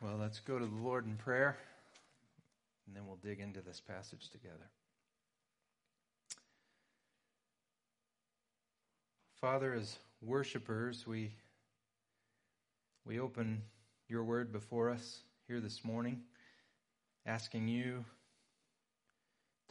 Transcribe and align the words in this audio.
Well, 0.00 0.16
let's 0.16 0.38
go 0.38 0.60
to 0.60 0.64
the 0.64 0.76
Lord 0.76 1.06
in 1.06 1.16
prayer, 1.16 1.58
and 2.86 2.94
then 2.94 3.04
we'll 3.04 3.16
dig 3.16 3.40
into 3.40 3.60
this 3.60 3.80
passage 3.80 4.28
together. 4.30 4.70
Father, 9.40 9.74
as 9.74 9.98
worshipers, 10.22 11.04
we, 11.04 11.32
we 13.04 13.18
open 13.18 13.62
your 14.06 14.22
word 14.22 14.52
before 14.52 14.88
us 14.88 15.22
here 15.48 15.58
this 15.58 15.84
morning, 15.84 16.20
asking 17.26 17.66
you 17.66 18.04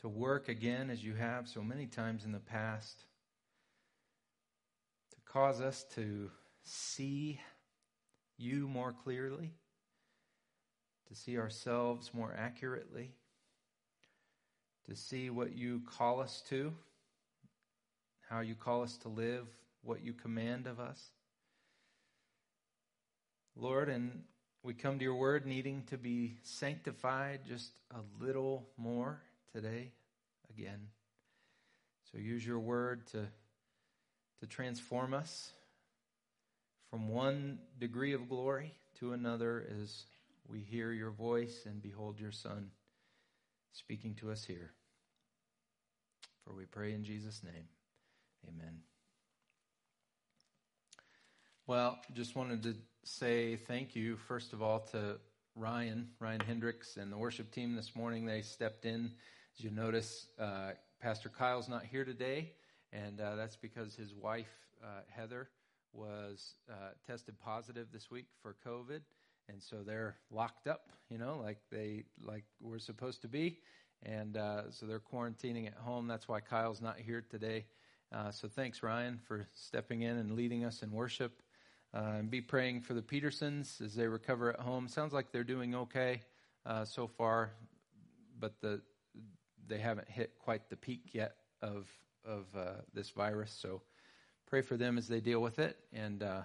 to 0.01 0.09
work 0.09 0.49
again 0.49 0.89
as 0.89 1.01
you 1.01 1.13
have 1.13 1.47
so 1.47 1.61
many 1.61 1.85
times 1.85 2.25
in 2.25 2.33
the 2.33 2.39
past, 2.39 3.05
to 5.11 5.31
cause 5.31 5.61
us 5.61 5.85
to 5.95 6.29
see 6.65 7.39
you 8.37 8.67
more 8.67 8.91
clearly 8.91 9.53
to 11.07 11.15
see 11.15 11.37
ourselves 11.37 12.11
more 12.13 12.33
accurately, 12.37 13.11
to 14.85 14.95
see 14.95 15.29
what 15.29 15.55
you 15.55 15.81
call 15.85 16.19
us 16.19 16.43
to, 16.49 16.73
how 18.29 18.41
you 18.41 18.55
call 18.55 18.83
us 18.83 18.97
to 18.97 19.09
live, 19.09 19.45
what 19.83 20.03
you 20.03 20.13
command 20.13 20.67
of 20.67 20.79
us. 20.79 21.01
Lord, 23.55 23.89
and 23.89 24.23
we 24.63 24.73
come 24.73 24.99
to 24.99 25.03
your 25.03 25.15
word 25.15 25.45
needing 25.45 25.83
to 25.89 25.97
be 25.97 26.35
sanctified 26.43 27.41
just 27.47 27.71
a 27.91 28.23
little 28.23 28.67
more 28.77 29.21
today 29.53 29.91
again. 30.49 30.89
So 32.11 32.17
use 32.17 32.45
your 32.45 32.59
word 32.59 33.07
to, 33.07 33.27
to 34.39 34.47
transform 34.47 35.13
us 35.13 35.51
from 36.89 37.09
one 37.09 37.59
degree 37.79 38.13
of 38.13 38.29
glory 38.29 38.73
to 38.99 39.13
another 39.13 39.65
as 39.81 40.05
we 40.49 40.61
hear 40.61 40.91
your 40.91 41.11
voice 41.11 41.65
and 41.65 41.81
behold 41.81 42.19
your 42.19 42.31
Son 42.31 42.69
speaking 43.71 44.15
to 44.15 44.31
us 44.31 44.43
here. 44.45 44.71
For 46.43 46.53
we 46.53 46.65
pray 46.65 46.93
in 46.93 47.03
Jesus' 47.03 47.43
name. 47.43 47.67
Amen. 48.47 48.79
Well, 51.65 51.99
just 52.13 52.35
wanted 52.35 52.63
to 52.63 52.75
say 53.03 53.57
thank 53.57 53.95
you, 53.95 54.15
first 54.15 54.53
of 54.53 54.61
all, 54.61 54.79
to 54.91 55.17
Ryan, 55.55 56.07
Ryan 56.19 56.39
Hendricks, 56.39 56.95
and 56.95 57.11
the 57.11 57.17
worship 57.17 57.51
team 57.51 57.75
this 57.75 57.95
morning. 57.95 58.25
They 58.25 58.41
stepped 58.41 58.85
in. 58.85 59.11
As 59.57 59.63
you 59.63 59.71
notice, 59.71 60.27
uh, 60.39 60.71
Pastor 61.01 61.29
Kyle's 61.29 61.67
not 61.67 61.83
here 61.83 62.05
today, 62.05 62.53
and 62.93 63.19
uh, 63.19 63.35
that's 63.35 63.57
because 63.57 63.95
his 63.95 64.13
wife, 64.13 64.53
uh, 64.81 65.01
Heather, 65.09 65.49
was 65.91 66.55
uh, 66.69 66.91
tested 67.05 67.37
positive 67.39 67.87
this 67.91 68.09
week 68.09 68.27
for 68.41 68.55
COVID 68.65 69.01
and 69.49 69.61
so 69.61 69.77
they're 69.85 70.15
locked 70.31 70.67
up, 70.67 70.89
you 71.09 71.17
know, 71.17 71.39
like 71.43 71.59
they 71.71 72.03
like 72.23 72.43
we're 72.61 72.79
supposed 72.79 73.21
to 73.21 73.27
be, 73.27 73.59
and 74.03 74.37
uh, 74.37 74.69
so 74.71 74.85
they're 74.85 74.99
quarantining 74.99 75.67
at 75.67 75.75
home. 75.75 76.07
That's 76.07 76.27
why 76.27 76.39
Kyle's 76.39 76.81
not 76.81 76.97
here 76.99 77.23
today. 77.29 77.65
Uh, 78.11 78.31
so 78.31 78.47
thanks, 78.47 78.83
Ryan, 78.83 79.19
for 79.27 79.47
stepping 79.53 80.01
in 80.01 80.17
and 80.17 80.31
leading 80.31 80.63
us 80.63 80.81
in 80.81 80.91
worship. 80.91 81.41
Uh, 81.93 82.15
and 82.19 82.29
be 82.29 82.41
praying 82.41 82.81
for 82.81 82.93
the 82.93 83.01
Petersons 83.01 83.81
as 83.83 83.95
they 83.95 84.07
recover 84.07 84.49
at 84.49 84.59
home. 84.59 84.87
Sounds 84.89 85.13
like 85.13 85.31
they're 85.31 85.43
doing 85.43 85.73
okay 85.73 86.21
uh, 86.65 86.83
so 86.83 87.07
far, 87.07 87.51
but 88.39 88.59
the 88.61 88.81
they 89.67 89.77
haven't 89.79 90.09
hit 90.09 90.37
quite 90.39 90.69
the 90.69 90.75
peak 90.75 91.13
yet 91.13 91.35
of 91.61 91.87
of 92.25 92.45
uh, 92.55 92.81
this 92.93 93.09
virus. 93.11 93.51
So 93.57 93.81
pray 94.47 94.61
for 94.61 94.77
them 94.77 94.97
as 94.97 95.07
they 95.07 95.21
deal 95.21 95.41
with 95.41 95.59
it, 95.59 95.77
and 95.93 96.23
uh, 96.23 96.41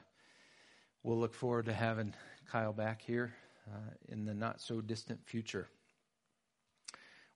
we'll 1.03 1.19
look 1.19 1.35
forward 1.35 1.67
to 1.67 1.73
having 1.73 2.15
Kyle 2.51 2.73
back 2.73 3.03
here 3.03 3.33
uh, 3.69 3.91
in 4.09 4.25
the 4.25 4.35
not 4.35 4.61
so 4.61 4.81
distant 4.81 5.21
future. 5.27 5.69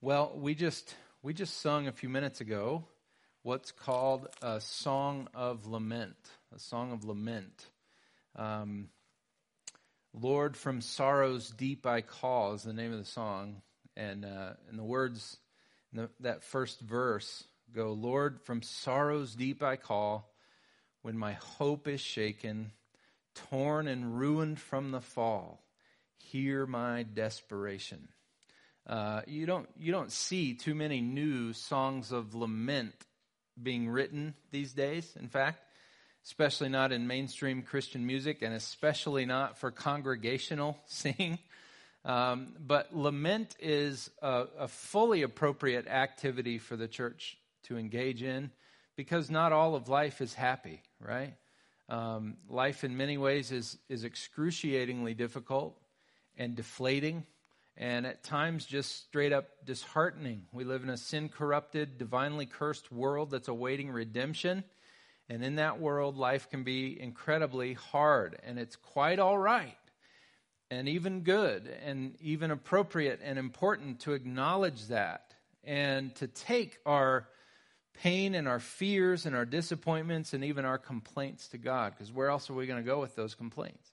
Well, 0.01 0.33
we 0.37 0.55
just 0.55 0.95
we 1.23 1.35
just 1.35 1.61
sung 1.61 1.89
a 1.89 1.93
few 1.93 2.09
minutes 2.09 2.41
ago 2.41 2.85
what's 3.43 3.73
called 3.73 4.29
a 4.43 4.61
song 4.61 5.29
of 5.35 5.67
lament, 5.67 6.17
a 6.55 6.59
song 6.59 6.93
of 6.93 7.05
lament. 7.05 7.67
Um, 8.35 8.89
Lord, 10.13 10.57
from 10.57 10.81
sorrows 10.81 11.51
deep 11.51 11.87
I 11.87 12.01
call 12.01 12.55
is 12.55 12.63
the 12.63 12.73
name 12.73 12.93
of 12.93 12.99
the 12.99 13.05
song, 13.05 13.63
and 13.97 14.25
uh, 14.25 14.55
and 14.69 14.79
the 14.79 14.85
words 14.85 15.39
in 15.93 16.03
the, 16.03 16.11
that 16.21 16.43
first 16.43 16.81
verse 16.81 17.45
go, 17.75 17.93
Lord, 17.93 18.41
from 18.43 18.63
sorrows 18.63 19.35
deep 19.35 19.63
I 19.63 19.77
call, 19.77 20.33
when 21.03 21.19
my 21.19 21.33
hope 21.33 21.89
is 21.89 22.01
shaken 22.01 22.71
torn 23.51 23.89
and 23.89 24.19
ruined 24.19 24.59
from 24.59 24.91
the 24.91 25.01
fall. 25.01 25.63
Hear 26.19 26.67
my 26.67 27.05
desperation. 27.05 28.09
Uh, 28.87 29.23
you 29.27 29.47
don't 29.47 29.69
you 29.77 29.93
don't 29.93 30.13
see 30.13 30.55
too 30.55 30.75
many 30.75 31.01
new 31.01 31.53
songs 31.53 32.13
of 32.13 32.35
lament 32.35 32.95
being 33.61 33.89
written 33.89 34.35
these 34.51 34.73
days. 34.73 35.17
In 35.19 35.29
fact, 35.29 35.61
especially 36.25 36.69
not 36.69 36.93
in 36.93 37.07
mainstream 37.07 37.63
Christian 37.63 38.07
music, 38.07 38.43
and 38.43 38.55
especially 38.55 39.27
not 39.27 39.59
for 39.59 39.71
congregational 39.71 40.77
singing. 40.87 41.39
Um, 42.05 42.55
but 42.61 42.97
lament 42.97 43.57
is 43.59 44.11
a, 44.23 44.45
a 44.61 44.69
fully 44.69 45.23
appropriate 45.23 45.89
activity 45.89 46.59
for 46.59 46.77
the 46.77 46.87
church 46.87 47.37
to 47.65 47.77
engage 47.77 48.23
in 48.23 48.53
because 48.95 49.31
not 49.31 49.53
all 49.53 49.75
of 49.75 49.89
life 49.89 50.21
is 50.21 50.33
happy, 50.33 50.83
right? 51.01 51.35
Um, 51.89 52.37
life, 52.49 52.83
in 52.83 52.97
many 52.97 53.17
ways, 53.17 53.53
is, 53.53 53.79
is 53.89 54.05
excruciatingly 54.05 55.15
difficult 55.15 55.79
and 56.37 56.57
deflating, 56.57 57.25
and 57.77 58.07
at 58.07 58.25
times 58.25 58.67
just 58.67 59.05
straight 59.05 59.33
up 59.33 59.49
disheartening. 59.65 60.47
We 60.53 60.65
live 60.65 60.83
in 60.83 60.91
a 60.91 60.97
sin 60.97 61.29
corrupted, 61.29 61.99
divinely 61.99 62.47
cursed 62.47 62.91
world 62.91 63.31
that's 63.31 63.49
awaiting 63.49 63.91
redemption. 63.91 64.65
And 65.29 65.45
in 65.45 65.57
that 65.57 65.81
world, 65.81 66.17
life 66.17 66.49
can 66.51 66.63
be 66.63 67.01
incredibly 67.01 67.75
hard, 67.75 68.39
and 68.45 68.59
it's 68.59 68.77
quite 68.77 69.19
all 69.19 69.37
right, 69.37 69.77
and 70.71 70.89
even 70.89 71.23
good, 71.23 71.69
and 71.85 72.15
even 72.21 72.53
appropriate 72.53 73.21
and 73.23 73.39
important 73.39 74.01
to 74.01 74.13
acknowledge 74.13 74.87
that 74.87 75.35
and 75.65 76.15
to 76.17 76.29
take 76.29 76.79
our 76.87 77.27
pain 78.03 78.35
and 78.35 78.47
our 78.47 78.61
fears 78.61 79.27
and 79.27 79.35
our 79.35 79.45
disappointments 79.45 80.33
and 80.33 80.45
even 80.45 80.65
our 80.65 80.79
complaints 80.79 81.49
to 81.49 81.59
God. 81.59 81.93
Because 81.93 82.13
where 82.13 82.29
else 82.29 82.51
are 82.51 82.55
we 82.55 82.67
going 82.67 82.83
to 82.83 82.89
go 82.89 83.01
with 83.01 83.17
those 83.17 83.35
complaints? 83.35 83.91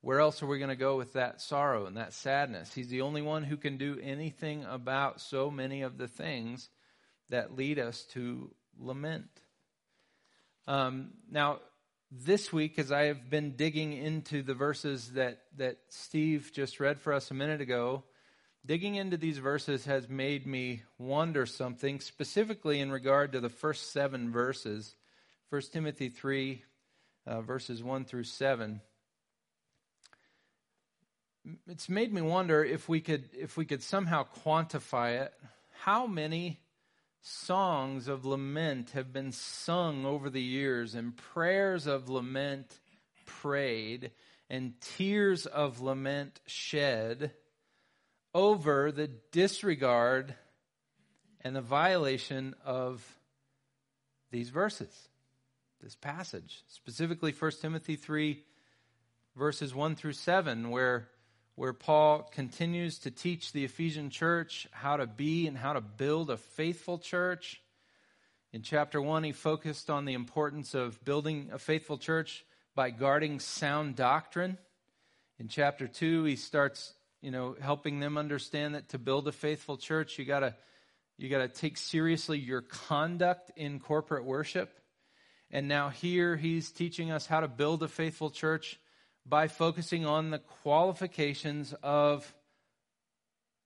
Where 0.00 0.20
else 0.20 0.42
are 0.42 0.46
we 0.46 0.58
going 0.58 0.70
to 0.70 0.76
go 0.76 0.96
with 0.96 1.14
that 1.14 1.40
sorrow 1.40 1.86
and 1.86 1.96
that 1.96 2.12
sadness? 2.12 2.72
He's 2.72 2.88
the 2.88 3.02
only 3.02 3.22
one 3.22 3.42
who 3.42 3.56
can 3.56 3.78
do 3.78 3.98
anything 4.02 4.64
about 4.64 5.20
so 5.20 5.50
many 5.50 5.82
of 5.82 5.98
the 5.98 6.08
things 6.08 6.68
that 7.30 7.56
lead 7.56 7.78
us 7.78 8.04
to 8.12 8.52
lament. 8.78 9.28
Um, 10.66 11.10
now, 11.30 11.58
this 12.10 12.52
week, 12.52 12.78
as 12.78 12.90
I 12.90 13.04
have 13.04 13.28
been 13.28 13.56
digging 13.56 13.92
into 13.92 14.42
the 14.42 14.54
verses 14.54 15.12
that, 15.12 15.40
that 15.56 15.78
Steve 15.88 16.52
just 16.54 16.80
read 16.80 17.00
for 17.00 17.12
us 17.12 17.30
a 17.30 17.34
minute 17.34 17.60
ago, 17.60 18.04
digging 18.64 18.96
into 18.96 19.16
these 19.16 19.38
verses 19.38 19.84
has 19.86 20.08
made 20.08 20.46
me 20.46 20.82
wonder 20.98 21.46
something, 21.46 22.00
specifically 22.00 22.80
in 22.80 22.90
regard 22.90 23.32
to 23.32 23.40
the 23.40 23.48
first 23.48 23.92
seven 23.92 24.30
verses 24.30 24.94
1 25.50 25.62
Timothy 25.72 26.10
3, 26.10 26.62
uh, 27.26 27.40
verses 27.40 27.82
1 27.82 28.04
through 28.04 28.24
7. 28.24 28.82
It's 31.66 31.88
made 31.88 32.12
me 32.12 32.20
wonder 32.20 32.62
if 32.62 32.88
we 32.88 33.00
could 33.00 33.30
if 33.32 33.56
we 33.56 33.64
could 33.64 33.82
somehow 33.82 34.26
quantify 34.44 35.22
it. 35.22 35.32
How 35.80 36.06
many 36.06 36.60
songs 37.22 38.08
of 38.08 38.26
lament 38.26 38.90
have 38.90 39.12
been 39.12 39.32
sung 39.32 40.04
over 40.04 40.28
the 40.28 40.42
years 40.42 40.94
and 40.94 41.16
prayers 41.16 41.86
of 41.86 42.10
lament 42.10 42.78
prayed 43.24 44.10
and 44.50 44.74
tears 44.80 45.46
of 45.46 45.80
lament 45.80 46.40
shed 46.46 47.32
over 48.34 48.92
the 48.92 49.08
disregard 49.32 50.34
and 51.40 51.54
the 51.54 51.60
violation 51.60 52.54
of 52.64 53.04
these 54.30 54.50
verses, 54.50 55.08
this 55.82 55.94
passage, 55.94 56.62
specifically 56.68 57.32
1 57.32 57.52
Timothy 57.60 57.96
3, 57.96 58.42
verses 59.36 59.74
1 59.74 59.96
through 59.96 60.12
7, 60.12 60.70
where, 60.70 61.08
where 61.54 61.72
Paul 61.72 62.22
continues 62.22 62.98
to 63.00 63.10
teach 63.10 63.52
the 63.52 63.64
Ephesian 63.64 64.10
church 64.10 64.68
how 64.72 64.96
to 64.96 65.06
be 65.06 65.46
and 65.46 65.56
how 65.56 65.72
to 65.72 65.80
build 65.80 66.30
a 66.30 66.36
faithful 66.36 66.98
church. 66.98 67.62
In 68.52 68.62
chapter 68.62 69.00
1, 69.00 69.24
he 69.24 69.32
focused 69.32 69.88
on 69.88 70.04
the 70.04 70.14
importance 70.14 70.74
of 70.74 71.04
building 71.04 71.50
a 71.52 71.58
faithful 71.58 71.98
church 71.98 72.44
by 72.74 72.90
guarding 72.90 73.40
sound 73.40 73.96
doctrine. 73.96 74.58
In 75.38 75.48
chapter 75.48 75.86
2, 75.86 76.24
he 76.24 76.36
starts 76.36 76.94
you 77.20 77.30
know, 77.30 77.56
helping 77.60 78.00
them 78.00 78.16
understand 78.16 78.74
that 78.74 78.90
to 78.90 78.98
build 78.98 79.28
a 79.28 79.32
faithful 79.32 79.76
church, 79.76 80.18
you 80.18 80.24
gotta 80.24 80.54
you 81.16 81.28
gotta 81.28 81.48
take 81.48 81.76
seriously 81.76 82.38
your 82.38 82.62
conduct 82.62 83.50
in 83.56 83.80
corporate 83.80 84.24
worship. 84.24 84.72
And 85.50 85.66
now 85.66 85.88
here 85.88 86.36
he's 86.36 86.70
teaching 86.70 87.10
us 87.10 87.26
how 87.26 87.40
to 87.40 87.48
build 87.48 87.82
a 87.82 87.88
faithful 87.88 88.30
church 88.30 88.78
by 89.26 89.48
focusing 89.48 90.06
on 90.06 90.30
the 90.30 90.38
qualifications 90.38 91.74
of 91.82 92.32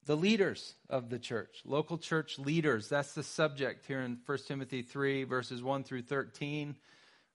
the 0.04 0.16
leaders 0.16 0.74
of 0.88 1.10
the 1.10 1.18
church, 1.18 1.62
local 1.64 1.98
church 1.98 2.38
leaders. 2.38 2.88
That's 2.88 3.14
the 3.14 3.22
subject 3.22 3.86
here 3.86 4.00
in 4.00 4.18
1 4.24 4.38
Timothy 4.48 4.82
3, 4.82 5.24
verses 5.24 5.62
1 5.62 5.84
through 5.84 6.02
13. 6.02 6.76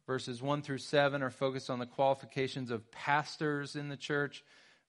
Verses 0.06 0.42
1 0.42 0.62
through 0.62 0.78
7 0.78 1.22
are 1.22 1.30
focused 1.30 1.70
on 1.70 1.80
the 1.80 1.86
qualifications 1.86 2.72
of 2.72 2.90
pastors 2.92 3.76
in 3.76 3.90
the 3.90 3.98
church. 3.98 4.44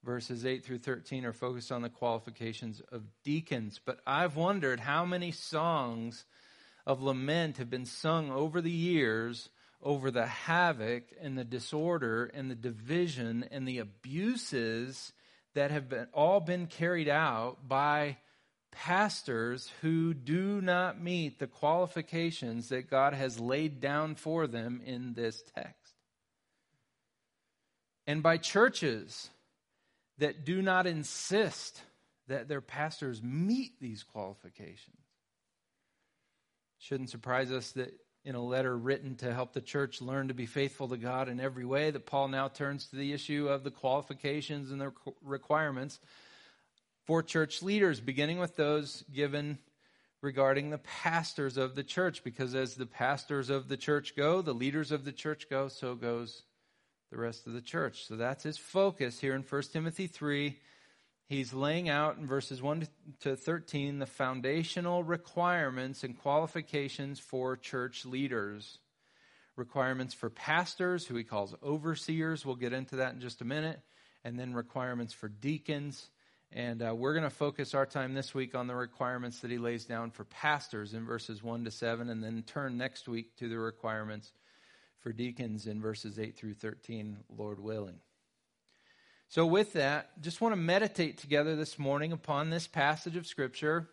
Verses 0.05 0.47
8 0.47 0.65
through 0.65 0.79
13 0.79 1.25
are 1.25 1.33
focused 1.33 1.73
on 1.73 1.83
the 1.83 1.89
qualifications 1.89 2.81
of 2.93 3.03
deacons. 3.25 3.81
But 3.85 4.00
I've 4.06 4.37
wondered 4.37 4.81
how 4.81 5.05
many 5.05 5.33
songs 5.33 6.25
of 6.87 7.03
lament 7.03 7.59
have 7.59 7.69
been 7.69 7.85
sung 7.85 8.31
over 8.31 8.61
the 8.61 8.71
years 8.71 9.50
over 9.83 10.11
the 10.11 10.27
havoc 10.27 11.05
and 11.21 11.39
the 11.39 11.45
disorder 11.45 12.25
and 12.35 12.50
the 12.50 12.56
division 12.56 13.45
and 13.50 13.67
the 13.67 13.79
abuses 13.79 15.12
that 15.55 15.71
have 15.71 15.89
been, 15.89 16.09
all 16.12 16.41
been 16.41 16.67
carried 16.67 17.09
out 17.09 17.69
by 17.69 18.17
pastors 18.71 19.71
who 19.81 20.15
do 20.15 20.61
not 20.61 21.01
meet 21.01 21.39
the 21.39 21.47
qualifications 21.47 22.69
that 22.69 22.91
God 22.91 23.15
has 23.15 23.41
laid 23.41 23.81
down 23.81 24.15
for 24.15 24.47
them 24.47 24.81
in 24.85 25.15
this 25.15 25.43
text. 25.55 25.94
And 28.06 28.23
by 28.23 28.37
churches 28.37 29.31
that 30.19 30.44
do 30.44 30.62
not 30.62 30.87
insist 30.87 31.81
that 32.29 32.49
their 32.49 32.61
pastors 32.61 33.23
meet 33.23 33.81
these 33.81 34.03
qualifications. 34.03 34.97
Shouldn't 36.79 37.11
surprise 37.11 37.50
us 37.50 37.73
that 37.73 37.93
in 38.25 38.35
a 38.35 38.43
letter 38.43 38.76
written 38.76 39.15
to 39.17 39.32
help 39.32 39.53
the 39.53 39.61
church 39.61 40.03
learn 40.03 40.29
to 40.29 40.35
be 40.35 40.47
faithful 40.47 40.88
to 40.88 40.97
God 40.97 41.29
in 41.29 41.41
every 41.41 41.65
way, 41.65 41.91
that 41.91 42.06
Paul 42.06 42.29
now 42.29 42.49
turns 42.49 42.87
to 42.87 42.97
the 42.97 43.12
issue 43.12 43.49
of 43.49 43.65
the 43.65 43.70
qualifications 43.70 44.70
and 44.70 44.81
the 44.81 44.93
requirements 45.23 45.99
for 47.06 47.23
church 47.23 47.62
leaders, 47.62 48.00
beginning 48.00 48.38
with 48.38 48.56
those 48.56 49.03
given 49.15 49.59
regarding 50.20 50.69
the 50.70 50.79
pastors 50.79 51.56
of 51.56 51.75
the 51.75 51.82
church, 51.85 52.23
because 52.23 52.55
as 52.55 52.75
the 52.75 52.87
pastors 52.87 53.50
of 53.50 53.69
the 53.69 53.76
church 53.76 54.15
go, 54.15 54.43
the 54.43 54.53
leaders 54.53 54.93
of 54.93 55.05
the 55.05 55.12
church 55.12 55.49
go, 55.49 55.69
so 55.69 55.94
goes 55.94 56.43
the 57.10 57.19
rest 57.19 57.46
of 57.46 57.52
the 57.52 57.60
church. 57.60 58.06
So 58.06 58.16
that's 58.16 58.43
his 58.43 58.58
focus 58.58 59.20
here 59.20 59.34
in 59.34 59.43
1 59.43 59.62
Timothy 59.72 60.06
3 60.06 60.58
he's 61.28 61.52
laying 61.52 61.88
out 61.88 62.16
in 62.16 62.26
verses 62.26 62.62
1 62.62 62.88
to 63.20 63.37
13 63.37 63.99
the 63.99 64.06
foundational 64.06 65.05
requirements 65.05 66.02
and 66.02 66.19
qualifications 66.19 67.20
for 67.20 67.56
church 67.56 68.05
leaders. 68.05 68.78
Requirements 69.56 70.14
for 70.14 70.31
pastors, 70.31 71.06
who 71.06 71.16
he 71.16 71.25
calls 71.25 71.55
overseers. 71.62 72.46
We'll 72.46 72.56
get 72.56 72.72
into 72.72 72.96
that 72.96 73.14
in 73.14 73.20
just 73.20 73.40
a 73.40 73.44
minute. 73.44 73.81
And 74.25 74.38
then 74.38 74.55
requirements 74.55 75.12
for 75.12 75.28
deacons. 75.28 76.10
And 76.52 76.82
uh, 76.82 76.94
we're 76.94 77.12
going 77.12 77.25
to 77.25 77.31
focus 77.31 77.75
our 77.75 77.84
time 77.84 78.14
this 78.14 78.34
week 78.34 78.55
on 78.55 78.69
the 78.69 78.75
requirements 78.75 79.40
that 79.40 79.50
he 79.50 79.58
lays 79.58 79.84
down 79.84 80.10
for 80.10 80.25
pastors 80.25 80.94
in 80.94 81.05
verses 81.05 81.43
1 81.43 81.64
to 81.64 81.70
7, 81.70 82.08
and 82.08 82.25
then 82.25 82.43
turn 82.46 82.78
next 82.78 83.06
week 83.06 83.37
to 83.37 83.49
the 83.49 83.58
requirements 83.58 84.32
for 85.00 85.12
deacons 85.12 85.67
in 85.67 85.81
verses 85.81 86.19
8 86.19 86.37
through 86.37 86.55
13, 86.55 87.19
Lord 87.37 87.61
willing. 87.61 88.00
So, 89.29 89.45
with 89.45 89.75
that, 89.75 90.21
just 90.23 90.41
want 90.41 90.53
to 90.53 90.56
meditate 90.56 91.19
together 91.19 91.55
this 91.55 91.79
morning 91.79 92.12
upon 92.12 92.49
this 92.49 92.67
passage 92.67 93.15
of 93.15 93.27
Scripture 93.27 93.89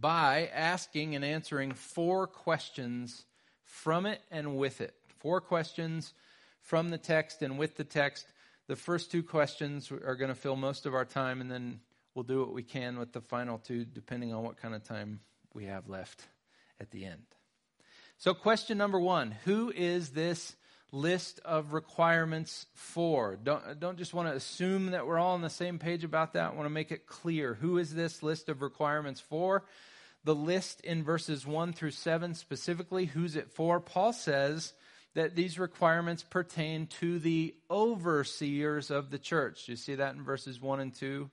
by 0.00 0.50
asking 0.54 1.14
and 1.14 1.24
answering 1.24 1.72
four 1.72 2.26
questions 2.26 3.26
from 3.64 4.06
it 4.06 4.22
and 4.30 4.56
with 4.56 4.80
it. 4.80 4.94
Four 5.18 5.40
questions 5.40 6.14
from 6.60 6.88
the 6.88 6.98
text 6.98 7.42
and 7.42 7.58
with 7.58 7.76
the 7.76 7.84
text. 7.84 8.26
The 8.66 8.76
first 8.76 9.10
two 9.10 9.22
questions 9.22 9.92
are 9.92 10.16
going 10.16 10.30
to 10.30 10.34
fill 10.34 10.56
most 10.56 10.86
of 10.86 10.94
our 10.94 11.04
time, 11.04 11.40
and 11.42 11.50
then 11.50 11.80
we'll 12.14 12.22
do 12.22 12.40
what 12.40 12.54
we 12.54 12.62
can 12.62 12.98
with 12.98 13.12
the 13.12 13.20
final 13.20 13.58
two, 13.58 13.84
depending 13.84 14.32
on 14.32 14.42
what 14.42 14.56
kind 14.56 14.74
of 14.74 14.82
time 14.82 15.20
we 15.52 15.66
have 15.66 15.88
left 15.88 16.24
at 16.80 16.90
the 16.90 17.04
end. 17.04 17.24
So, 18.24 18.32
question 18.32 18.78
number 18.78 18.98
one 18.98 19.32
Who 19.44 19.70
is 19.70 20.08
this 20.08 20.56
list 20.92 21.40
of 21.44 21.74
requirements 21.74 22.64
for. 22.72 23.36
Don't, 23.36 23.78
don't 23.78 23.98
just 23.98 24.14
want 24.14 24.30
to 24.30 24.34
assume 24.34 24.92
that 24.92 25.06
we're 25.06 25.18
all 25.18 25.34
on 25.34 25.42
the 25.42 25.50
same 25.50 25.78
page 25.78 26.04
about 26.04 26.32
that. 26.32 26.52
I 26.52 26.54
want 26.54 26.64
to 26.64 26.70
make 26.70 26.90
it 26.90 27.06
clear. 27.06 27.52
Who 27.52 27.76
is 27.76 27.94
this 27.94 28.22
list 28.22 28.48
of 28.48 28.62
requirements 28.62 29.20
for? 29.20 29.66
The 30.24 30.34
list 30.34 30.80
in 30.80 31.04
verses 31.04 31.46
1 31.46 31.74
through 31.74 31.90
7 31.90 32.34
specifically, 32.34 33.04
who's 33.04 33.36
it 33.36 33.50
for? 33.50 33.78
Paul 33.78 34.14
says 34.14 34.72
that 35.12 35.36
these 35.36 35.58
requirements 35.58 36.22
pertain 36.22 36.86
to 37.00 37.18
the 37.18 37.54
overseers 37.70 38.90
of 38.90 39.10
the 39.10 39.18
church. 39.18 39.68
You 39.68 39.76
see 39.76 39.96
that 39.96 40.14
in 40.14 40.24
verses 40.24 40.62
1 40.62 40.80
and 40.80 40.94
2? 40.94 41.28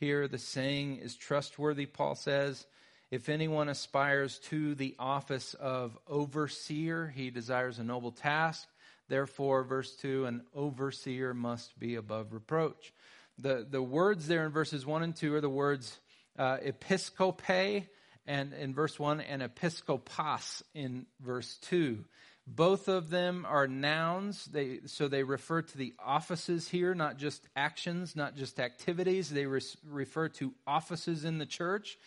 Here, 0.00 0.26
the 0.26 0.38
saying 0.38 0.96
is 0.96 1.14
trustworthy, 1.14 1.86
Paul 1.86 2.16
says. 2.16 2.66
If 3.12 3.28
anyone 3.28 3.68
aspires 3.68 4.38
to 4.48 4.74
the 4.74 4.96
office 4.98 5.52
of 5.52 5.98
overseer, 6.08 7.12
he 7.14 7.28
desires 7.28 7.78
a 7.78 7.84
noble 7.84 8.10
task. 8.10 8.66
Therefore, 9.06 9.64
verse 9.64 9.94
2, 9.96 10.24
an 10.24 10.46
overseer 10.54 11.34
must 11.34 11.78
be 11.78 11.96
above 11.96 12.32
reproach. 12.32 12.90
The, 13.36 13.66
the 13.70 13.82
words 13.82 14.28
there 14.28 14.46
in 14.46 14.50
verses 14.50 14.86
1 14.86 15.02
and 15.02 15.14
2 15.14 15.34
are 15.34 15.42
the 15.42 15.50
words 15.50 15.94
uh, 16.38 16.56
episkope 16.64 17.84
and 18.26 18.54
in 18.54 18.72
verse 18.72 18.98
1 18.98 19.20
and 19.20 19.42
episkopos 19.42 20.62
in 20.72 21.04
verse 21.20 21.58
2. 21.64 22.02
Both 22.46 22.88
of 22.88 23.10
them 23.10 23.44
are 23.46 23.68
nouns, 23.68 24.46
they, 24.46 24.80
so 24.86 25.08
they 25.08 25.22
refer 25.22 25.60
to 25.60 25.76
the 25.76 25.92
offices 26.02 26.66
here, 26.66 26.94
not 26.94 27.18
just 27.18 27.46
actions, 27.54 28.16
not 28.16 28.36
just 28.36 28.58
activities. 28.58 29.28
They 29.28 29.44
refer 29.44 30.30
to 30.30 30.54
offices 30.66 31.26
in 31.26 31.36
the 31.36 31.44
church. 31.44 31.98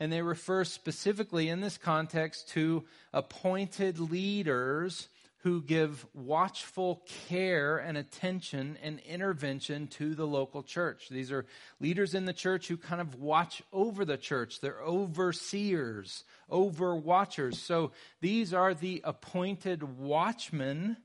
And 0.00 0.12
they 0.12 0.22
refer 0.22 0.64
specifically 0.64 1.48
in 1.48 1.60
this 1.60 1.76
context 1.76 2.50
to 2.50 2.84
appointed 3.12 3.98
leaders 3.98 5.08
who 5.42 5.62
give 5.62 6.04
watchful 6.14 7.02
care 7.28 7.78
and 7.78 7.96
attention 7.96 8.76
and 8.82 9.00
intervention 9.00 9.86
to 9.86 10.14
the 10.14 10.26
local 10.26 10.62
church. 10.62 11.08
These 11.08 11.30
are 11.30 11.46
leaders 11.80 12.14
in 12.14 12.24
the 12.24 12.32
church 12.32 12.66
who 12.66 12.76
kind 12.76 13.00
of 13.00 13.14
watch 13.16 13.62
over 13.72 14.04
the 14.04 14.16
church. 14.16 14.60
They're 14.60 14.82
overseers, 14.82 16.24
overwatchers. 16.50 17.54
So 17.54 17.92
these 18.20 18.52
are 18.52 18.74
the 18.74 19.00
appointed 19.04 19.98
watchmen 19.98 20.96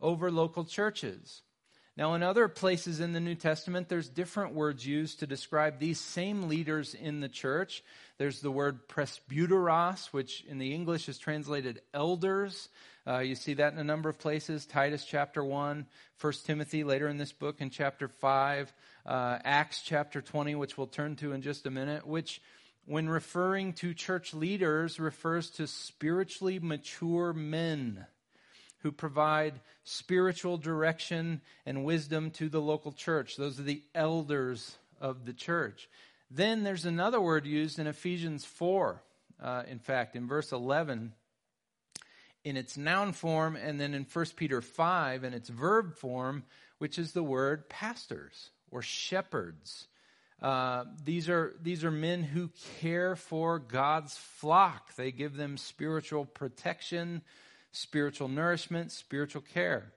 over 0.00 0.30
local 0.30 0.64
churches. 0.64 1.42
Now, 1.96 2.14
in 2.14 2.22
other 2.22 2.48
places 2.48 3.00
in 3.00 3.12
the 3.12 3.20
New 3.20 3.34
Testament, 3.34 3.88
there's 3.88 4.08
different 4.08 4.54
words 4.54 4.86
used 4.86 5.20
to 5.20 5.26
describe 5.26 5.78
these 5.78 6.00
same 6.00 6.48
leaders 6.48 6.94
in 6.94 7.20
the 7.20 7.28
church. 7.28 7.82
There's 8.20 8.42
the 8.42 8.50
word 8.50 8.86
presbyteros, 8.86 10.08
which 10.08 10.44
in 10.46 10.58
the 10.58 10.74
English 10.74 11.08
is 11.08 11.16
translated 11.16 11.80
elders. 11.94 12.68
Uh, 13.06 13.20
you 13.20 13.34
see 13.34 13.54
that 13.54 13.72
in 13.72 13.78
a 13.78 13.82
number 13.82 14.10
of 14.10 14.18
places 14.18 14.66
Titus 14.66 15.06
chapter 15.06 15.42
1, 15.42 15.86
1 16.20 16.32
Timothy 16.44 16.84
later 16.84 17.08
in 17.08 17.16
this 17.16 17.32
book 17.32 17.62
in 17.62 17.70
chapter 17.70 18.08
5, 18.08 18.74
uh, 19.06 19.38
Acts 19.42 19.80
chapter 19.80 20.20
20, 20.20 20.54
which 20.54 20.76
we'll 20.76 20.86
turn 20.86 21.16
to 21.16 21.32
in 21.32 21.40
just 21.40 21.64
a 21.64 21.70
minute, 21.70 22.06
which, 22.06 22.42
when 22.84 23.08
referring 23.08 23.72
to 23.72 23.94
church 23.94 24.34
leaders, 24.34 25.00
refers 25.00 25.48
to 25.52 25.66
spiritually 25.66 26.58
mature 26.58 27.32
men 27.32 28.04
who 28.80 28.92
provide 28.92 29.54
spiritual 29.84 30.58
direction 30.58 31.40
and 31.64 31.86
wisdom 31.86 32.30
to 32.32 32.50
the 32.50 32.60
local 32.60 32.92
church. 32.92 33.38
Those 33.38 33.58
are 33.58 33.62
the 33.62 33.82
elders 33.94 34.76
of 35.00 35.24
the 35.24 35.32
church. 35.32 35.88
Then 36.30 36.62
there's 36.62 36.84
another 36.84 37.20
word 37.20 37.44
used 37.44 37.78
in 37.78 37.86
Ephesians 37.86 38.44
4. 38.44 39.02
Uh, 39.42 39.62
in 39.68 39.78
fact, 39.78 40.14
in 40.16 40.28
verse 40.28 40.52
11, 40.52 41.12
in 42.44 42.56
its 42.56 42.76
noun 42.76 43.12
form, 43.12 43.56
and 43.56 43.80
then 43.80 43.94
in 43.94 44.06
1 44.10 44.26
Peter 44.36 44.60
5 44.60 45.24
in 45.24 45.34
its 45.34 45.48
verb 45.48 45.96
form, 45.96 46.44
which 46.78 46.98
is 46.98 47.12
the 47.12 47.22
word 47.22 47.68
pastors 47.68 48.50
or 48.70 48.82
shepherds. 48.82 49.88
Uh, 50.42 50.84
these 51.04 51.28
are 51.28 51.54
these 51.60 51.84
are 51.84 51.90
men 51.90 52.22
who 52.22 52.50
care 52.80 53.14
for 53.14 53.58
God's 53.58 54.16
flock. 54.16 54.94
They 54.94 55.12
give 55.12 55.36
them 55.36 55.58
spiritual 55.58 56.24
protection, 56.24 57.22
spiritual 57.72 58.28
nourishment, 58.28 58.90
spiritual 58.90 59.42
care. 59.42 59.92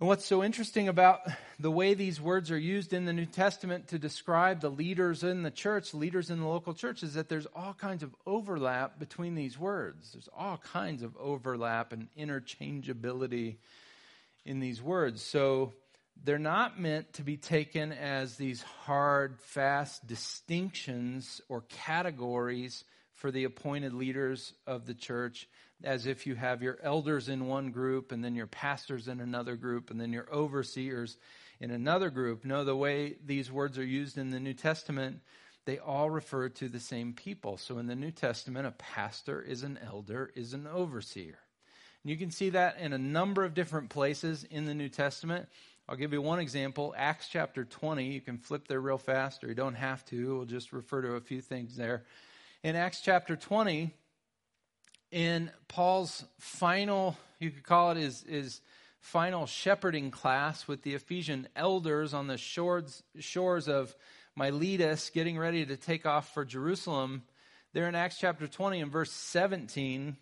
And 0.00 0.08
what's 0.08 0.24
so 0.24 0.42
interesting 0.42 0.88
about 0.88 1.20
the 1.58 1.70
way 1.70 1.92
these 1.92 2.22
words 2.22 2.50
are 2.50 2.58
used 2.58 2.94
in 2.94 3.04
the 3.04 3.12
New 3.12 3.26
Testament 3.26 3.88
to 3.88 3.98
describe 3.98 4.62
the 4.62 4.70
leaders 4.70 5.22
in 5.22 5.42
the 5.42 5.50
church, 5.50 5.92
leaders 5.92 6.30
in 6.30 6.40
the 6.40 6.46
local 6.46 6.72
church, 6.72 7.02
is 7.02 7.12
that 7.14 7.28
there's 7.28 7.46
all 7.54 7.74
kinds 7.74 8.02
of 8.02 8.16
overlap 8.26 8.98
between 8.98 9.34
these 9.34 9.58
words. 9.58 10.12
There's 10.12 10.30
all 10.34 10.56
kinds 10.56 11.02
of 11.02 11.14
overlap 11.18 11.92
and 11.92 12.08
interchangeability 12.18 13.56
in 14.46 14.58
these 14.58 14.80
words. 14.80 15.20
So 15.20 15.74
they're 16.24 16.38
not 16.38 16.80
meant 16.80 17.12
to 17.14 17.22
be 17.22 17.36
taken 17.36 17.92
as 17.92 18.36
these 18.36 18.62
hard, 18.62 19.38
fast 19.38 20.06
distinctions 20.06 21.42
or 21.50 21.60
categories 21.68 22.84
for 23.16 23.30
the 23.30 23.44
appointed 23.44 23.92
leaders 23.92 24.54
of 24.66 24.86
the 24.86 24.94
church 24.94 25.46
as 25.84 26.06
if 26.06 26.26
you 26.26 26.34
have 26.34 26.62
your 26.62 26.78
elders 26.82 27.28
in 27.28 27.46
one 27.46 27.70
group 27.70 28.12
and 28.12 28.24
then 28.24 28.34
your 28.34 28.46
pastors 28.46 29.08
in 29.08 29.20
another 29.20 29.56
group 29.56 29.90
and 29.90 30.00
then 30.00 30.12
your 30.12 30.28
overseers 30.32 31.16
in 31.60 31.70
another 31.70 32.10
group. 32.10 32.44
No, 32.44 32.64
the 32.64 32.76
way 32.76 33.16
these 33.24 33.50
words 33.50 33.78
are 33.78 33.84
used 33.84 34.18
in 34.18 34.30
the 34.30 34.40
New 34.40 34.54
Testament, 34.54 35.20
they 35.64 35.78
all 35.78 36.10
refer 36.10 36.48
to 36.48 36.68
the 36.68 36.80
same 36.80 37.12
people. 37.12 37.56
So 37.56 37.78
in 37.78 37.86
the 37.86 37.94
New 37.94 38.10
Testament, 38.10 38.66
a 38.66 38.72
pastor 38.72 39.42
is 39.42 39.62
an 39.62 39.78
elder, 39.86 40.30
is 40.34 40.54
an 40.54 40.66
overseer. 40.66 41.38
And 42.02 42.10
you 42.10 42.16
can 42.16 42.30
see 42.30 42.50
that 42.50 42.78
in 42.78 42.92
a 42.92 42.98
number 42.98 43.44
of 43.44 43.54
different 43.54 43.90
places 43.90 44.44
in 44.44 44.64
the 44.64 44.74
New 44.74 44.88
Testament. 44.88 45.48
I'll 45.88 45.96
give 45.96 46.12
you 46.12 46.22
one 46.22 46.38
example 46.38 46.94
Acts 46.96 47.28
chapter 47.28 47.64
20. 47.64 48.06
You 48.06 48.20
can 48.20 48.38
flip 48.38 48.68
there 48.68 48.80
real 48.80 48.96
fast, 48.96 49.44
or 49.44 49.48
you 49.48 49.54
don't 49.54 49.74
have 49.74 50.04
to. 50.06 50.36
We'll 50.36 50.46
just 50.46 50.72
refer 50.72 51.02
to 51.02 51.14
a 51.14 51.20
few 51.20 51.40
things 51.40 51.76
there. 51.76 52.04
In 52.62 52.76
Acts 52.76 53.00
chapter 53.00 53.36
20, 53.36 53.92
in 55.10 55.50
Paul's 55.68 56.24
final, 56.38 57.16
you 57.38 57.50
could 57.50 57.64
call 57.64 57.92
it 57.92 57.96
his, 57.96 58.22
his 58.28 58.60
final 59.00 59.46
shepherding 59.46 60.10
class 60.10 60.68
with 60.68 60.82
the 60.82 60.94
Ephesian 60.94 61.48
elders 61.56 62.14
on 62.14 62.26
the 62.26 62.36
shores, 62.36 63.02
shores 63.18 63.68
of 63.68 63.94
Miletus, 64.36 65.10
getting 65.10 65.38
ready 65.38 65.66
to 65.66 65.76
take 65.76 66.06
off 66.06 66.32
for 66.32 66.44
Jerusalem. 66.44 67.22
There 67.72 67.88
in 67.88 67.94
Acts 67.94 68.18
chapter 68.18 68.46
20 68.46 68.80
and 68.80 68.92
verse 68.92 69.12
17, 69.12 70.16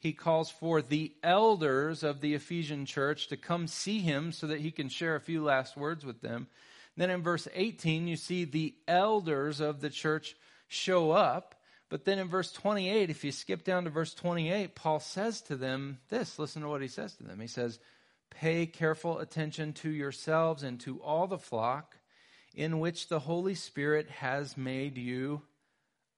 he 0.00 0.12
calls 0.12 0.50
for 0.50 0.82
the 0.82 1.14
elders 1.22 2.02
of 2.02 2.20
the 2.20 2.34
Ephesian 2.34 2.86
church 2.86 3.28
to 3.28 3.36
come 3.36 3.66
see 3.66 4.00
him 4.00 4.32
so 4.32 4.46
that 4.46 4.60
he 4.60 4.70
can 4.70 4.88
share 4.88 5.16
a 5.16 5.20
few 5.20 5.42
last 5.42 5.76
words 5.76 6.04
with 6.04 6.20
them. 6.20 6.48
Then 6.96 7.10
in 7.10 7.22
verse 7.22 7.48
18, 7.54 8.08
you 8.08 8.16
see 8.16 8.44
the 8.44 8.74
elders 8.86 9.60
of 9.60 9.80
the 9.80 9.90
church 9.90 10.36
show 10.66 11.12
up. 11.12 11.54
But 11.90 12.04
then 12.04 12.18
in 12.18 12.28
verse 12.28 12.52
28, 12.52 13.08
if 13.08 13.24
you 13.24 13.32
skip 13.32 13.64
down 13.64 13.84
to 13.84 13.90
verse 13.90 14.12
28, 14.14 14.74
Paul 14.74 15.00
says 15.00 15.40
to 15.42 15.56
them 15.56 15.98
this 16.08 16.38
listen 16.38 16.62
to 16.62 16.68
what 16.68 16.82
he 16.82 16.88
says 16.88 17.14
to 17.14 17.24
them. 17.24 17.40
He 17.40 17.46
says, 17.46 17.78
Pay 18.30 18.66
careful 18.66 19.18
attention 19.18 19.72
to 19.74 19.90
yourselves 19.90 20.62
and 20.62 20.78
to 20.80 21.00
all 21.00 21.26
the 21.26 21.38
flock 21.38 21.96
in 22.54 22.78
which 22.78 23.08
the 23.08 23.20
Holy 23.20 23.54
Spirit 23.54 24.10
has 24.10 24.56
made 24.56 24.98
you 24.98 25.42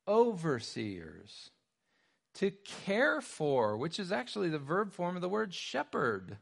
overseers 0.09 1.51
to 2.35 2.51
care 2.51 3.21
for, 3.21 3.77
which 3.77 3.99
is 3.99 4.13
actually 4.13 4.49
the 4.49 4.59
verb 4.59 4.93
form 4.93 5.17
of 5.17 5.23
the 5.23 5.29
word 5.29 5.55
shepherd. 5.55 6.39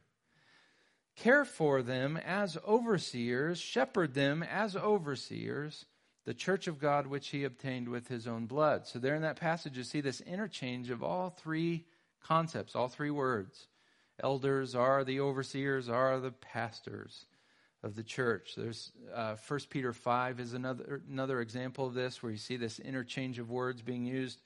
Care 1.16 1.44
for 1.44 1.82
them 1.82 2.16
as 2.16 2.56
overseers, 2.66 3.58
shepherd 3.58 4.14
them 4.14 4.42
as 4.42 4.76
overseers, 4.76 5.86
the 6.28 6.34
church 6.34 6.66
of 6.66 6.78
God 6.78 7.06
which 7.06 7.28
he 7.28 7.44
obtained 7.44 7.88
with 7.88 8.06
his 8.06 8.26
own 8.26 8.44
blood. 8.44 8.86
So, 8.86 8.98
there 8.98 9.14
in 9.14 9.22
that 9.22 9.40
passage, 9.40 9.78
you 9.78 9.82
see 9.82 10.02
this 10.02 10.20
interchange 10.20 10.90
of 10.90 11.02
all 11.02 11.30
three 11.30 11.86
concepts, 12.22 12.76
all 12.76 12.88
three 12.88 13.10
words. 13.10 13.66
Elders 14.22 14.74
are 14.74 15.04
the 15.04 15.20
overseers, 15.20 15.88
are 15.88 16.20
the 16.20 16.32
pastors 16.32 17.24
of 17.82 17.96
the 17.96 18.02
church. 18.02 18.52
There's 18.58 18.92
uh, 19.14 19.36
1 19.46 19.60
Peter 19.70 19.94
5 19.94 20.38
is 20.38 20.52
another, 20.52 21.00
another 21.10 21.40
example 21.40 21.86
of 21.86 21.94
this 21.94 22.22
where 22.22 22.30
you 22.30 22.36
see 22.36 22.58
this 22.58 22.78
interchange 22.78 23.38
of 23.38 23.48
words 23.48 23.80
being 23.80 24.04
used 24.04 24.42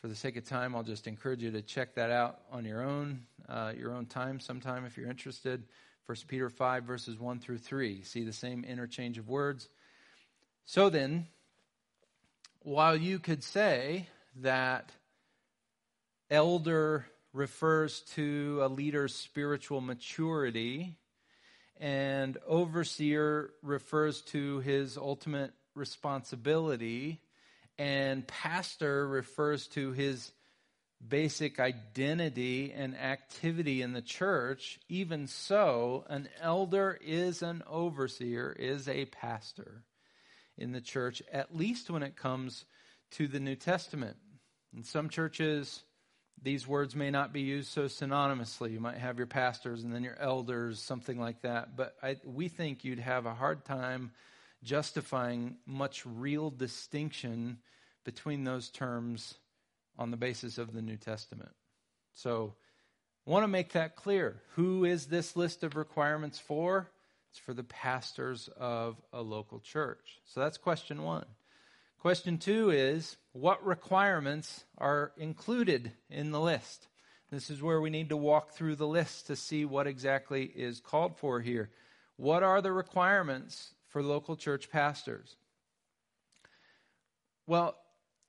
for 0.00 0.06
the 0.06 0.14
sake 0.14 0.36
of 0.36 0.44
time, 0.44 0.76
I'll 0.76 0.84
just 0.84 1.08
encourage 1.08 1.42
you 1.42 1.50
to 1.50 1.62
check 1.62 1.96
that 1.96 2.12
out 2.12 2.42
on 2.52 2.64
your 2.64 2.84
own, 2.84 3.22
uh, 3.48 3.72
your 3.76 3.92
own 3.92 4.06
time 4.06 4.38
sometime 4.38 4.84
if 4.84 4.96
you're 4.96 5.10
interested. 5.10 5.64
1 6.06 6.16
Peter 6.28 6.48
5, 6.48 6.84
verses 6.84 7.18
1 7.18 7.40
through 7.40 7.58
3. 7.58 8.04
See 8.04 8.22
the 8.22 8.32
same 8.32 8.62
interchange 8.62 9.18
of 9.18 9.28
words. 9.28 9.68
So 10.68 10.90
then, 10.90 11.28
while 12.60 12.94
you 12.94 13.20
could 13.20 13.42
say 13.42 14.06
that 14.42 14.92
elder 16.30 17.06
refers 17.32 18.00
to 18.16 18.60
a 18.60 18.68
leader's 18.68 19.14
spiritual 19.14 19.80
maturity, 19.80 20.94
and 21.80 22.36
overseer 22.46 23.48
refers 23.62 24.20
to 24.24 24.58
his 24.58 24.98
ultimate 24.98 25.54
responsibility, 25.74 27.22
and 27.78 28.26
pastor 28.26 29.08
refers 29.08 29.68
to 29.68 29.92
his 29.92 30.32
basic 31.08 31.58
identity 31.58 32.74
and 32.76 32.94
activity 32.94 33.80
in 33.80 33.94
the 33.94 34.02
church. 34.02 34.78
Even 34.90 35.28
so, 35.28 36.04
an 36.10 36.28
elder 36.42 36.98
is 37.02 37.40
an 37.40 37.62
overseer, 37.66 38.52
is 38.52 38.86
a 38.86 39.06
pastor 39.06 39.82
in 40.58 40.72
the 40.72 40.80
church, 40.80 41.22
at 41.32 41.56
least 41.56 41.90
when 41.90 42.02
it 42.02 42.16
comes 42.16 42.64
to 43.12 43.26
the 43.26 43.40
New 43.40 43.56
Testament. 43.56 44.16
In 44.76 44.82
some 44.82 45.08
churches, 45.08 45.82
these 46.42 46.66
words 46.66 46.94
may 46.94 47.10
not 47.10 47.32
be 47.32 47.40
used 47.40 47.70
so 47.70 47.84
synonymously. 47.84 48.72
You 48.72 48.80
might 48.80 48.98
have 48.98 49.18
your 49.18 49.26
pastors 49.26 49.82
and 49.82 49.94
then 49.94 50.04
your 50.04 50.18
elders, 50.18 50.80
something 50.80 51.18
like 51.18 51.42
that. 51.42 51.76
But 51.76 51.96
I, 52.02 52.16
we 52.24 52.48
think 52.48 52.84
you'd 52.84 52.98
have 52.98 53.26
a 53.26 53.34
hard 53.34 53.64
time 53.64 54.12
justifying 54.62 55.56
much 55.66 56.04
real 56.04 56.50
distinction 56.50 57.58
between 58.04 58.44
those 58.44 58.68
terms 58.68 59.34
on 59.98 60.10
the 60.10 60.16
basis 60.16 60.58
of 60.58 60.72
the 60.72 60.82
New 60.82 60.96
Testament. 60.96 61.50
So, 62.14 62.54
I 63.26 63.30
want 63.30 63.44
to 63.44 63.48
make 63.48 63.72
that 63.72 63.94
clear. 63.94 64.40
Who 64.54 64.86
is 64.86 65.06
this 65.06 65.36
list 65.36 65.62
of 65.62 65.76
requirements 65.76 66.38
for? 66.38 66.88
It's 67.30 67.38
for 67.38 67.54
the 67.54 67.64
pastors 67.64 68.48
of 68.56 68.96
a 69.12 69.20
local 69.20 69.60
church. 69.60 70.18
So 70.24 70.40
that's 70.40 70.58
question 70.58 71.02
one. 71.02 71.26
Question 71.98 72.38
two 72.38 72.70
is 72.70 73.16
what 73.32 73.64
requirements 73.64 74.64
are 74.78 75.12
included 75.16 75.92
in 76.08 76.30
the 76.30 76.40
list? 76.40 76.86
This 77.30 77.50
is 77.50 77.62
where 77.62 77.80
we 77.80 77.90
need 77.90 78.08
to 78.08 78.16
walk 78.16 78.52
through 78.52 78.76
the 78.76 78.86
list 78.86 79.26
to 79.26 79.36
see 79.36 79.64
what 79.64 79.86
exactly 79.86 80.44
is 80.44 80.80
called 80.80 81.18
for 81.18 81.40
here. 81.40 81.70
What 82.16 82.42
are 82.42 82.62
the 82.62 82.72
requirements 82.72 83.74
for 83.88 84.02
local 84.02 84.36
church 84.36 84.70
pastors? 84.70 85.36
Well, 87.46 87.76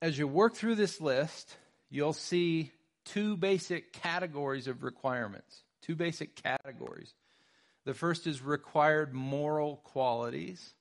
as 0.02 0.18
you 0.18 0.26
work 0.26 0.54
through 0.54 0.74
this 0.74 1.00
list, 1.00 1.56
you'll 1.88 2.12
see 2.12 2.72
two 3.04 3.36
basic 3.36 3.92
categories 3.92 4.66
of 4.66 4.82
requirements. 4.82 5.62
Two 5.82 5.94
basic 5.94 6.36
categories. 6.42 7.14
The 7.90 7.94
first 7.94 8.28
is 8.28 8.40
required 8.40 9.12
moral 9.12 9.78
qualities. 9.78 10.74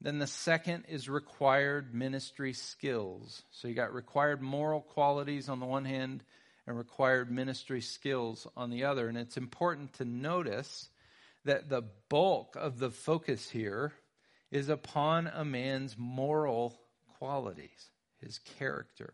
Then 0.00 0.18
the 0.18 0.26
second 0.26 0.86
is 0.88 1.06
required 1.06 1.94
ministry 1.94 2.54
skills. 2.54 3.42
So 3.50 3.68
you 3.68 3.74
got 3.74 3.92
required 3.92 4.40
moral 4.40 4.80
qualities 4.80 5.50
on 5.50 5.60
the 5.60 5.66
one 5.66 5.84
hand 5.84 6.24
and 6.66 6.78
required 6.78 7.30
ministry 7.30 7.82
skills 7.82 8.46
on 8.56 8.70
the 8.70 8.84
other. 8.84 9.06
And 9.06 9.18
it's 9.18 9.36
important 9.36 9.92
to 9.98 10.06
notice 10.06 10.88
that 11.44 11.68
the 11.68 11.82
bulk 12.08 12.56
of 12.58 12.78
the 12.78 12.90
focus 12.90 13.50
here 13.50 13.92
is 14.50 14.70
upon 14.70 15.26
a 15.26 15.44
man's 15.44 15.94
moral 15.98 16.74
qualities, 17.18 17.90
his 18.22 18.38
character. 18.56 19.12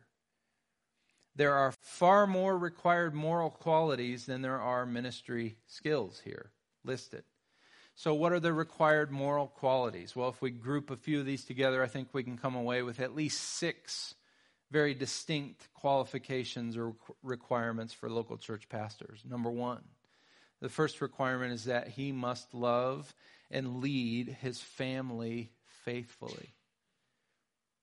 There 1.35 1.55
are 1.55 1.75
far 1.81 2.29
more 2.29 2.57
required 2.57 3.15
moral 3.15 3.51
qualities 3.51 4.27
than 4.27 4.43
there 4.43 4.61
are 4.61 4.87
ministry 4.87 5.57
skills 5.67 6.23
here 6.25 6.53
listed. 6.85 7.25
So, 7.95 8.15
what 8.15 8.33
are 8.33 8.41
the 8.41 8.53
required 8.53 9.11
moral 9.11 9.47
qualities? 9.47 10.17
Well, 10.17 10.29
if 10.29 10.41
we 10.41 10.51
group 10.51 10.91
a 10.91 10.97
few 10.97 11.21
of 11.21 11.27
these 11.27 11.45
together, 11.45 11.83
I 11.83 11.89
think 11.89 12.09
we 12.13 12.23
can 12.23 12.39
come 12.39 12.55
away 12.55 12.83
with 12.83 13.01
at 13.01 13.15
least 13.15 13.41
six 13.41 14.15
very 14.71 14.95
distinct 14.95 15.69
qualifications 15.75 16.79
or 16.79 16.95
requirements 17.23 17.93
for 17.93 18.09
local 18.09 18.39
church 18.39 18.69
pastors. 18.71 19.23
Number 19.29 19.51
one, 19.51 19.83
the 20.61 20.71
first 20.71 21.03
requirement 21.03 21.53
is 21.53 21.65
that 21.65 21.89
he 21.89 22.11
must 22.11 22.55
love 22.55 23.15
and 23.51 23.81
lead 23.81 24.29
his 24.41 24.61
family 24.61 25.53
faithfully. 25.85 26.55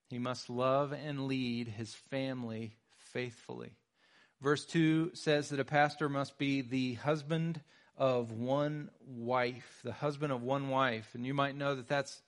He 0.08 0.18
must 0.18 0.50
love 0.50 0.92
and 0.92 1.28
lead 1.28 1.68
his 1.68 1.94
family 1.94 2.72
faithfully. 3.12 3.76
Verse 4.40 4.64
2 4.64 5.12
says 5.14 5.50
that 5.50 5.60
a 5.60 5.64
pastor 5.64 6.08
must 6.08 6.38
be 6.38 6.62
the 6.62 6.94
husband 6.94 7.60
of 8.00 8.32
one 8.32 8.88
wife, 9.06 9.80
the 9.84 9.92
husband 9.92 10.32
of 10.32 10.42
one 10.42 10.70
wife. 10.70 11.10
And 11.14 11.26
you 11.26 11.34
might 11.34 11.54
know 11.54 11.74
that 11.76 11.86
that's 11.86 12.22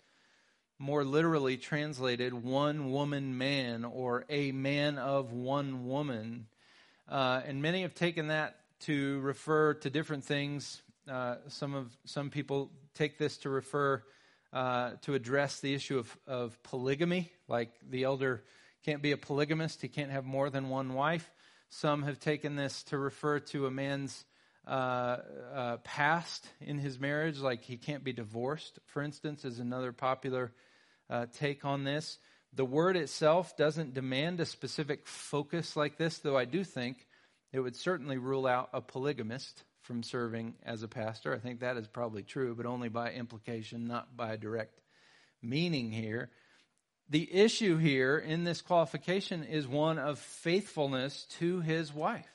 more 0.78 1.02
literally 1.02 1.56
translated 1.56 2.34
one 2.34 2.92
woman 2.92 3.38
man 3.38 3.86
or 3.86 4.26
a 4.28 4.52
man 4.52 4.98
of 4.98 5.32
one 5.32 5.88
woman. 5.88 6.46
Uh, 7.08 7.40
and 7.46 7.62
many 7.62 7.82
have 7.82 7.94
taken 7.94 8.28
that 8.28 8.58
to 8.80 9.18
refer 9.20 9.72
to 9.74 9.88
different 9.88 10.24
things. 10.24 10.82
Uh, 11.10 11.36
some 11.48 11.74
of 11.74 11.90
some 12.04 12.28
people 12.28 12.70
take 12.94 13.16
this 13.16 13.38
to 13.38 13.48
refer 13.48 14.02
uh, 14.52 14.90
to 15.02 15.14
address 15.14 15.60
the 15.60 15.72
issue 15.72 15.98
of, 15.98 16.16
of 16.26 16.62
polygamy, 16.64 17.32
like 17.48 17.70
the 17.88 18.04
elder 18.04 18.42
can't 18.84 19.00
be 19.00 19.12
a 19.12 19.16
polygamist; 19.16 19.80
he 19.80 19.88
can't 19.88 20.10
have 20.10 20.24
more 20.24 20.50
than 20.50 20.68
one 20.68 20.92
wife. 20.92 21.30
Some 21.70 22.02
have 22.02 22.20
taken 22.20 22.56
this 22.56 22.82
to 22.84 22.98
refer 22.98 23.38
to 23.40 23.66
a 23.66 23.70
man's 23.70 24.24
uh, 24.66 25.16
uh, 25.54 25.76
past 25.78 26.48
in 26.60 26.78
his 26.78 26.98
marriage, 26.98 27.38
like 27.38 27.62
he 27.62 27.76
can't 27.76 28.04
be 28.04 28.12
divorced, 28.12 28.78
for 28.86 29.02
instance, 29.02 29.44
is 29.44 29.58
another 29.58 29.92
popular 29.92 30.52
uh, 31.10 31.26
take 31.38 31.64
on 31.64 31.84
this. 31.84 32.18
The 32.54 32.64
word 32.64 32.96
itself 32.96 33.56
doesn't 33.56 33.94
demand 33.94 34.40
a 34.40 34.44
specific 34.44 35.06
focus 35.06 35.74
like 35.76 35.96
this, 35.96 36.18
though 36.18 36.36
I 36.36 36.44
do 36.44 36.64
think 36.64 37.06
It 37.52 37.60
would 37.60 37.76
certainly 37.76 38.16
rule 38.16 38.46
out 38.46 38.70
a 38.72 38.80
polygamist 38.80 39.62
from 39.82 40.02
serving 40.02 40.54
as 40.64 40.82
a 40.82 40.88
pastor. 40.88 41.34
I 41.34 41.38
think 41.38 41.60
that 41.60 41.76
is 41.76 41.86
probably 41.86 42.22
true, 42.22 42.54
but 42.54 42.66
only 42.66 42.88
by 42.88 43.12
implication, 43.12 43.86
not 43.86 44.16
by 44.16 44.36
direct 44.36 44.80
meaning 45.42 45.90
here. 45.90 46.30
The 47.10 47.28
issue 47.30 47.76
here 47.76 48.16
in 48.16 48.44
this 48.44 48.62
qualification 48.62 49.44
is 49.44 49.68
one 49.68 49.98
of 49.98 50.18
faithfulness 50.18 51.26
to 51.40 51.60
his 51.60 51.92
wife. 51.92 52.31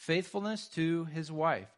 Faithfulness 0.00 0.66
to 0.68 1.04
his 1.04 1.30
wife. 1.30 1.68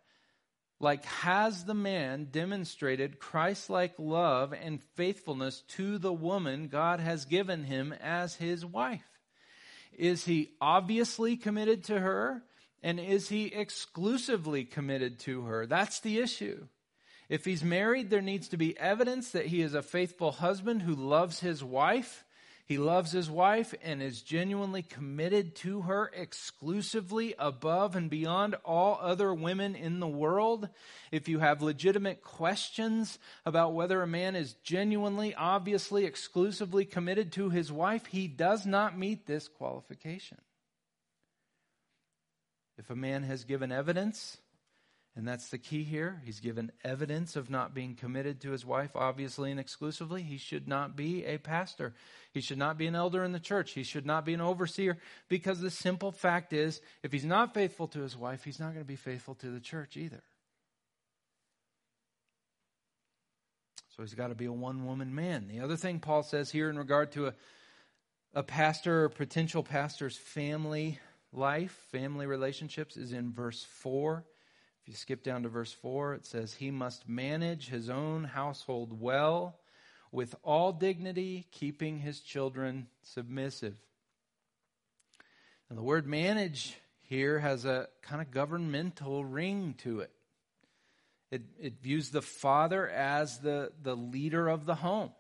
Like, 0.79 1.05
has 1.05 1.65
the 1.65 1.75
man 1.75 2.29
demonstrated 2.31 3.19
Christ 3.19 3.69
like 3.69 3.95
love 3.99 4.53
and 4.53 4.81
faithfulness 4.95 5.63
to 5.71 5.99
the 5.99 6.13
woman 6.13 6.69
God 6.69 7.01
has 7.01 7.25
given 7.25 7.65
him 7.65 7.93
as 8.01 8.37
his 8.37 8.65
wife? 8.65 9.03
Is 9.93 10.25
he 10.25 10.51
obviously 10.61 11.37
committed 11.37 11.83
to 11.85 11.99
her? 11.99 12.45
And 12.81 13.01
is 13.01 13.29
he 13.29 13.47
exclusively 13.47 14.65
committed 14.65 15.19
to 15.21 15.43
her? 15.43 15.67
That's 15.67 15.99
the 15.99 16.21
issue. 16.21 16.69
If 17.29 17.45
he's 17.45 17.65
married, 17.65 18.09
there 18.09 18.23
needs 18.23 18.49
to 18.51 18.57
be 18.57 18.79
evidence 18.79 19.31
that 19.31 19.47
he 19.47 19.63
is 19.63 19.75
a 19.75 19.83
faithful 19.83 20.31
husband 20.31 20.83
who 20.83 20.95
loves 20.95 21.41
his 21.41 21.65
wife. 21.65 22.25
He 22.65 22.79
loves 22.79 23.13
his 23.13 23.29
wife 23.29 23.75
and 23.83 24.01
is 24.01 24.23
genuinely 24.23 24.83
committed 24.83 25.57
to 25.57 25.83
her 25.83 26.11
exclusively 26.15 27.35
above 27.39 27.97
and 27.97 28.09
beyond 28.09 28.55
all 28.65 28.99
other 29.01 29.35
women 29.35 29.75
in 29.75 30.01
the 30.01 30.09
world. 30.09 30.69
If 31.11 31.29
you 31.29 31.41
have 31.41 31.61
legitimate 31.61 32.23
questions 32.23 33.19
about 33.45 33.75
whether 33.75 34.01
a 34.01 34.07
man 34.07 34.37
is 34.37 34.55
genuinely, 34.63 35.35
obviously, 35.35 36.05
exclusively 36.05 36.85
committed 36.85 37.33
to 37.33 37.51
his 37.51 37.73
wife, 37.73 38.07
he 38.07 38.29
does 38.29 38.65
not 38.65 38.97
meet 38.97 39.27
this 39.27 39.49
qualification. 39.49 40.39
If 42.79 42.91
a 42.91 42.97
man 42.97 43.25
has 43.25 43.45
given 43.45 43.71
evidence, 43.71 44.39
and 45.15 45.29
that's 45.29 45.51
the 45.51 45.59
key 45.59 45.83
here, 45.83 46.23
he's 46.25 46.41
given 46.41 46.73
evidence 46.83 47.37
of 47.37 47.51
not 47.51 47.75
being 47.75 47.95
committed 47.95 48.41
to 48.41 48.51
his 48.51 48.65
wife, 48.65 48.93
obviously 48.95 49.51
and 49.51 49.61
exclusively, 49.61 50.23
he 50.23 50.39
should 50.39 50.67
not 50.67 50.97
be 50.97 51.27
a 51.27 51.37
pastor. 51.37 51.93
He 52.33 52.41
should 52.41 52.57
not 52.57 52.79
be 52.79 52.87
an 52.87 52.95
elder 52.95 53.23
in 53.23 53.33
the 53.33 53.39
church. 53.39 53.73
He 53.73 53.83
should 53.83 54.07
not 54.07 54.25
be 54.25 54.33
an 54.33 54.41
overseer 54.41 54.97
because 55.29 55.61
the 55.61 55.71
simple 55.71 56.13
fact 56.13 56.55
is, 56.55 56.81
if 57.03 57.13
he's 57.13 57.27
not 57.27 57.53
faithful 57.53 57.89
to 57.89 58.01
his 58.01 58.17
wife, 58.17 58.45
he's 58.45 58.59
not 58.59 58.73
going 58.73 58.85
to 58.85 58.89
be 58.89 58.97
faithful 58.97 59.35
to 59.37 59.51
the 59.51 59.61
church 59.61 59.99
either. 59.99 60.23
So 63.95 64.03
he's 64.03 64.15
got 64.15 64.29
to 64.29 64.35
be 64.35 64.47
a 64.47 64.53
one 64.53 64.87
woman 64.87 65.15
man. 65.15 65.47
The 65.47 65.61
other 65.61 65.77
thing 65.77 66.01
Paul 66.01 66.23
says 66.23 66.51
here 66.51 66.71
in 66.71 66.79
regard 66.79 67.13
to 67.13 67.27
a, 67.27 67.35
a 68.33 68.43
pastor 68.43 69.05
or 69.05 69.09
potential 69.11 69.63
pastor's 69.63 70.17
family 70.17 70.99
life, 71.35 71.79
family 71.91 72.25
relationships, 72.25 72.97
is 72.97 73.13
in 73.13 73.35
verse 73.35 73.63
4. 73.63 74.25
If 74.83 74.89
you 74.89 74.95
skip 74.95 75.23
down 75.23 75.45
to 75.45 75.49
verse 75.49 75.73
4, 75.73 76.15
it 76.15 76.27
says, 76.27 76.55
He 76.55 76.73
must 76.73 77.09
manage 77.09 77.69
his 77.69 77.89
own 77.89 78.25
household 78.25 79.01
well, 79.01 79.57
with 80.11 80.35
all 80.43 80.73
dignity, 80.73 81.47
keeping 81.53 82.01
his 82.01 82.21
children 82.21 82.89
submissive. 83.03 83.77
And 85.69 85.79
the 85.79 85.85
word 85.85 86.07
manage 86.07 86.77
here 87.03 87.39
has 87.39 87.65
a 87.65 87.89
kind 88.03 88.21
of 88.21 88.33
governmental 88.33 89.25
ring 89.25 89.77
to 89.79 90.01
it. 90.01 90.11
It, 91.31 91.43
it 91.61 91.83
views 91.83 92.11
the 92.11 92.21
father 92.21 92.89
as 92.89 93.39
the, 93.39 93.71
the 93.83 93.97
leader 93.97 94.49
of 94.49 94.67
the 94.67 94.75
home. 94.75 95.13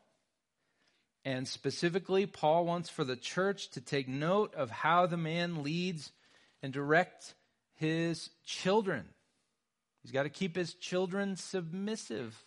And 1.25 1.47
specifically, 1.47 2.27
Paul 2.27 2.67
wants 2.67 2.91
for 2.91 3.05
the 3.05 3.17
church 3.17 3.71
to 3.71 3.81
take 3.81 4.09
note 4.09 4.55
of 4.55 4.71
how 4.71 5.07
the 5.07 5.17
man 5.17 5.63
leads 5.63 6.11
and 6.63 6.73
directs 6.73 7.35
his 7.77 8.29
children. 8.45 9.05
He's 10.03 10.13
got 10.13 10.25
to 10.25 10.29
keep 10.29 10.57
his 10.57 10.75
children 10.75 11.37
submissive. 11.37 12.43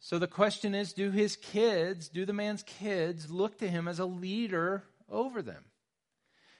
So 0.00 0.18
the 0.18 0.26
question 0.26 0.74
is 0.74 0.92
do 0.92 1.10
his 1.10 1.36
kids, 1.36 2.08
do 2.08 2.26
the 2.26 2.32
man's 2.32 2.62
kids 2.62 3.30
look 3.30 3.58
to 3.58 3.68
him 3.68 3.88
as 3.88 4.00
a 4.00 4.04
leader 4.04 4.84
over 5.08 5.40
them? 5.40 5.64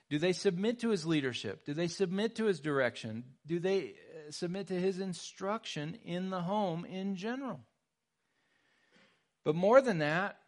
Do 0.09 0.19
they 0.19 0.33
submit 0.33 0.81
to 0.81 0.91
his 0.91 1.05
leadership? 1.05 1.65
Do 1.65 1.75
they 1.75 1.89
submit 1.89 2.37
to 2.37 2.45
his 2.45 2.61
direction? 2.61 3.25
Do 3.47 3.59
they 3.59 3.89
uh, 3.89 4.31
submit 4.31 4.69
to 4.69 4.81
his 4.81 5.01
instruction 5.01 5.99
in 6.05 6.31
the 6.31 6.43
home 6.43 6.85
in 6.85 7.17
general? 7.17 7.61
But 9.45 9.57
more 9.57 9.81
than 9.81 9.99
that, 9.99 10.39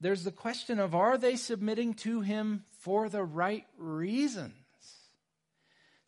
there's 0.00 0.24
the 0.24 0.32
question 0.32 0.78
of 0.78 0.94
are 0.94 1.16
they 1.16 1.36
submitting 1.36 1.94
to 1.94 2.20
him 2.20 2.64
for 2.80 3.08
the 3.08 3.22
right 3.22 3.64
reasons? 3.78 4.61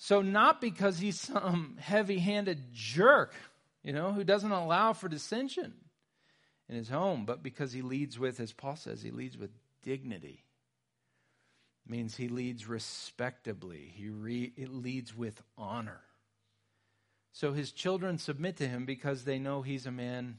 So, 0.04 0.20
not 0.20 0.60
because 0.60 0.98
he's 0.98 1.18
some 1.18 1.78
heavy 1.80 2.18
handed 2.18 2.74
jerk, 2.74 3.32
you 3.82 3.94
know, 3.94 4.12
who 4.12 4.22
doesn't 4.22 4.52
allow 4.52 4.92
for 4.92 5.08
dissension 5.08 5.72
in 6.68 6.76
his 6.76 6.90
home, 6.90 7.24
but 7.24 7.42
because 7.42 7.72
he 7.72 7.80
leads 7.80 8.18
with, 8.18 8.38
as 8.38 8.52
Paul 8.52 8.76
says, 8.76 9.00
he 9.00 9.10
leads 9.10 9.38
with 9.38 9.48
dignity. 9.82 10.44
It 11.86 11.90
means 11.90 12.14
he 12.14 12.28
leads 12.28 12.68
respectably, 12.68 13.94
he 13.94 14.10
re- 14.10 14.52
leads 14.58 15.16
with 15.16 15.40
honor. 15.56 16.02
So 17.32 17.54
his 17.54 17.72
children 17.72 18.18
submit 18.18 18.58
to 18.58 18.68
him 18.68 18.84
because 18.84 19.24
they 19.24 19.38
know 19.38 19.62
he's 19.62 19.86
a 19.86 19.90
man 19.90 20.36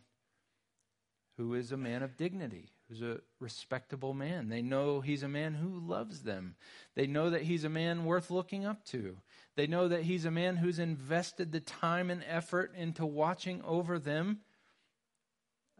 who 1.37 1.55
is 1.55 1.71
a 1.71 1.77
man 1.77 2.03
of 2.03 2.17
dignity, 2.17 2.69
who's 2.87 3.01
a 3.01 3.19
respectable 3.39 4.13
man. 4.13 4.49
They 4.49 4.61
know 4.61 5.01
he's 5.01 5.23
a 5.23 5.27
man 5.27 5.55
who 5.55 5.79
loves 5.79 6.21
them. 6.21 6.53
They 6.93 7.07
know 7.07 7.31
that 7.31 7.41
he's 7.41 7.63
a 7.63 7.69
man 7.69 8.05
worth 8.05 8.29
looking 8.29 8.63
up 8.63 8.85
to. 8.89 9.17
They 9.55 9.67
know 9.67 9.87
that 9.87 10.03
he's 10.03 10.25
a 10.25 10.31
man 10.31 10.57
who's 10.57 10.79
invested 10.79 11.51
the 11.51 11.61
time 11.61 12.09
and 12.09 12.23
effort 12.27 12.73
into 12.75 13.05
watching 13.05 13.61
over 13.63 13.99
them 13.99 14.39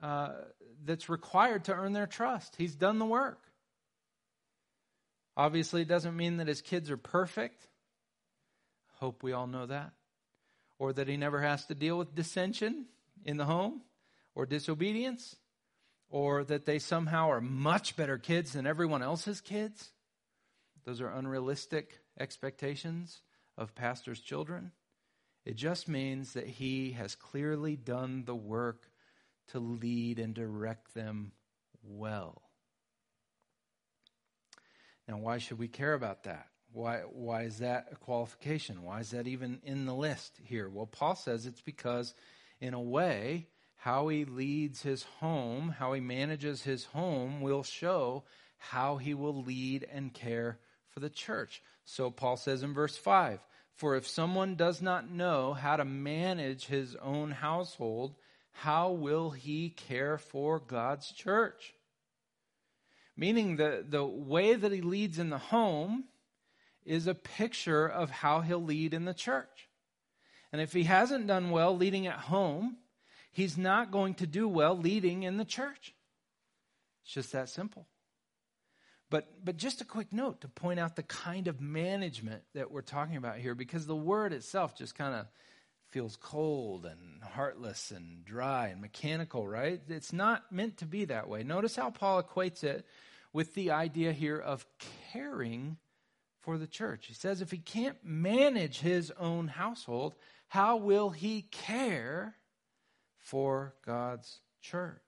uh, 0.02 0.32
that's 0.84 1.10
required 1.10 1.66
to 1.66 1.74
earn 1.74 1.92
their 1.92 2.08
trust. 2.08 2.56
He's 2.58 2.76
done 2.76 3.00
the 3.00 3.06
work. 3.06 3.42
Obviously, 5.36 5.82
it 5.82 5.90
doesn't 5.90 6.16
mean 6.16 6.38
that 6.38 6.48
his 6.48 6.62
kids 6.62 6.90
are 6.90 6.98
perfect. 6.98 7.68
Hope 9.00 9.24
we 9.24 9.34
all 9.34 9.48
know 9.48 9.66
that. 9.66 9.92
Or 10.80 10.94
that 10.94 11.10
he 11.10 11.18
never 11.18 11.42
has 11.42 11.66
to 11.66 11.76
deal 11.76 11.98
with 11.98 12.16
dissension 12.16 12.86
in 13.26 13.36
the 13.36 13.46
home 13.46 13.82
or 14.36 14.46
disobedience 14.46 15.36
or 16.10 16.46
that 16.46 16.66
they 16.66 16.80
somehow 16.80 17.30
are 17.30 17.42
much 17.42 17.98
better 17.98 18.18
kids 18.18 18.54
than 18.54 18.66
everyone 18.66 19.04
else's 19.04 19.42
kids. 19.42 19.92
Those 20.86 21.02
are 21.02 21.10
unrealistic 21.10 22.00
expectations 22.18 23.22
of 23.58 23.76
pastors' 23.76 24.20
children. 24.20 24.72
It 25.46 25.56
just 25.56 25.88
means 25.88 26.34
that 26.34 26.48
he 26.48 26.92
has 26.92 27.16
clearly 27.16 27.76
done 27.76 28.24
the 28.26 28.36
work 28.36 28.90
to 29.50 29.60
lead 29.60 30.20
and 30.20 30.34
direct 30.34 30.94
them 30.94 31.32
well. 31.84 32.42
Now, 35.08 35.18
why 35.18 35.38
should 35.38 35.60
we 35.60 35.68
care 35.68 35.94
about 35.94 36.24
that? 36.24 36.48
Why, 36.72 37.02
why 37.12 37.44
is 37.44 37.60
that 37.60 37.88
a 37.92 37.96
qualification? 37.96 38.84
Why 38.84 39.00
is 39.00 39.12
that 39.12 39.28
even 39.28 39.60
in 39.64 39.86
the 39.86 39.94
list 39.94 40.40
here? 40.44 40.68
Well, 40.68 40.88
Paul 40.88 41.16
says 41.16 41.46
it's 41.46 41.62
because, 41.62 42.16
in 42.60 42.74
a 42.74 42.82
way, 42.82 43.48
how 43.76 44.08
he 44.08 44.26
leads 44.26 44.82
his 44.82 45.04
home, 45.04 45.76
how 45.78 45.94
he 45.94 46.02
manages 46.02 46.64
his 46.64 46.86
home, 46.86 47.40
will 47.40 47.64
show 47.64 48.24
how 48.58 48.98
he 48.98 49.14
will 49.14 49.44
lead 49.44 49.88
and 49.92 50.14
care 50.14 50.60
for 50.96 51.02
the 51.02 51.10
church. 51.10 51.62
So 51.84 52.10
Paul 52.10 52.38
says 52.38 52.64
in 52.64 52.74
verse 52.74 52.98
5 52.98 53.40
For 53.76 53.98
if 53.98 54.08
someone 54.08 54.56
does 54.56 54.82
not 54.82 55.12
know 55.12 55.54
how 55.54 55.76
to 55.76 55.86
manage 55.86 56.66
his 56.66 56.96
own 56.96 57.32
household, 57.32 58.16
how 58.52 58.92
will 58.92 59.32
he 59.32 59.70
care 59.70 60.18
for 60.18 60.60
God's 60.60 61.12
church? 61.12 61.74
Meaning, 63.18 63.58
the, 63.58 63.86
the 63.88 64.06
way 64.06 64.56
that 64.56 64.72
he 64.72 64.82
leads 64.82 65.20
in 65.20 65.30
the 65.30 65.38
home 65.38 66.06
is 66.86 67.08
a 67.08 67.14
picture 67.14 67.86
of 67.86 68.10
how 68.10 68.42
he'll 68.42 68.64
lead 68.64 68.94
in 68.94 69.06
the 69.06 69.14
church. 69.14 69.70
And 70.52 70.62
if 70.62 70.72
he 70.72 70.84
hasn't 70.84 71.28
done 71.28 71.50
well 71.50 71.76
leading 71.76 72.08
at 72.08 72.20
home, 72.20 72.78
he's 73.32 73.58
not 73.58 73.92
going 73.92 74.16
to 74.16 74.28
do 74.28 74.48
well 74.48 74.78
leading 74.78 75.24
in 75.24 75.36
the 75.38 75.46
church. 75.46 75.94
It's 77.04 77.14
just 77.14 77.32
that 77.34 77.50
simple. 77.50 77.88
But, 79.16 79.30
but 79.46 79.56
just 79.56 79.80
a 79.80 79.86
quick 79.86 80.12
note 80.12 80.42
to 80.42 80.50
point 80.50 80.78
out 80.78 80.98
the 80.98 81.04
kind 81.04 81.48
of 81.48 81.62
management 81.62 82.44
that 82.54 82.70
we're 82.70 82.82
talking 82.82 83.16
about 83.16 83.38
here, 83.38 83.56
because 83.56 83.86
the 83.86 83.96
word 83.96 84.34
itself 84.34 84.78
just 84.78 84.94
kind 84.94 85.16
of 85.16 85.26
feels 85.88 86.18
cold 86.18 86.86
and 86.86 87.24
heartless 87.24 87.92
and 87.92 88.26
dry 88.26 88.68
and 88.68 88.82
mechanical, 88.82 89.48
right? 89.48 89.80
It's 89.88 90.12
not 90.12 90.52
meant 90.52 90.80
to 90.80 90.86
be 90.86 91.06
that 91.06 91.30
way. 91.30 91.44
Notice 91.44 91.78
how 91.78 91.92
Paul 91.92 92.22
equates 92.22 92.66
it 92.66 92.86
with 93.32 93.54
the 93.54 93.72
idea 93.72 94.12
here 94.12 94.38
of 94.38 94.66
caring 95.14 95.78
for 96.42 96.58
the 96.58 96.68
church. 96.68 97.06
He 97.08 97.14
says 97.14 97.42
if 97.42 97.52
he 97.52 97.58
can't 97.58 98.04
manage 98.04 98.82
his 98.82 99.12
own 99.18 99.48
household, 99.48 100.16
how 100.50 100.76
will 100.76 101.12
he 101.12 101.44
care 101.44 102.36
for 103.18 103.76
God's 103.86 104.42
church. 104.60 105.05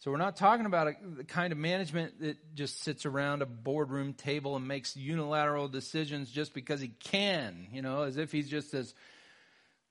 So 0.00 0.10
we're 0.10 0.18
not 0.18 0.36
talking 0.36 0.66
about 0.66 0.88
a, 0.88 0.94
the 1.16 1.24
kind 1.24 1.52
of 1.52 1.58
management 1.58 2.20
that 2.20 2.36
just 2.54 2.82
sits 2.82 3.06
around 3.06 3.42
a 3.42 3.46
boardroom 3.46 4.12
table 4.12 4.56
and 4.56 4.68
makes 4.68 4.96
unilateral 4.96 5.68
decisions 5.68 6.30
just 6.30 6.52
because 6.52 6.80
he 6.80 6.88
can, 6.88 7.68
you 7.72 7.80
know, 7.80 8.02
as 8.02 8.18
if 8.18 8.30
he's 8.30 8.48
just 8.48 8.72
this 8.72 8.94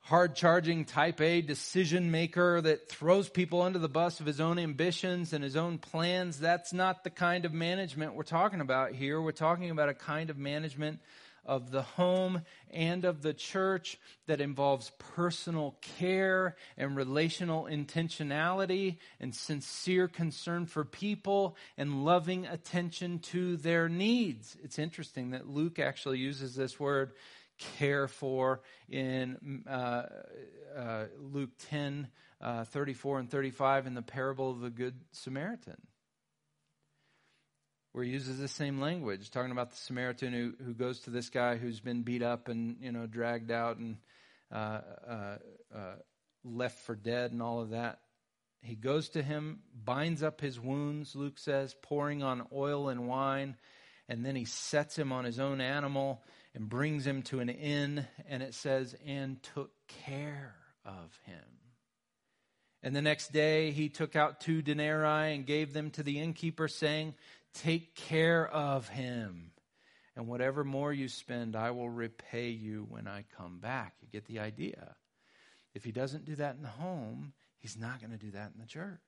hard 0.02 0.36
charging 0.36 0.84
type 0.84 1.22
A 1.22 1.42
decision 1.42 2.12
maker 2.12 2.60
that 2.60 2.90
throws 2.90 3.30
people 3.30 3.62
under 3.62 3.80
the 3.80 3.88
bus 3.88 4.20
of 4.20 4.26
his 4.26 4.42
own 4.42 4.60
ambitions 4.60 5.32
and 5.32 5.44
his 5.44 5.56
own 5.56 5.78
plans. 5.78 6.40
That's 6.40 6.74
not 6.74 7.06
the 7.06 7.10
kind 7.10 7.46
of 7.46 7.54
management 7.54 8.14
we're 8.14 8.24
talking 8.24 8.60
about 8.60 8.92
here. 8.92 9.22
We're 9.22 9.32
talking 9.32 9.70
about 9.72 9.88
a 9.88 9.94
kind 9.94 10.30
of 10.30 10.38
management 10.38 11.00
of 11.46 11.72
the 11.72 11.82
home 11.82 12.42
and 12.72 13.06
of 13.06 13.22
the 13.22 13.34
church 13.34 14.00
that 14.28 14.42
involves 14.42 14.92
personal 15.16 15.76
care 16.00 16.56
and 16.78 16.96
relational 16.96 17.66
intentionality 17.66 18.98
and 19.20 19.36
sincere 19.36 20.08
concern 20.08 20.66
for 20.66 20.84
people 20.86 21.56
and 21.78 22.06
loving 22.06 22.46
attention 22.46 23.20
to 23.20 23.58
their 23.58 23.90
needs. 23.90 24.58
It's 24.64 24.80
interesting 24.80 25.32
that 25.32 25.48
Luke 25.48 25.80
actually 25.80 26.20
uses 26.20 26.56
this 26.56 26.80
word 26.80 27.12
care 27.58 28.08
for 28.08 28.62
in 28.90 29.64
uh, 29.68 30.04
uh, 30.76 31.06
Luke 31.20 31.52
10 31.70 32.08
uh, 32.42 32.66
34 32.66 33.20
and 33.20 33.30
35 33.30 33.88
in 33.88 33.94
the 33.94 34.02
parable 34.02 34.52
of 34.52 34.60
the 34.60 34.70
Good 34.70 34.96
Samaritan 35.12 35.78
where 37.94 38.04
he 38.04 38.12
uses 38.12 38.40
the 38.40 38.48
same 38.48 38.82
language, 38.82 39.30
talking 39.32 39.52
about 39.52 39.72
the 39.72 39.78
Samaritan 39.78 40.34
who, 40.34 40.54
who 40.66 40.74
goes 40.74 41.00
to 41.02 41.12
this 41.12 41.30
guy 41.30 41.56
who's 41.58 41.80
been 41.80 42.02
beat 42.02 42.24
up 42.24 42.50
and 42.50 42.78
you 42.82 42.92
know 42.92 43.06
dragged 43.06 43.52
out 43.52 43.78
and 43.78 43.98
uh, 44.52 44.82
uh, 45.08 45.38
uh, 45.74 45.96
left 46.44 46.80
for 46.80 46.96
dead 46.96 47.32
and 47.32 47.42
all 47.42 47.62
of 47.62 47.70
that. 47.70 48.00
He 48.62 48.76
goes 48.76 49.10
to 49.10 49.22
him, 49.22 49.60
binds 49.74 50.24
up 50.24 50.42
his 50.42 50.60
wounds, 50.60 51.16
Luke 51.16 51.38
says, 51.38 51.76
pouring 51.82 52.24
on 52.24 52.48
oil 52.54 52.90
and 52.90 53.08
wine, 53.08 53.58
and 54.08 54.26
then 54.26 54.36
he 54.36 54.46
sets 54.46 54.98
him 54.98 55.12
on 55.12 55.26
his 55.26 55.40
own 55.40 55.60
animal 55.60 56.24
and 56.56 56.70
brings 56.70 57.06
him 57.06 57.24
to 57.24 57.42
an 57.42 57.50
inn, 57.50 58.08
and 58.28 58.42
it 58.42 58.54
says, 58.54 58.96
and 59.06 59.42
took 59.54 59.72
care 60.06 60.56
of 60.86 61.20
him. 61.26 61.44
And 62.82 62.96
the 62.96 63.02
next 63.02 63.34
day 63.34 63.72
he 63.72 63.90
took 63.90 64.16
out 64.16 64.40
two 64.40 64.62
denarii 64.62 65.36
and 65.36 65.46
gave 65.46 65.74
them 65.74 65.90
to 65.92 66.04
the 66.04 66.20
innkeeper, 66.20 66.68
saying, 66.68 67.16
Take 67.54 67.96
care 67.96 68.48
of 68.48 68.88
him. 68.90 69.52
And 70.16 70.28
whatever 70.28 70.64
more 70.64 70.94
you 70.94 71.08
spend, 71.08 71.56
I 71.56 71.72
will 71.72 71.90
repay 71.90 72.50
you 72.50 72.86
when 72.90 73.08
I 73.08 73.26
come 73.38 73.60
back. 73.60 73.96
You 74.02 74.08
get 74.12 74.26
the 74.26 74.40
idea. 74.40 74.96
If 75.74 75.84
he 75.84 75.92
doesn't 75.92 76.26
do 76.26 76.36
that 76.36 76.56
in 76.56 76.62
the 76.62 76.68
home, 76.68 77.34
he's 77.58 77.78
not 77.78 78.00
going 78.00 78.12
to 78.12 78.18
do 78.18 78.32
that 78.32 78.52
in 78.54 78.62
the 78.62 78.68
church. 78.68 79.00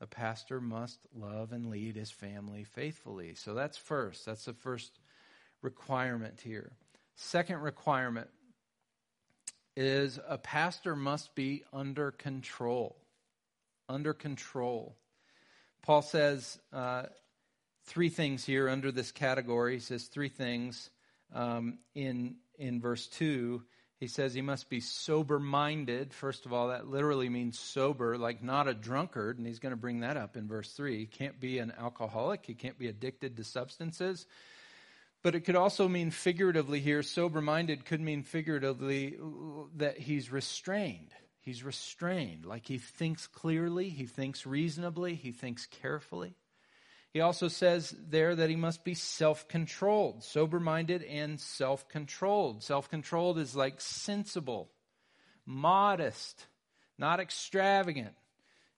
A 0.00 0.06
pastor 0.06 0.60
must 0.60 0.98
love 1.14 1.52
and 1.52 1.70
lead 1.70 1.94
his 1.94 2.10
family 2.10 2.64
faithfully. 2.64 3.34
So 3.34 3.54
that's 3.54 3.78
first. 3.78 4.26
That's 4.26 4.44
the 4.44 4.52
first 4.52 4.98
requirement 5.62 6.40
here. 6.40 6.72
Second 7.14 7.60
requirement 7.60 8.28
is 9.76 10.18
a 10.28 10.36
pastor 10.36 10.96
must 10.96 11.34
be 11.34 11.62
under 11.72 12.10
control. 12.10 12.96
Under 13.88 14.12
control. 14.12 14.96
Paul 15.84 16.00
says 16.00 16.58
uh, 16.72 17.02
three 17.84 18.08
things 18.08 18.42
here 18.42 18.70
under 18.70 18.90
this 18.90 19.12
category. 19.12 19.74
He 19.74 19.80
says 19.80 20.04
three 20.04 20.30
things 20.30 20.88
um, 21.34 21.78
in 21.94 22.36
in 22.58 22.80
verse 22.80 23.06
two. 23.06 23.62
He 24.00 24.08
says 24.08 24.32
he 24.32 24.40
must 24.40 24.70
be 24.70 24.80
sober 24.80 25.38
minded. 25.38 26.14
First 26.14 26.46
of 26.46 26.54
all, 26.54 26.68
that 26.68 26.88
literally 26.88 27.28
means 27.28 27.58
sober, 27.58 28.16
like 28.16 28.42
not 28.42 28.66
a 28.66 28.72
drunkard, 28.72 29.36
and 29.36 29.46
he's 29.46 29.58
going 29.58 29.72
to 29.72 29.80
bring 29.80 30.00
that 30.00 30.16
up 30.16 30.38
in 30.38 30.48
verse 30.48 30.72
three. 30.72 30.98
He 31.00 31.06
can't 31.06 31.38
be 31.38 31.58
an 31.58 31.72
alcoholic. 31.78 32.46
He 32.46 32.54
can't 32.54 32.78
be 32.78 32.88
addicted 32.88 33.36
to 33.36 33.44
substances. 33.44 34.26
But 35.22 35.34
it 35.34 35.40
could 35.40 35.56
also 35.56 35.86
mean 35.86 36.10
figuratively 36.10 36.80
here, 36.80 37.02
sober 37.02 37.42
minded 37.42 37.84
could 37.84 38.00
mean 38.00 38.22
figuratively 38.22 39.18
that 39.76 39.98
he's 39.98 40.32
restrained. 40.32 41.12
He's 41.44 41.62
restrained, 41.62 42.46
like 42.46 42.66
he 42.66 42.78
thinks 42.78 43.26
clearly, 43.26 43.90
he 43.90 44.06
thinks 44.06 44.46
reasonably, 44.46 45.14
he 45.14 45.30
thinks 45.30 45.66
carefully. 45.66 46.36
He 47.12 47.20
also 47.20 47.48
says 47.48 47.94
there 48.08 48.34
that 48.34 48.48
he 48.48 48.56
must 48.56 48.82
be 48.82 48.94
self 48.94 49.46
controlled, 49.46 50.24
sober 50.24 50.58
minded 50.58 51.02
and 51.02 51.38
self 51.38 51.86
controlled. 51.88 52.62
Self 52.62 52.88
controlled 52.90 53.38
is 53.38 53.54
like 53.54 53.80
sensible, 53.80 54.70
modest, 55.44 56.46
not 56.98 57.20
extravagant, 57.20 58.14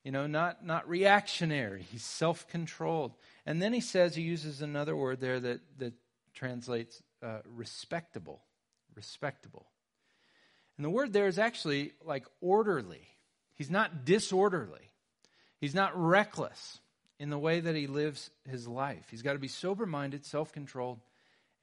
you 0.02 0.11
know, 0.11 0.26
not, 0.26 0.66
not 0.66 0.88
reactionary. 0.88 1.83
He's 1.83 2.05
self 2.05 2.48
controlled. 2.48 3.14
And 3.46 3.62
then 3.62 3.72
he 3.72 3.81
says, 3.81 4.14
he 4.14 4.22
uses 4.22 4.61
another 4.61 4.96
word 4.96 5.20
there 5.20 5.38
that, 5.38 5.61
that 5.79 5.94
translates 6.35 7.00
uh, 7.22 7.38
respectable. 7.44 8.42
Respectable. 8.94 9.66
And 10.76 10.84
the 10.84 10.90
word 10.90 11.12
there 11.12 11.26
is 11.26 11.38
actually 11.38 11.92
like 12.04 12.26
orderly. 12.40 13.06
He's 13.54 13.70
not 13.70 14.04
disorderly. 14.04 14.90
He's 15.58 15.74
not 15.74 15.96
reckless 15.96 16.80
in 17.18 17.30
the 17.30 17.38
way 17.38 17.60
that 17.60 17.74
he 17.74 17.86
lives 17.86 18.30
his 18.48 18.68
life. 18.68 19.06
He's 19.10 19.22
got 19.22 19.32
to 19.32 19.38
be 19.38 19.48
sober 19.48 19.86
minded, 19.86 20.24
self 20.24 20.52
controlled, 20.52 21.00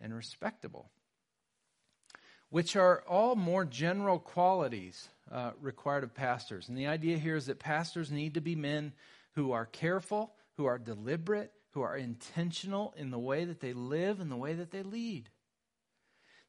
and 0.02 0.14
respectable, 0.14 0.90
which 2.50 2.76
are 2.76 3.04
all 3.08 3.36
more 3.36 3.66
general 3.66 4.20
qualities 4.20 5.08
uh, 5.32 5.52
required 5.62 6.04
of 6.04 6.16
pastors. 6.16 6.68
And 6.68 6.78
the 6.78 6.88
idea 6.88 7.18
here 7.18 7.36
is 7.36 7.46
that 7.46 7.60
pastors 7.60 8.12
need 8.12 8.34
to 8.34 8.42
be 8.42 8.56
men 8.56 8.94
who 9.36 9.52
are 9.52 9.66
careful, 9.66 10.34
who 10.58 10.66
are 10.66 10.78
deliberate, 10.80 11.52
who 11.72 11.82
are 11.82 11.96
intentional 11.96 12.94
in 12.98 13.12
the 13.12 13.20
way 13.20 13.46
that 13.46 13.60
they 13.60 13.74
live 13.74 14.20
and 14.20 14.32
the 14.32 14.36
way 14.36 14.54
that 14.54 14.72
they 14.72 14.84
lead. 14.84 15.30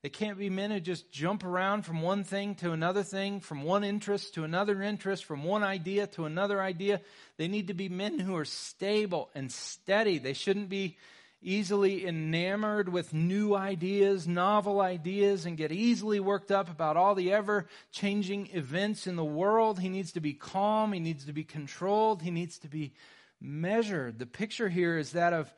They 0.05 0.11
can't 0.11 0.37
be 0.37 0.51
men 0.51 0.71
who 0.71 0.81
just 0.81 1.11
jump 1.11 1.45
around 1.45 1.87
from 1.87 2.03
one 2.03 2.25
thing 2.25 2.57
to 2.57 2.73
another 2.73 3.03
thing, 3.03 3.41
from 3.41 3.63
one 3.63 3.85
interest 3.85 4.35
to 4.35 4.45
another 4.45 4.83
interest, 4.83 5.25
from 5.25 5.45
one 5.45 5.63
idea 5.63 6.07
to 6.09 6.27
another 6.27 6.61
idea. 6.61 7.01
They 7.39 7.49
need 7.49 7.69
to 7.69 7.75
be 7.75 7.89
men 7.89 8.19
who 8.19 8.37
are 8.37 8.45
stable 8.45 9.31
and 9.35 9.51
steady. 9.51 10.19
They 10.19 10.35
shouldn't 10.35 10.69
be 10.69 10.99
easily 11.41 12.07
enamored 12.07 12.91
with 12.91 13.15
new 13.15 13.55
ideas, 13.55 14.29
novel 14.29 14.83
ideas, 14.83 15.47
and 15.47 15.57
get 15.57 15.73
easily 15.73 16.21
worked 16.21 16.51
up 16.51 16.69
about 16.69 16.99
all 16.99 17.15
the 17.15 17.33
ever 17.33 17.67
changing 17.91 18.51
events 18.53 19.07
in 19.07 19.17
the 19.17 19.25
world. 19.25 19.81
He 19.81 19.89
needs 19.89 20.13
to 20.13 20.21
be 20.21 20.35
calm. 20.35 20.93
He 20.93 21.01
needs 21.01 21.25
to 21.25 21.33
be 21.33 21.45
controlled. 21.45 22.21
He 22.21 22.31
needs 22.31 22.59
to 22.59 22.69
be 22.69 22.93
measured. 23.41 24.19
The 24.19 24.27
picture 24.27 24.69
here 24.69 24.99
is 24.99 25.13
that 25.13 25.33
of 25.33 25.51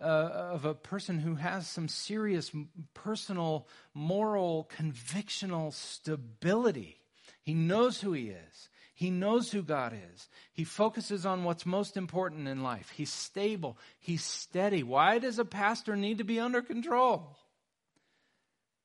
uh, 0.00 0.04
of 0.04 0.64
a 0.64 0.74
person 0.74 1.18
who 1.18 1.36
has 1.36 1.66
some 1.66 1.88
serious 1.88 2.50
personal, 2.94 3.68
moral, 3.94 4.68
convictional 4.76 5.72
stability. 5.72 6.96
He 7.42 7.54
knows 7.54 8.00
who 8.00 8.12
he 8.12 8.30
is. 8.30 8.68
He 8.94 9.10
knows 9.10 9.50
who 9.50 9.62
God 9.62 9.92
is. 9.92 10.28
He 10.52 10.64
focuses 10.64 11.26
on 11.26 11.42
what's 11.42 11.66
most 11.66 11.96
important 11.96 12.46
in 12.46 12.62
life. 12.62 12.90
He's 12.90 13.12
stable. 13.12 13.76
He's 13.98 14.22
steady. 14.22 14.84
Why 14.84 15.18
does 15.18 15.38
a 15.38 15.44
pastor 15.44 15.96
need 15.96 16.18
to 16.18 16.24
be 16.24 16.38
under 16.38 16.62
control? 16.62 17.36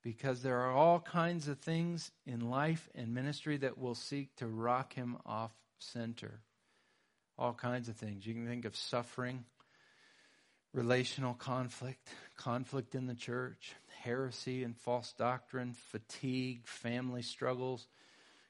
Because 0.02 0.41
there 0.41 0.62
are 0.62 0.72
all 0.72 1.00
kinds 1.00 1.48
of 1.48 1.60
things 1.60 2.12
in 2.26 2.50
life 2.50 2.89
and 2.95 3.13
ministry 3.13 3.58
that 3.58 3.78
will 3.78 3.95
seek 3.95 4.36
to 4.38 4.48
rock 4.48 4.93
him 4.93 5.17
off 5.26 5.52
center. 5.78 6.39
All 7.38 7.54
kinds 7.54 7.88
of 7.88 7.95
things. 7.95 8.26
You 8.26 8.34
can 8.34 8.48
think 8.48 8.65
of 8.65 8.76
suffering 8.76 9.45
relational 10.73 11.34
conflict, 11.34 12.10
conflict 12.38 12.95
in 12.95 13.08
the 13.08 13.15
church, 13.15 13.73
heresy 14.01 14.63
and 14.63 14.77
false 14.77 15.13
doctrine, 15.13 15.73
fatigue, 15.91 16.65
family 16.65 17.21
struggles, 17.21 17.88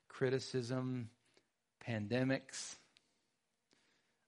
criticism, 0.08 1.10
pandemics, 1.88 2.76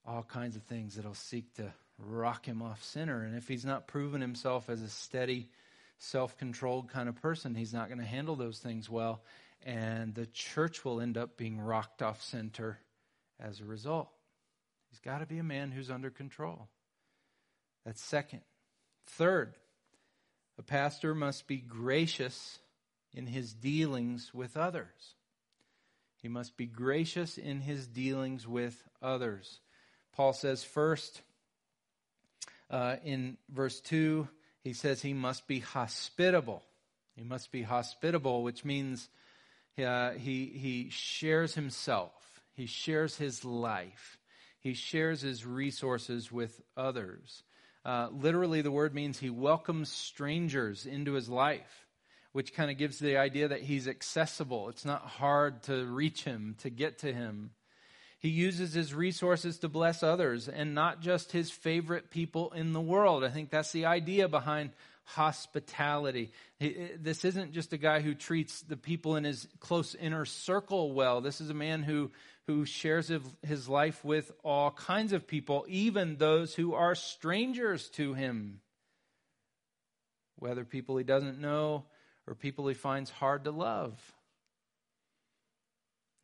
all 0.05 0.23
kinds 0.23 0.55
of 0.55 0.63
things 0.63 0.95
that'll 0.95 1.13
seek 1.13 1.53
to 1.55 1.73
rock 1.97 2.45
him 2.45 2.61
off 2.61 2.83
center. 2.83 3.23
And 3.23 3.35
if 3.35 3.47
he's 3.47 3.65
not 3.65 3.87
proven 3.87 4.21
himself 4.21 4.69
as 4.69 4.81
a 4.81 4.89
steady, 4.89 5.49
self 5.97 6.37
controlled 6.37 6.89
kind 6.89 7.07
of 7.07 7.21
person, 7.21 7.55
he's 7.55 7.73
not 7.73 7.87
going 7.87 7.99
to 7.99 8.05
handle 8.05 8.35
those 8.35 8.59
things 8.59 8.89
well. 8.89 9.21
And 9.63 10.15
the 10.15 10.25
church 10.25 10.83
will 10.83 11.01
end 11.01 11.17
up 11.17 11.37
being 11.37 11.59
rocked 11.59 12.01
off 12.01 12.23
center 12.23 12.79
as 13.39 13.59
a 13.59 13.65
result. 13.65 14.09
He's 14.89 14.99
got 14.99 15.19
to 15.19 15.27
be 15.27 15.37
a 15.37 15.43
man 15.43 15.71
who's 15.71 15.91
under 15.91 16.09
control. 16.09 16.67
That's 17.85 18.01
second. 18.01 18.41
Third, 19.05 19.55
a 20.57 20.63
pastor 20.63 21.15
must 21.15 21.47
be 21.47 21.57
gracious 21.57 22.59
in 23.13 23.27
his 23.27 23.53
dealings 23.53 24.33
with 24.33 24.55
others. 24.55 25.15
He 26.21 26.27
must 26.27 26.55
be 26.55 26.67
gracious 26.67 27.37
in 27.37 27.61
his 27.61 27.87
dealings 27.87 28.47
with 28.47 28.83
others. 29.01 29.59
Paul 30.13 30.33
says 30.33 30.63
first 30.63 31.21
uh, 32.69 32.97
in 33.03 33.37
verse 33.49 33.79
2, 33.81 34.27
he 34.63 34.73
says 34.73 35.01
he 35.01 35.13
must 35.13 35.47
be 35.47 35.59
hospitable. 35.59 36.63
He 37.15 37.23
must 37.23 37.51
be 37.51 37.63
hospitable, 37.63 38.43
which 38.43 38.63
means 38.63 39.09
uh, 39.83 40.11
he, 40.11 40.45
he 40.45 40.89
shares 40.89 41.55
himself, 41.55 42.11
he 42.53 42.65
shares 42.67 43.17
his 43.17 43.43
life, 43.43 44.17
He 44.59 44.75
shares 44.75 45.21
his 45.21 45.45
resources 45.45 46.31
with 46.31 46.61
others. 46.77 47.43
Uh, 47.83 48.09
literally, 48.11 48.61
the 48.61 48.71
word 48.71 48.93
means 48.93 49.17
he 49.17 49.29
welcomes 49.29 49.91
strangers 49.91 50.85
into 50.85 51.13
his 51.13 51.29
life, 51.29 51.87
which 52.31 52.53
kind 52.53 52.69
of 52.69 52.77
gives 52.77 52.99
the 52.99 53.17
idea 53.17 53.47
that 53.47 53.61
he's 53.61 53.87
accessible. 53.87 54.69
It's 54.69 54.85
not 54.85 55.01
hard 55.01 55.63
to 55.63 55.85
reach 55.85 56.23
him, 56.23 56.55
to 56.59 56.69
get 56.69 56.99
to 56.99 57.11
him. 57.11 57.51
He 58.19 58.29
uses 58.29 58.73
his 58.73 58.93
resources 58.93 59.57
to 59.59 59.67
bless 59.67 60.03
others 60.03 60.47
and 60.47 60.75
not 60.75 61.01
just 61.01 61.31
his 61.31 61.49
favorite 61.49 62.11
people 62.11 62.51
in 62.51 62.71
the 62.71 62.79
world. 62.79 63.23
I 63.23 63.29
think 63.29 63.49
that's 63.49 63.71
the 63.71 63.87
idea 63.87 64.27
behind 64.27 64.69
hospitality. 65.03 66.31
This 66.59 67.25
isn't 67.25 67.53
just 67.53 67.73
a 67.73 67.77
guy 67.77 68.01
who 68.01 68.13
treats 68.13 68.61
the 68.61 68.77
people 68.77 69.15
in 69.15 69.23
his 69.23 69.47
close 69.59 69.95
inner 69.95 70.25
circle 70.25 70.93
well. 70.93 71.21
This 71.21 71.41
is 71.41 71.49
a 71.49 71.55
man 71.55 71.81
who, 71.81 72.11
who 72.47 72.65
shares 72.65 73.11
his 73.43 73.69
life 73.69 74.03
with 74.03 74.31
all 74.43 74.71
kinds 74.71 75.13
of 75.13 75.27
people, 75.27 75.65
even 75.67 76.17
those 76.17 76.55
who 76.55 76.73
are 76.73 76.95
strangers 76.95 77.89
to 77.89 78.13
him. 78.13 78.61
Whether 80.37 80.65
people 80.65 80.97
he 80.97 81.03
doesn't 81.03 81.39
know 81.39 81.85
or 82.27 82.35
people 82.35 82.67
he 82.67 82.73
finds 82.73 83.09
hard 83.11 83.43
to 83.43 83.51
love. 83.51 83.93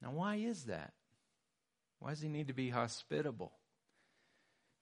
Now, 0.02 0.12
why 0.12 0.36
is 0.36 0.66
that? 0.66 0.94
Why 2.00 2.12
does 2.12 2.22
he 2.22 2.30
need 2.30 2.48
to 2.48 2.54
be 2.54 2.70
hospitable? 2.70 3.52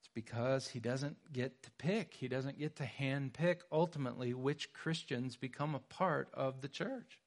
It's 0.02 0.10
because 0.14 0.68
he 0.68 0.80
doesn't 0.80 1.18
get 1.32 1.64
to 1.64 1.72
pick. 1.78 2.14
He 2.14 2.28
doesn't 2.28 2.60
get 2.60 2.78
to 2.78 2.86
hand 2.86 3.34
pick 3.34 3.62
ultimately 3.72 4.34
which 4.34 4.74
Christians 4.74 5.36
become 5.38 5.76
a 5.76 5.80
part 5.80 6.30
of 6.34 6.62
the 6.62 6.68
church. 6.68 7.20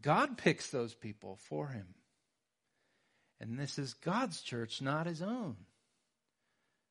God 0.00 0.36
picks 0.36 0.70
those 0.70 0.94
people 0.94 1.38
for 1.48 1.68
him. 1.68 1.94
And 3.44 3.58
this 3.58 3.78
is 3.78 3.92
God's 3.92 4.40
church, 4.40 4.80
not 4.80 5.06
his 5.06 5.20
own. 5.20 5.56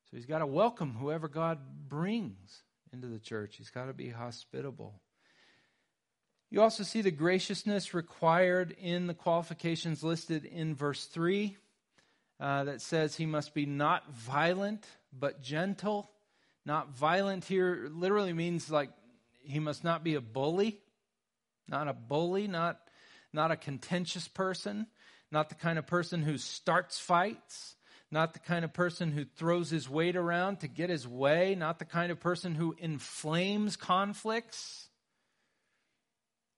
So 0.08 0.16
he's 0.16 0.24
got 0.24 0.38
to 0.38 0.46
welcome 0.46 0.94
whoever 0.94 1.26
God 1.26 1.58
brings 1.88 2.62
into 2.92 3.08
the 3.08 3.18
church. 3.18 3.56
He's 3.56 3.70
got 3.70 3.86
to 3.86 3.92
be 3.92 4.08
hospitable. 4.08 5.00
You 6.52 6.62
also 6.62 6.84
see 6.84 7.02
the 7.02 7.10
graciousness 7.10 7.92
required 7.92 8.70
in 8.80 9.08
the 9.08 9.14
qualifications 9.14 10.04
listed 10.04 10.44
in 10.44 10.76
verse 10.76 11.06
3 11.06 11.56
uh, 12.38 12.62
that 12.62 12.80
says 12.80 13.16
he 13.16 13.26
must 13.26 13.52
be 13.52 13.66
not 13.66 14.08
violent, 14.12 14.86
but 15.12 15.42
gentle. 15.42 16.08
Not 16.64 16.94
violent 16.94 17.46
here 17.46 17.88
literally 17.92 18.32
means 18.32 18.70
like 18.70 18.90
he 19.42 19.58
must 19.58 19.82
not 19.82 20.04
be 20.04 20.14
a 20.14 20.20
bully, 20.20 20.78
not 21.66 21.88
a 21.88 21.92
bully, 21.92 22.46
not, 22.46 22.78
not 23.32 23.50
a 23.50 23.56
contentious 23.56 24.28
person, 24.28 24.86
not 25.34 25.50
the 25.50 25.54
kind 25.54 25.78
of 25.78 25.86
person 25.86 26.22
who 26.22 26.38
starts 26.38 26.98
fights, 26.98 27.76
not 28.10 28.32
the 28.32 28.38
kind 28.38 28.64
of 28.64 28.72
person 28.72 29.12
who 29.12 29.24
throws 29.24 29.68
his 29.68 29.88
weight 29.90 30.16
around 30.16 30.60
to 30.60 30.68
get 30.68 30.88
his 30.88 31.06
way, 31.06 31.54
not 31.54 31.78
the 31.78 31.84
kind 31.84 32.10
of 32.10 32.20
person 32.20 32.54
who 32.54 32.74
inflames 32.78 33.76
conflicts 33.76 34.88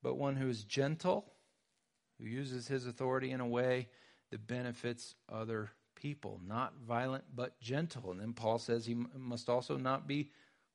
but 0.07 0.17
one 0.17 0.37
who 0.37 0.49
is 0.49 0.63
gentle, 0.63 1.25
who 2.21 2.27
uses 2.27 2.69
his 2.69 2.87
authority 2.87 3.33
in 3.33 3.41
a 3.41 3.47
way 3.47 3.89
that 4.31 4.47
benefits 4.47 5.17
other 5.29 5.73
people. 5.97 6.41
Not 6.47 6.75
violent, 6.87 7.25
but 7.35 7.59
gentle. 7.61 8.13
And 8.13 8.21
then 8.21 8.33
Paul 8.33 8.61
says 8.61 8.87
he 8.87 8.95
must 8.95 9.49
also 9.49 9.77
not 9.77 10.07
be 10.07 10.31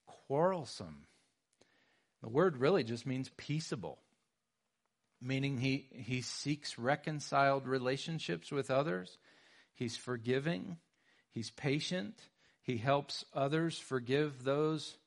quarrelsome. 0.06 1.06
The 2.22 2.28
word 2.28 2.58
really 2.58 2.84
just 2.84 3.06
means 3.06 3.32
peaceable, 3.38 4.00
meaning 5.22 5.58
he, 5.58 5.88
he 5.92 6.22
seeks 6.22 6.78
reconciled 6.78 7.68
relationships 7.68 8.52
with 8.52 8.72
others. 8.72 9.18
He's 9.74 9.96
forgiving. 9.96 10.78
He's 11.30 11.52
patient. 11.52 12.16
He 12.62 12.78
helps 12.78 13.26
others 13.34 13.78
forgive 13.78 14.44
those 14.44 14.98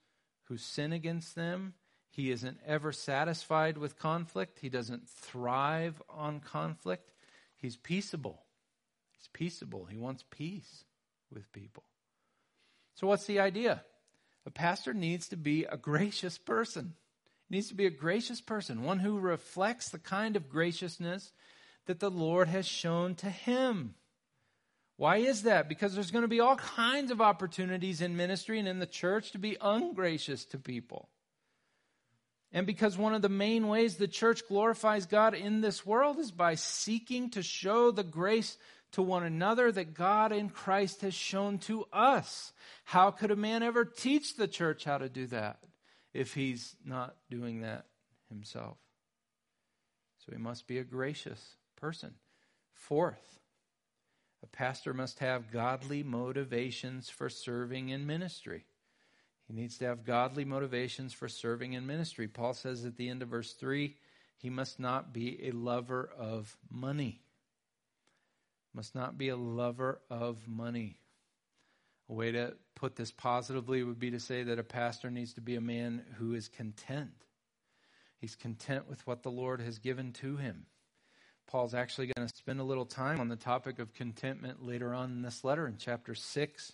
who 0.44 0.56
sin 0.56 0.92
against 0.92 1.34
them. 1.34 1.74
He 2.10 2.30
isn't 2.30 2.58
ever 2.64 2.92
satisfied 2.92 3.76
with 3.76 3.98
conflict. 3.98 4.60
He 4.60 4.68
doesn't 4.68 5.08
thrive 5.08 6.00
on 6.08 6.40
conflict. 6.40 7.10
He's 7.56 7.76
peaceable. 7.76 8.44
He's 9.12 9.28
peaceable. 9.32 9.86
He 9.86 9.96
wants 9.96 10.24
peace 10.30 10.84
with 11.32 11.50
people. 11.52 11.84
So, 12.94 13.08
what's 13.08 13.26
the 13.26 13.40
idea? 13.40 13.82
A 14.46 14.50
pastor 14.50 14.94
needs 14.94 15.28
to 15.28 15.36
be 15.36 15.64
a 15.64 15.76
gracious 15.76 16.38
person. 16.38 16.94
He 17.48 17.56
needs 17.56 17.68
to 17.68 17.74
be 17.74 17.86
a 17.86 17.90
gracious 17.90 18.40
person, 18.40 18.82
one 18.82 19.00
who 19.00 19.18
reflects 19.18 19.90
the 19.90 19.98
kind 19.98 20.36
of 20.36 20.48
graciousness 20.48 21.32
that 21.86 22.00
the 22.00 22.10
Lord 22.10 22.48
has 22.48 22.66
shown 22.66 23.14
to 23.16 23.28
him. 23.28 23.94
Why 24.96 25.16
is 25.18 25.42
that? 25.42 25.68
Because 25.68 25.94
there's 25.94 26.10
going 26.10 26.22
to 26.22 26.28
be 26.28 26.40
all 26.40 26.56
kinds 26.56 27.10
of 27.10 27.20
opportunities 27.20 28.00
in 28.00 28.16
ministry 28.16 28.58
and 28.58 28.68
in 28.68 28.78
the 28.78 28.86
church 28.86 29.32
to 29.32 29.38
be 29.38 29.56
ungracious 29.60 30.44
to 30.46 30.58
people. 30.58 31.08
And 32.52 32.66
because 32.66 32.96
one 32.96 33.14
of 33.14 33.22
the 33.22 33.28
main 33.28 33.66
ways 33.66 33.96
the 33.96 34.06
church 34.06 34.46
glorifies 34.46 35.06
God 35.06 35.34
in 35.34 35.60
this 35.60 35.84
world 35.84 36.20
is 36.20 36.30
by 36.30 36.54
seeking 36.54 37.28
to 37.30 37.42
show 37.42 37.90
the 37.90 38.04
grace 38.04 38.56
to 38.92 39.02
one 39.02 39.24
another 39.24 39.72
that 39.72 39.94
God 39.94 40.30
in 40.30 40.48
Christ 40.48 41.00
has 41.00 41.14
shown 41.14 41.58
to 41.58 41.84
us. 41.92 42.52
How 42.84 43.10
could 43.10 43.32
a 43.32 43.36
man 43.36 43.64
ever 43.64 43.84
teach 43.84 44.36
the 44.36 44.46
church 44.46 44.84
how 44.84 44.98
to 44.98 45.08
do 45.08 45.26
that 45.26 45.58
if 46.14 46.34
he's 46.34 46.76
not 46.84 47.16
doing 47.30 47.60
that 47.60 47.86
himself? 48.28 48.78
So 50.24 50.32
he 50.32 50.38
must 50.38 50.66
be 50.66 50.78
a 50.78 50.84
gracious 50.84 51.56
person. 51.76 52.14
Fourth, 52.72 53.40
a 54.42 54.46
pastor 54.46 54.94
must 54.94 55.18
have 55.18 55.50
godly 55.50 56.02
motivations 56.02 57.10
for 57.10 57.28
serving 57.28 57.90
in 57.90 58.06
ministry. 58.06 58.64
He 59.46 59.54
needs 59.54 59.76
to 59.78 59.84
have 59.86 60.04
godly 60.04 60.44
motivations 60.44 61.12
for 61.12 61.28
serving 61.28 61.74
in 61.74 61.86
ministry. 61.86 62.28
Paul 62.28 62.54
says 62.54 62.84
at 62.84 62.96
the 62.96 63.08
end 63.08 63.22
of 63.22 63.28
verse 63.28 63.52
3 63.52 63.94
he 64.38 64.50
must 64.50 64.80
not 64.80 65.12
be 65.12 65.46
a 65.46 65.52
lover 65.52 66.10
of 66.18 66.56
money. 66.70 67.20
Must 68.74 68.94
not 68.94 69.16
be 69.16 69.28
a 69.28 69.36
lover 69.36 70.00
of 70.10 70.48
money. 70.48 70.98
A 72.08 72.12
way 72.12 72.32
to 72.32 72.54
put 72.74 72.96
this 72.96 73.10
positively 73.10 73.82
would 73.82 73.98
be 73.98 74.10
to 74.10 74.20
say 74.20 74.42
that 74.42 74.58
a 74.58 74.64
pastor 74.64 75.10
needs 75.10 75.34
to 75.34 75.40
be 75.40 75.56
a 75.56 75.60
man 75.60 76.04
who 76.18 76.34
is 76.34 76.48
content. 76.48 77.12
He's 78.18 78.36
content 78.36 78.88
with 78.88 79.06
what 79.06 79.22
the 79.22 79.30
Lord 79.30 79.60
has 79.60 79.78
given 79.78 80.12
to 80.14 80.36
him. 80.36 80.66
Paul's 81.46 81.74
actually 81.74 82.10
going 82.14 82.26
to 82.26 82.34
spend 82.34 82.60
a 82.60 82.64
little 82.64 82.86
time 82.86 83.20
on 83.20 83.28
the 83.28 83.36
topic 83.36 83.78
of 83.78 83.94
contentment 83.94 84.64
later 84.64 84.94
on 84.94 85.10
in 85.10 85.22
this 85.22 85.44
letter 85.44 85.66
in 85.66 85.76
chapter 85.78 86.14
6 86.14 86.72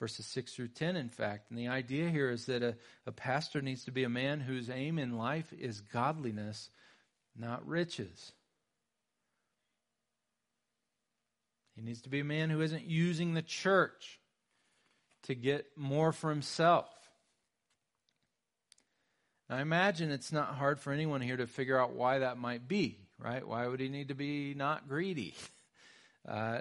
verses 0.00 0.24
6 0.26 0.54
through 0.54 0.68
10, 0.68 0.96
in 0.96 1.10
fact. 1.10 1.50
And 1.50 1.58
the 1.58 1.68
idea 1.68 2.08
here 2.08 2.30
is 2.30 2.46
that 2.46 2.62
a, 2.62 2.74
a 3.06 3.12
pastor 3.12 3.60
needs 3.60 3.84
to 3.84 3.92
be 3.92 4.02
a 4.02 4.08
man 4.08 4.40
whose 4.40 4.70
aim 4.70 4.98
in 4.98 5.18
life 5.18 5.52
is 5.52 5.82
godliness, 5.82 6.70
not 7.36 7.66
riches. 7.68 8.32
He 11.76 11.82
needs 11.82 12.00
to 12.02 12.08
be 12.08 12.20
a 12.20 12.24
man 12.24 12.50
who 12.50 12.62
isn't 12.62 12.84
using 12.84 13.34
the 13.34 13.42
church 13.42 14.19
to 15.24 15.34
get 15.34 15.66
more 15.76 16.12
for 16.12 16.30
himself. 16.30 16.88
Now, 19.48 19.56
I 19.56 19.60
imagine 19.62 20.10
it's 20.10 20.32
not 20.32 20.54
hard 20.54 20.80
for 20.80 20.92
anyone 20.92 21.20
here 21.20 21.36
to 21.36 21.46
figure 21.46 21.78
out 21.78 21.92
why 21.92 22.20
that 22.20 22.38
might 22.38 22.68
be, 22.68 22.98
right? 23.18 23.46
Why 23.46 23.66
would 23.66 23.80
he 23.80 23.88
need 23.88 24.08
to 24.08 24.14
be 24.14 24.54
not 24.54 24.88
greedy? 24.88 25.34
Uh, 26.28 26.60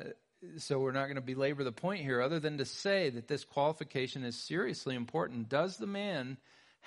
so 0.58 0.80
we're 0.80 0.94
not 0.94 1.08
going 1.08 1.16
to 1.16 1.22
belabor 1.22 1.66
the 1.66 1.72
point 1.74 2.02
here 2.02 2.22
other 2.22 2.40
than 2.40 2.58
to 2.58 2.66
say 2.66 3.10
that 3.10 3.28
this 3.28 3.44
qualification 3.44 4.24
is 4.24 4.38
seriously 4.38 4.96
important. 4.96 5.50
Does 5.50 5.76
the 5.76 5.86
man 5.86 6.38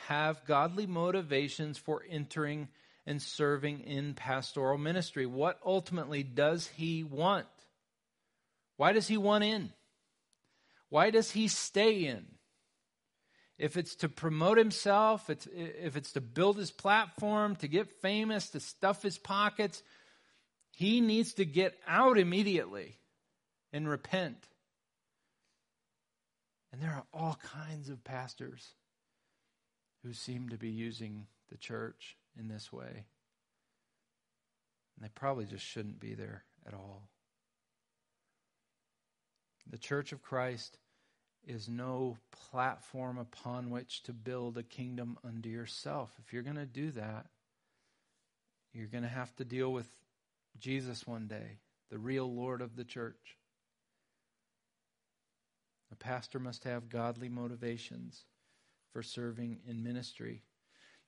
have 0.06 0.44
godly 0.46 0.86
motivations 0.86 1.76
for 1.76 2.02
entering 2.08 2.68
and 3.06 3.20
serving 3.20 3.80
in 3.80 4.14
pastoral 4.14 4.78
ministry? 4.78 5.26
What 5.26 5.58
ultimately 5.64 6.22
does 6.22 6.66
he 6.66 7.04
want? 7.04 7.46
Why 8.76 8.92
does 8.92 9.06
he 9.06 9.18
want 9.18 9.44
in? 9.44 9.72
Why 10.92 11.08
does 11.08 11.30
he 11.30 11.48
stay 11.48 12.04
in? 12.04 12.26
If 13.56 13.78
it's 13.78 13.94
to 13.96 14.10
promote 14.10 14.58
himself, 14.58 15.30
it's, 15.30 15.48
if 15.50 15.96
it's 15.96 16.12
to 16.12 16.20
build 16.20 16.58
his 16.58 16.70
platform, 16.70 17.56
to 17.56 17.66
get 17.66 17.90
famous, 18.02 18.50
to 18.50 18.60
stuff 18.60 19.02
his 19.02 19.16
pockets, 19.16 19.82
he 20.70 21.00
needs 21.00 21.32
to 21.34 21.46
get 21.46 21.78
out 21.88 22.18
immediately 22.18 22.98
and 23.72 23.88
repent. 23.88 24.36
And 26.74 26.82
there 26.82 26.90
are 26.90 27.06
all 27.14 27.38
kinds 27.42 27.88
of 27.88 28.04
pastors 28.04 28.74
who 30.04 30.12
seem 30.12 30.50
to 30.50 30.58
be 30.58 30.68
using 30.68 31.26
the 31.50 31.56
church 31.56 32.18
in 32.38 32.48
this 32.48 32.70
way. 32.70 33.06
And 34.94 35.02
they 35.02 35.10
probably 35.14 35.46
just 35.46 35.64
shouldn't 35.64 36.00
be 36.00 36.12
there 36.12 36.44
at 36.66 36.74
all. 36.74 37.08
The 39.70 39.78
church 39.78 40.12
of 40.12 40.20
Christ 40.20 40.76
is 41.46 41.68
no 41.68 42.16
platform 42.50 43.18
upon 43.18 43.70
which 43.70 44.02
to 44.04 44.12
build 44.12 44.56
a 44.56 44.62
kingdom 44.62 45.18
unto 45.24 45.48
yourself. 45.48 46.12
If 46.24 46.32
you're 46.32 46.42
going 46.42 46.56
to 46.56 46.66
do 46.66 46.90
that, 46.92 47.26
you're 48.72 48.86
going 48.86 49.02
to 49.02 49.08
have 49.08 49.34
to 49.36 49.44
deal 49.44 49.72
with 49.72 49.88
Jesus 50.58 51.06
one 51.06 51.26
day, 51.26 51.58
the 51.90 51.98
real 51.98 52.32
Lord 52.32 52.60
of 52.60 52.76
the 52.76 52.84
church. 52.84 53.36
A 55.90 55.96
pastor 55.96 56.38
must 56.38 56.64
have 56.64 56.88
godly 56.88 57.28
motivations 57.28 58.24
for 58.92 59.02
serving 59.02 59.58
in 59.66 59.82
ministry. 59.82 60.42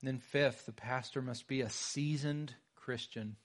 And 0.01 0.09
then, 0.09 0.18
fifth, 0.18 0.66
the 0.66 0.73
pastor 0.73 1.23
must 1.23 1.47
be 1.47 1.62
a 1.62 1.70
seasoned 1.70 2.55
Christian. 2.77 3.37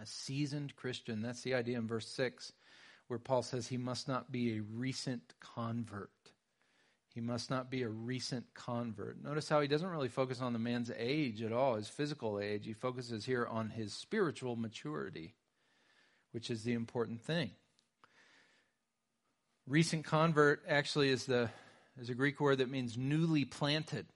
A 0.00 0.06
seasoned 0.06 0.74
Christian. 0.76 1.20
That's 1.20 1.42
the 1.42 1.54
idea 1.54 1.78
in 1.78 1.86
verse 1.86 2.08
6, 2.08 2.52
where 3.08 3.18
Paul 3.18 3.42
says 3.42 3.66
he 3.66 3.76
must 3.76 4.08
not 4.08 4.32
be 4.32 4.56
a 4.56 4.62
recent 4.62 5.34
convert. 5.40 6.10
He 7.14 7.20
must 7.20 7.48
not 7.48 7.70
be 7.70 7.82
a 7.82 7.88
recent 7.88 8.46
convert. 8.54 9.22
Notice 9.22 9.48
how 9.48 9.60
he 9.60 9.68
doesn't 9.68 9.88
really 9.88 10.08
focus 10.08 10.40
on 10.40 10.52
the 10.52 10.58
man's 10.58 10.90
age 10.96 11.42
at 11.42 11.52
all, 11.52 11.76
his 11.76 11.88
physical 11.88 12.40
age. 12.40 12.66
He 12.66 12.72
focuses 12.72 13.24
here 13.24 13.46
on 13.46 13.70
his 13.70 13.92
spiritual 13.92 14.56
maturity, 14.56 15.34
which 16.32 16.50
is 16.50 16.64
the 16.64 16.72
important 16.72 17.22
thing. 17.22 17.52
Recent 19.66 20.04
convert 20.04 20.64
actually 20.68 21.10
is 21.10 21.24
the 21.24 21.50
is 22.00 22.10
a 22.10 22.14
Greek 22.14 22.40
word 22.40 22.58
that 22.58 22.70
means 22.70 22.98
newly 22.98 23.44
planted. 23.44 24.06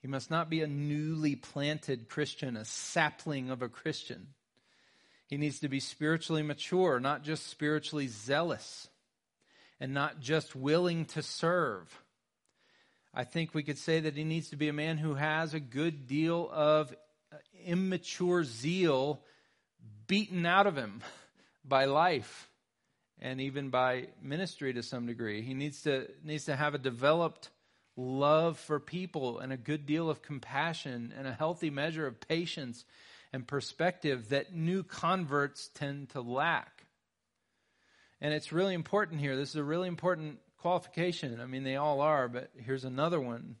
He 0.00 0.06
must 0.06 0.30
not 0.30 0.48
be 0.48 0.62
a 0.62 0.68
newly 0.68 1.34
planted 1.34 2.08
Christian, 2.08 2.56
a 2.56 2.64
sapling 2.64 3.50
of 3.50 3.62
a 3.62 3.68
Christian. 3.68 4.28
He 5.28 5.36
needs 5.36 5.60
to 5.60 5.68
be 5.68 5.78
spiritually 5.78 6.42
mature, 6.42 6.98
not 6.98 7.22
just 7.22 7.46
spiritually 7.46 8.08
zealous, 8.08 8.88
and 9.78 9.92
not 9.92 10.20
just 10.20 10.56
willing 10.56 11.04
to 11.06 11.22
serve. 11.22 12.02
I 13.14 13.24
think 13.24 13.54
we 13.54 13.62
could 13.62 13.78
say 13.78 14.00
that 14.00 14.16
he 14.16 14.24
needs 14.24 14.50
to 14.50 14.56
be 14.56 14.68
a 14.68 14.72
man 14.72 14.96
who 14.96 15.14
has 15.14 15.52
a 15.52 15.60
good 15.60 16.06
deal 16.06 16.48
of 16.50 16.94
immature 17.64 18.42
zeal 18.42 19.20
beaten 20.06 20.46
out 20.46 20.66
of 20.66 20.76
him 20.76 21.02
by 21.64 21.84
life 21.84 22.48
and 23.20 23.40
even 23.40 23.68
by 23.68 24.08
ministry 24.22 24.72
to 24.72 24.82
some 24.82 25.06
degree. 25.06 25.42
He 25.42 25.52
needs 25.52 25.82
to 25.82 26.08
needs 26.24 26.46
to 26.46 26.56
have 26.56 26.74
a 26.74 26.78
developed 26.78 27.50
love 27.96 28.58
for 28.58 28.78
people 28.78 29.40
and 29.40 29.52
a 29.52 29.56
good 29.56 29.84
deal 29.84 30.08
of 30.08 30.22
compassion 30.22 31.12
and 31.18 31.26
a 31.26 31.32
healthy 31.32 31.68
measure 31.68 32.06
of 32.06 32.20
patience 32.20 32.84
and 33.32 33.46
perspective 33.46 34.30
that 34.30 34.54
new 34.54 34.82
converts 34.82 35.70
tend 35.74 36.10
to 36.10 36.20
lack. 36.20 36.86
And 38.20 38.34
it's 38.34 38.52
really 38.52 38.74
important 38.74 39.20
here. 39.20 39.36
This 39.36 39.50
is 39.50 39.56
a 39.56 39.64
really 39.64 39.88
important 39.88 40.38
qualification. 40.58 41.40
I 41.40 41.46
mean, 41.46 41.62
they 41.62 41.76
all 41.76 42.00
are, 42.00 42.28
but 42.28 42.50
here's 42.56 42.84
another 42.84 43.20
one. 43.20 43.56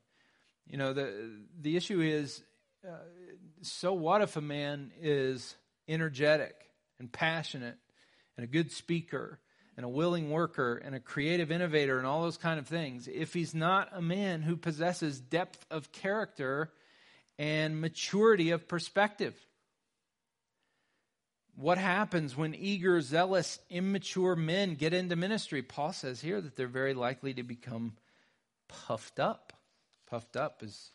You 0.66 0.78
know, 0.78 0.92
the 0.92 1.30
the 1.60 1.76
issue 1.76 2.00
is 2.00 2.42
uh, 2.86 2.92
so 3.62 3.92
what 3.92 4.22
if 4.22 4.36
a 4.36 4.40
man 4.40 4.92
is 5.00 5.54
energetic 5.86 6.54
and 6.98 7.10
passionate 7.10 7.76
and 8.36 8.44
a 8.44 8.46
good 8.46 8.70
speaker 8.72 9.40
and 9.76 9.84
a 9.84 9.88
willing 9.88 10.30
worker 10.30 10.76
and 10.76 10.94
a 10.94 11.00
creative 11.00 11.50
innovator 11.50 11.98
and 11.98 12.06
all 12.06 12.22
those 12.22 12.36
kind 12.36 12.58
of 12.58 12.66
things, 12.66 13.08
if 13.08 13.32
he's 13.32 13.54
not 13.54 13.88
a 13.92 14.02
man 14.02 14.42
who 14.42 14.56
possesses 14.56 15.20
depth 15.20 15.64
of 15.70 15.92
character 15.92 16.72
and 17.38 17.80
maturity 17.80 18.50
of 18.50 18.68
perspective. 18.68 19.34
What 21.58 21.78
happens 21.78 22.36
when 22.36 22.54
eager, 22.54 23.00
zealous, 23.00 23.58
immature 23.68 24.36
men 24.36 24.76
get 24.76 24.94
into 24.94 25.16
ministry? 25.16 25.60
Paul 25.62 25.92
says 25.92 26.20
here 26.20 26.40
that 26.40 26.54
they're 26.54 26.68
very 26.68 26.94
likely 26.94 27.34
to 27.34 27.42
become 27.42 27.96
puffed 28.68 29.18
up. 29.18 29.52
Puffed 30.08 30.36
up 30.36 30.62
is, 30.62 30.92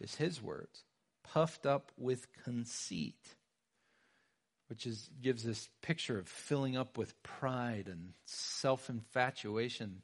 is 0.00 0.14
his 0.14 0.40
words. 0.40 0.84
Puffed 1.24 1.66
up 1.66 1.90
with 1.98 2.28
conceit 2.44 3.34
which 4.68 4.86
is, 4.86 5.10
gives 5.20 5.42
this 5.42 5.68
picture 5.82 6.18
of 6.18 6.28
filling 6.28 6.76
up 6.76 6.98
with 6.98 7.20
pride 7.22 7.88
and 7.88 8.12
self 8.26 8.88
infatuation. 8.90 10.02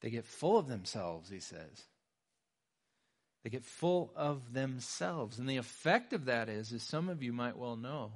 They 0.00 0.10
get 0.10 0.26
full 0.26 0.58
of 0.58 0.68
themselves, 0.68 1.30
he 1.30 1.40
says. 1.40 1.84
They 3.42 3.50
get 3.50 3.64
full 3.64 4.12
of 4.16 4.52
themselves. 4.52 5.38
And 5.38 5.48
the 5.48 5.58
effect 5.58 6.12
of 6.12 6.26
that 6.26 6.48
is, 6.48 6.72
as 6.72 6.82
some 6.82 7.08
of 7.08 7.22
you 7.22 7.32
might 7.32 7.56
well 7.56 7.76
know 7.76 8.12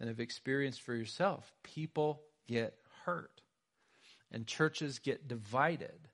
and 0.00 0.08
have 0.08 0.18
experienced 0.18 0.80
for 0.80 0.94
yourself, 0.94 1.52
people 1.62 2.22
get 2.48 2.74
hurt 3.04 3.42
and 4.32 4.46
churches 4.46 4.98
get 4.98 5.28
divided. 5.28 6.08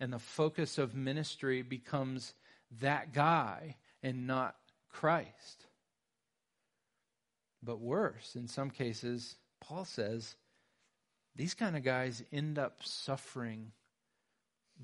And 0.00 0.12
the 0.12 0.18
focus 0.18 0.78
of 0.78 0.94
ministry 0.94 1.62
becomes 1.62 2.34
that 2.80 3.12
guy 3.12 3.76
and 4.02 4.26
not 4.26 4.56
Christ. 4.90 5.66
But 7.62 7.80
worse, 7.80 8.34
in 8.36 8.48
some 8.48 8.70
cases, 8.70 9.36
Paul 9.60 9.84
says 9.84 10.36
these 11.34 11.54
kind 11.54 11.76
of 11.76 11.82
guys 11.82 12.22
end 12.32 12.58
up 12.58 12.78
suffering 12.82 13.72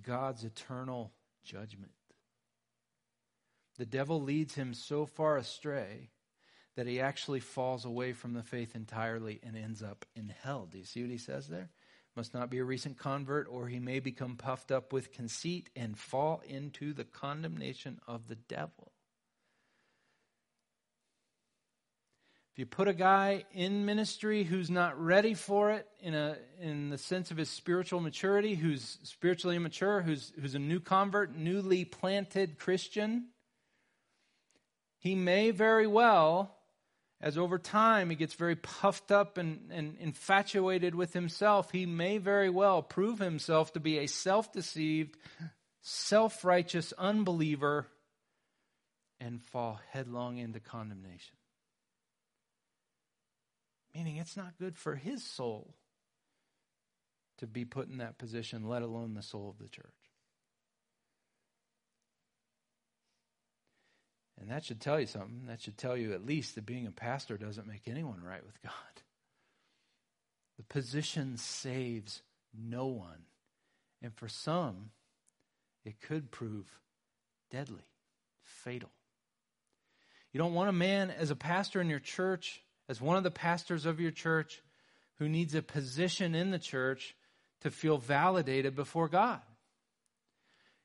God's 0.03 0.45
eternal 0.45 1.13
judgment. 1.45 1.93
The 3.79 3.87
devil 3.87 4.21
leads 4.21 4.55
him 4.55 4.75
so 4.75 5.07
far 5.07 5.37
astray 5.37 6.11
that 6.77 6.87
he 6.87 7.01
actually 7.01 7.41
falls 7.41 7.85
away 7.85 8.13
from 8.13 8.33
the 8.33 8.43
faith 8.43 8.75
entirely 8.75 9.41
and 9.43 9.57
ends 9.57 9.83
up 9.83 10.07
in 10.17 10.33
hell. 10.43 10.69
Do 10.71 10.79
you 10.79 10.85
see 10.85 11.03
what 11.03 11.11
he 11.11 11.19
says 11.19 11.49
there? 11.49 11.71
Must 12.17 12.35
not 12.35 12.51
be 12.51 12.59
a 12.59 12.65
recent 12.65 12.99
convert, 12.99 13.49
or 13.49 13.69
he 13.69 13.79
may 13.79 13.99
become 13.99 14.37
puffed 14.37 14.71
up 14.71 14.93
with 14.93 15.13
conceit 15.13 15.71
and 15.75 15.99
fall 15.99 16.43
into 16.47 16.93
the 16.93 17.05
condemnation 17.05 18.01
of 18.07 18.29
the 18.29 18.35
devil. 18.35 18.93
If 22.53 22.59
you 22.59 22.67
put 22.67 22.87
a 22.87 22.93
guy 22.93 23.47
in 23.55 23.87
ministry 23.87 24.45
who's 24.45 24.69
not 24.69 25.03
ready 25.03 25.33
for 25.33 25.73
it 25.73 25.89
in 26.03 26.13
a 26.13 26.37
in 26.61 26.91
the 26.91 26.99
sense 26.99 27.31
of 27.31 27.39
his 27.39 27.49
spiritual 27.49 28.01
maturity, 28.01 28.55
who's 28.57 28.99
spiritually 29.05 29.57
immature, 29.57 30.03
who's 30.03 30.35
who's 30.39 30.55
a 30.55 30.59
new 30.59 30.79
convert, 30.79 31.35
newly 31.35 31.87
planted 31.87 32.59
Christian, 32.59 33.29
he 34.99 35.15
may 35.15 35.51
very 35.51 35.87
well, 35.87 36.59
as 37.23 37.39
over 37.39 37.59
time 37.59 38.11
he 38.11 38.17
gets 38.17 38.35
very 38.35 38.57
puffed 38.57 39.13
up 39.13 39.39
and, 39.39 39.71
and 39.71 39.97
infatuated 40.01 40.95
with 40.95 41.13
himself, 41.13 41.71
he 41.71 41.87
may 41.87 42.19
very 42.19 42.51
well 42.51 42.83
prove 42.83 43.19
himself 43.19 43.73
to 43.75 43.81
be 43.81 43.99
a 43.99 44.07
self-deceived, 44.07 45.17
self-righteous 45.83 46.93
unbeliever 46.99 47.87
and 49.21 49.41
fall 49.41 49.81
headlong 49.93 50.37
into 50.39 50.59
condemnation 50.59 51.37
meaning 53.95 54.17
it's 54.17 54.37
not 54.37 54.59
good 54.59 54.77
for 54.77 54.95
his 54.95 55.23
soul 55.23 55.75
to 57.39 57.47
be 57.47 57.65
put 57.65 57.89
in 57.89 57.99
that 57.99 58.19
position, 58.19 58.69
let 58.69 58.83
alone 58.83 59.15
the 59.15 59.23
soul 59.23 59.51
of 59.51 59.59
the 59.59 59.69
church. 59.69 60.02
And 64.43 64.51
that 64.51 64.65
should 64.65 64.81
tell 64.81 64.99
you 64.99 65.07
something. 65.07 65.45
That 65.47 65.61
should 65.61 65.79
tell 65.79 65.97
you 65.97 66.13
at 66.13 66.27
least 66.27 66.57
that 66.57 66.67
being 66.67 66.89
a 66.89 66.91
pastor 66.91 67.39
doesn't 67.39 67.69
make 67.69 67.83
anyone 67.87 68.21
right 68.23 68.45
with 68.45 68.61
God. 68.61 68.73
The 70.57 70.65
position 70.65 71.37
saves 71.37 72.23
no 72.53 72.87
one. 72.87 73.23
And 74.03 74.13
for 74.13 74.29
some, 74.29 74.91
it 75.85 76.01
could 76.01 76.33
prove 76.33 76.67
deadly, 77.53 77.87
fatal. 78.43 78.91
You 80.33 80.39
don't 80.39 80.55
want 80.55 80.71
a 80.71 80.73
man 80.73 81.11
as 81.11 81.31
a 81.31 81.37
pastor 81.37 81.81
in 81.81 81.89
your 81.89 82.01
church 82.01 82.63
as 82.89 83.01
one 83.01 83.17
of 83.17 83.23
the 83.23 83.31
pastors 83.31 83.87
of 83.87 84.01
your 84.01 84.11
church 84.11 84.61
who 85.19 85.29
needs 85.29 85.55
a 85.55 85.63
position 85.63 86.35
in 86.35 86.51
the 86.51 86.59
church 86.59 87.15
to 87.61 87.71
feel 87.71 87.97
validated 87.97 88.75
before 88.75 89.09
God. 89.09 89.41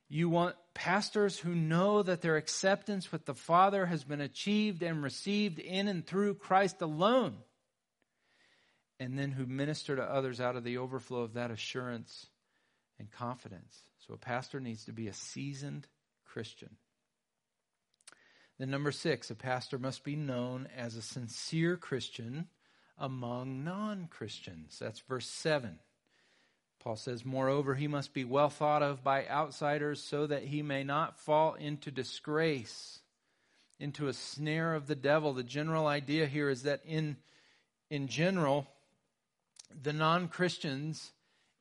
You 0.10 0.30
want 0.30 0.56
pastors 0.74 1.38
who 1.38 1.54
know 1.54 2.02
that 2.02 2.22
their 2.22 2.38
acceptance 2.38 3.12
with 3.12 3.26
the 3.26 3.36
Father 3.36 3.86
has 3.86 4.04
been 4.04 4.22
achieved 4.22 4.82
and 4.82 5.04
received 5.04 5.60
in 5.60 5.88
and 5.88 6.06
through 6.06 6.36
Christ 6.36 6.82
alone, 6.82 7.38
and 9.00 9.20
then 9.20 9.32
who 9.32 9.46
minister 9.46 9.96
to 9.96 10.04
others 10.04 10.39
out 10.39 10.56
of 10.56 10.63
the 10.63 10.78
overflow 10.78 11.22
of 11.22 11.34
that 11.34 11.52
assurance 11.52 12.28
and 13.00 13.12
confidence. 13.12 13.82
So 14.08 14.13
a 14.13 14.17
pastor 14.17 14.60
needs 14.60 14.86
to 14.86 14.93
be 14.93 15.08
a 15.08 15.13
seasoned 15.13 15.88
Christian. 16.26 16.78
Then, 18.58 18.72
number 18.72 18.91
six, 18.91 19.30
a 19.30 19.36
pastor 19.36 19.78
must 19.78 20.03
be 20.03 20.16
known 20.16 20.68
as 20.76 20.95
a 20.95 21.01
sincere 21.01 21.78
Christian 21.78 22.47
among 22.97 23.64
non 23.64 24.08
Christians. 24.10 24.78
That's 24.80 24.99
verse 25.01 25.28
7. 25.28 25.80
Paul 26.88 26.95
says, 26.95 27.25
Moreover, 27.25 27.75
he 27.75 27.89
must 27.89 28.13
be 28.13 28.23
well 28.23 28.47
thought 28.47 28.81
of 28.81 29.03
by 29.03 29.27
outsiders 29.27 30.01
so 30.01 30.25
that 30.25 30.43
he 30.43 30.61
may 30.61 30.85
not 30.85 31.19
fall 31.19 31.55
into 31.55 31.91
disgrace, 31.91 33.01
into 33.77 34.07
a 34.07 34.13
snare 34.13 34.73
of 34.73 34.88
the 34.88 34.95
devil. 34.95 35.33
The 35.33 35.43
general 35.43 35.85
idea 35.85 36.27
here 36.27 36.49
is 36.49 36.63
that 36.63 36.79
in, 36.85 37.17
in 37.89 38.07
general, 38.07 38.67
the 39.83 39.91
non 39.91 40.29
Christians 40.29 41.11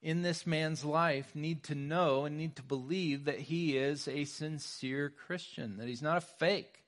in 0.00 0.22
this 0.22 0.46
man's 0.46 0.84
life 0.84 1.34
need 1.34 1.64
to 1.64 1.74
know 1.74 2.24
and 2.24 2.38
need 2.38 2.54
to 2.54 2.62
believe 2.62 3.24
that 3.24 3.40
he 3.40 3.76
is 3.76 4.06
a 4.06 4.26
sincere 4.26 5.10
Christian, 5.10 5.78
that 5.78 5.88
he's 5.88 6.02
not 6.02 6.18
a 6.18 6.20
fake, 6.20 6.84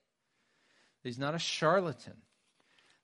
that 1.02 1.08
He's 1.08 1.18
not 1.18 1.34
a 1.34 1.40
charlatan. 1.40 2.22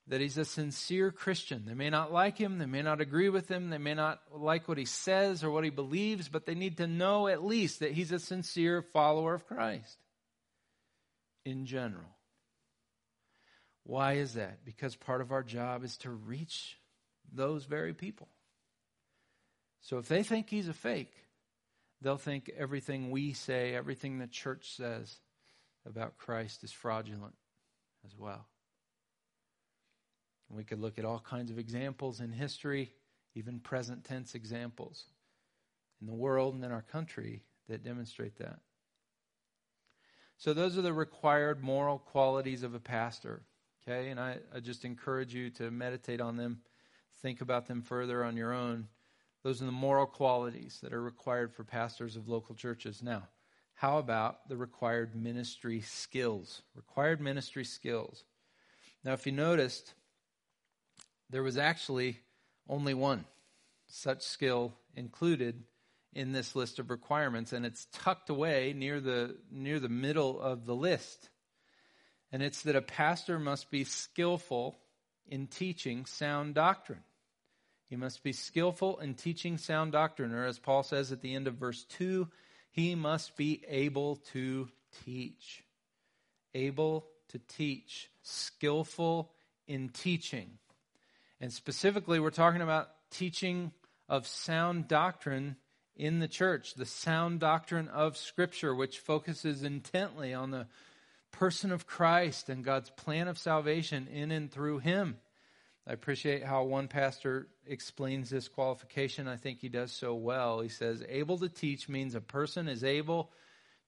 That 0.08 0.20
he's 0.20 0.36
a 0.36 0.44
sincere 0.44 1.10
Christian. 1.10 1.64
They 1.66 1.74
may 1.74 1.88
not 1.88 2.12
like 2.12 2.36
him, 2.36 2.58
they 2.58 2.66
may 2.66 2.82
not 2.82 3.00
agree 3.00 3.30
with 3.30 3.48
him, 3.48 3.70
they 3.70 3.78
may 3.78 3.94
not 3.94 4.20
like 4.30 4.68
what 4.68 4.78
he 4.78 4.84
says 4.84 5.42
or 5.42 5.50
what 5.50 5.64
he 5.64 5.70
believes, 5.70 6.28
but 6.28 6.44
they 6.44 6.54
need 6.54 6.76
to 6.76 6.86
know 6.86 7.26
at 7.26 7.44
least 7.44 7.80
that 7.80 7.92
he's 7.92 8.12
a 8.12 8.18
sincere 8.18 8.82
follower 8.82 9.34
of 9.34 9.46
Christ 9.46 9.96
in 11.44 11.64
general. 11.64 12.16
Why 13.84 14.14
is 14.14 14.34
that? 14.34 14.64
Because 14.64 14.96
part 14.96 15.20
of 15.20 15.32
our 15.32 15.42
job 15.42 15.84
is 15.84 15.96
to 15.98 16.10
reach 16.10 16.76
those 17.32 17.64
very 17.64 17.94
people. 17.94 18.28
So 19.80 19.98
if 19.98 20.08
they 20.08 20.22
think 20.22 20.48
he's 20.48 20.68
a 20.68 20.74
fake, 20.74 21.12
they'll 22.00 22.16
think 22.16 22.50
everything 22.56 23.10
we 23.10 23.32
say, 23.34 23.74
everything 23.74 24.18
the 24.18 24.26
church 24.26 24.74
says 24.76 25.18
about 25.86 26.16
Christ 26.16 26.64
is 26.64 26.72
fraudulent 26.72 27.34
as 28.06 28.16
well. 28.16 28.46
We 30.48 30.64
could 30.64 30.80
look 30.80 30.98
at 30.98 31.04
all 31.04 31.18
kinds 31.18 31.50
of 31.50 31.58
examples 31.58 32.20
in 32.20 32.32
history, 32.32 32.92
even 33.34 33.60
present 33.60 34.04
tense 34.04 34.34
examples 34.34 35.04
in 36.00 36.06
the 36.06 36.14
world 36.14 36.54
and 36.54 36.64
in 36.64 36.70
our 36.70 36.82
country 36.82 37.42
that 37.68 37.82
demonstrate 37.82 38.36
that. 38.38 38.60
So, 40.36 40.52
those 40.52 40.76
are 40.76 40.82
the 40.82 40.92
required 40.92 41.62
moral 41.62 41.98
qualities 41.98 42.62
of 42.62 42.74
a 42.74 42.80
pastor. 42.80 43.42
Okay, 43.86 44.10
and 44.10 44.18
I, 44.18 44.38
I 44.54 44.60
just 44.60 44.84
encourage 44.84 45.34
you 45.34 45.50
to 45.50 45.70
meditate 45.70 46.20
on 46.20 46.36
them, 46.36 46.60
think 47.22 47.40
about 47.40 47.66
them 47.66 47.82
further 47.82 48.24
on 48.24 48.36
your 48.36 48.52
own. 48.52 48.88
Those 49.42 49.60
are 49.60 49.66
the 49.66 49.72
moral 49.72 50.06
qualities 50.06 50.78
that 50.82 50.94
are 50.94 51.02
required 51.02 51.52
for 51.52 51.64
pastors 51.64 52.16
of 52.16 52.28
local 52.28 52.54
churches. 52.54 53.02
Now, 53.02 53.28
how 53.74 53.98
about 53.98 54.48
the 54.48 54.56
required 54.56 55.14
ministry 55.14 55.80
skills? 55.82 56.62
Required 56.74 57.20
ministry 57.20 57.64
skills. 57.64 58.24
Now, 59.04 59.12
if 59.12 59.26
you 59.26 59.32
noticed, 59.32 59.92
there 61.30 61.42
was 61.42 61.58
actually 61.58 62.20
only 62.68 62.94
one 62.94 63.24
such 63.86 64.22
skill 64.22 64.74
included 64.96 65.62
in 66.12 66.32
this 66.32 66.54
list 66.54 66.78
of 66.78 66.90
requirements, 66.90 67.52
and 67.52 67.66
it's 67.66 67.86
tucked 67.92 68.30
away 68.30 68.72
near 68.76 69.00
the, 69.00 69.36
near 69.50 69.80
the 69.80 69.88
middle 69.88 70.40
of 70.40 70.64
the 70.64 70.74
list. 70.74 71.28
And 72.30 72.42
it's 72.42 72.62
that 72.62 72.76
a 72.76 72.82
pastor 72.82 73.38
must 73.38 73.70
be 73.70 73.84
skillful 73.84 74.78
in 75.26 75.46
teaching 75.46 76.06
sound 76.06 76.54
doctrine. 76.54 77.02
He 77.88 77.96
must 77.96 78.22
be 78.22 78.32
skillful 78.32 78.98
in 78.98 79.14
teaching 79.14 79.58
sound 79.58 79.92
doctrine, 79.92 80.32
or 80.32 80.46
as 80.46 80.58
Paul 80.58 80.82
says 80.82 81.12
at 81.12 81.20
the 81.20 81.34
end 81.34 81.46
of 81.46 81.54
verse 81.54 81.84
2, 81.84 82.28
he 82.70 82.94
must 82.94 83.36
be 83.36 83.62
able 83.68 84.16
to 84.32 84.68
teach. 85.04 85.62
Able 86.54 87.06
to 87.28 87.38
teach. 87.38 88.10
Skillful 88.22 89.30
in 89.66 89.90
teaching. 89.90 90.58
And 91.40 91.52
specifically, 91.52 92.20
we're 92.20 92.30
talking 92.30 92.62
about 92.62 92.88
teaching 93.10 93.72
of 94.08 94.26
sound 94.26 94.88
doctrine 94.88 95.56
in 95.96 96.18
the 96.18 96.28
church, 96.28 96.74
the 96.74 96.86
sound 96.86 97.40
doctrine 97.40 97.88
of 97.88 98.16
Scripture, 98.16 98.74
which 98.74 98.98
focuses 98.98 99.62
intently 99.62 100.34
on 100.34 100.50
the 100.50 100.66
person 101.30 101.72
of 101.72 101.86
Christ 101.86 102.48
and 102.48 102.64
God's 102.64 102.90
plan 102.90 103.28
of 103.28 103.38
salvation 103.38 104.08
in 104.08 104.30
and 104.30 104.50
through 104.50 104.78
Him. 104.78 105.16
I 105.86 105.92
appreciate 105.92 106.42
how 106.42 106.64
one 106.64 106.88
pastor 106.88 107.48
explains 107.66 108.30
this 108.30 108.48
qualification. 108.48 109.28
I 109.28 109.36
think 109.36 109.60
he 109.60 109.68
does 109.68 109.92
so 109.92 110.14
well. 110.14 110.60
He 110.60 110.70
says, 110.70 111.04
able 111.08 111.36
to 111.38 111.48
teach 111.48 111.90
means 111.90 112.14
a 112.14 112.22
person 112.22 112.68
is 112.68 112.82
able 112.82 113.30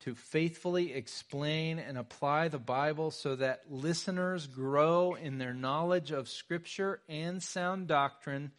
to 0.01 0.15
faithfully 0.15 0.93
explain 0.93 1.79
and 1.79 1.97
apply 1.97 2.49
the 2.49 2.59
Bible 2.59 3.11
so 3.11 3.37
that 3.37 3.63
listeners 3.71 4.47
grow 4.47 5.15
in 5.15 5.39
their 5.39 5.55
knowledge 5.55 6.11
of 6.11 6.29
Scripture 6.29 7.01
and 7.09 7.43
sound 7.43 7.89
doctrine 7.89 8.53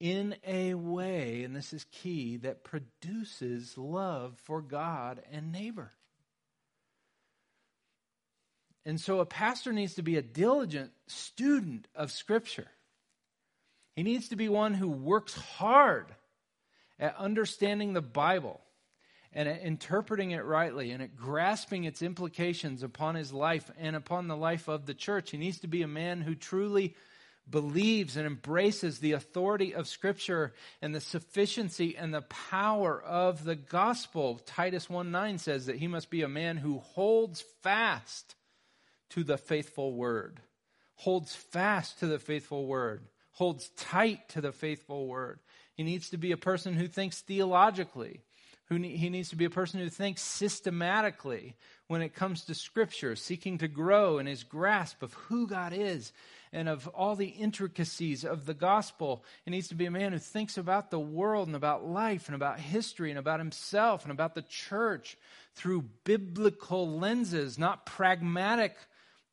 in 0.00 0.34
a 0.46 0.72
way, 0.74 1.44
and 1.44 1.54
this 1.54 1.74
is 1.74 1.84
key, 1.92 2.38
that 2.38 2.64
produces 2.64 3.76
love 3.76 4.38
for 4.44 4.62
God 4.62 5.22
and 5.30 5.52
neighbor. 5.52 5.92
And 8.86 8.98
so 8.98 9.20
a 9.20 9.26
pastor 9.26 9.72
needs 9.72 9.94
to 9.94 10.02
be 10.02 10.16
a 10.16 10.22
diligent 10.22 10.92
student 11.06 11.86
of 11.94 12.10
Scripture. 12.10 12.68
He 13.94 14.02
needs 14.02 14.28
to 14.28 14.36
be 14.36 14.48
one 14.48 14.72
who 14.72 14.88
works 14.88 15.34
hard 15.34 16.06
at 16.98 17.16
understanding 17.16 17.92
the 17.92 18.00
Bible 18.00 18.60
and 19.32 19.48
interpreting 19.48 20.32
it 20.32 20.44
rightly 20.44 20.90
and 20.90 21.16
grasping 21.16 21.84
its 21.84 22.02
implications 22.02 22.82
upon 22.82 23.14
his 23.14 23.32
life 23.32 23.70
and 23.78 23.94
upon 23.94 24.28
the 24.28 24.36
life 24.36 24.68
of 24.68 24.86
the 24.86 24.94
church. 24.94 25.30
He 25.30 25.38
needs 25.38 25.60
to 25.60 25.68
be 25.68 25.82
a 25.82 25.88
man 25.88 26.20
who 26.20 26.34
truly 26.34 26.96
believes 27.48 28.16
and 28.16 28.26
embraces 28.26 28.98
the 28.98 29.12
authority 29.12 29.74
of 29.74 29.88
Scripture 29.88 30.52
and 30.82 30.94
the 30.94 31.00
sufficiency 31.00 31.96
and 31.96 32.12
the 32.12 32.22
power 32.22 33.00
of 33.00 33.44
the 33.44 33.56
gospel. 33.56 34.40
Titus 34.46 34.88
1 34.88 35.10
9 35.10 35.38
says 35.38 35.66
that 35.66 35.76
he 35.76 35.88
must 35.88 36.10
be 36.10 36.22
a 36.22 36.28
man 36.28 36.56
who 36.56 36.78
holds 36.78 37.42
fast 37.62 38.34
to 39.10 39.24
the 39.24 39.38
faithful 39.38 39.94
word, 39.94 40.40
holds 40.94 41.34
fast 41.34 41.98
to 42.00 42.06
the 42.06 42.18
faithful 42.18 42.66
word, 42.66 43.08
holds 43.32 43.68
tight 43.70 44.28
to 44.30 44.40
the 44.40 44.52
faithful 44.52 45.06
word. 45.06 45.40
He 45.74 45.82
needs 45.82 46.10
to 46.10 46.18
be 46.18 46.32
a 46.32 46.36
person 46.36 46.74
who 46.74 46.86
thinks 46.86 47.20
theologically. 47.20 48.20
Who 48.70 48.76
he 48.76 49.10
needs 49.10 49.30
to 49.30 49.36
be 49.36 49.46
a 49.46 49.50
person 49.50 49.80
who 49.80 49.88
thinks 49.88 50.22
systematically 50.22 51.56
when 51.88 52.02
it 52.02 52.14
comes 52.14 52.44
to 52.44 52.54
Scripture, 52.54 53.16
seeking 53.16 53.58
to 53.58 53.66
grow 53.66 54.18
in 54.18 54.26
his 54.26 54.44
grasp 54.44 55.02
of 55.02 55.12
who 55.12 55.48
God 55.48 55.72
is 55.72 56.12
and 56.52 56.68
of 56.68 56.86
all 56.88 57.16
the 57.16 57.30
intricacies 57.30 58.24
of 58.24 58.46
the 58.46 58.54
gospel. 58.54 59.24
He 59.44 59.50
needs 59.50 59.66
to 59.68 59.74
be 59.74 59.86
a 59.86 59.90
man 59.90 60.12
who 60.12 60.20
thinks 60.20 60.56
about 60.56 60.92
the 60.92 61.00
world 61.00 61.48
and 61.48 61.56
about 61.56 61.84
life 61.84 62.28
and 62.28 62.36
about 62.36 62.60
history 62.60 63.10
and 63.10 63.18
about 63.18 63.40
himself 63.40 64.04
and 64.04 64.12
about 64.12 64.36
the 64.36 64.42
church 64.42 65.18
through 65.56 65.86
biblical 66.04 66.96
lenses, 66.96 67.58
not 67.58 67.86
pragmatic 67.86 68.76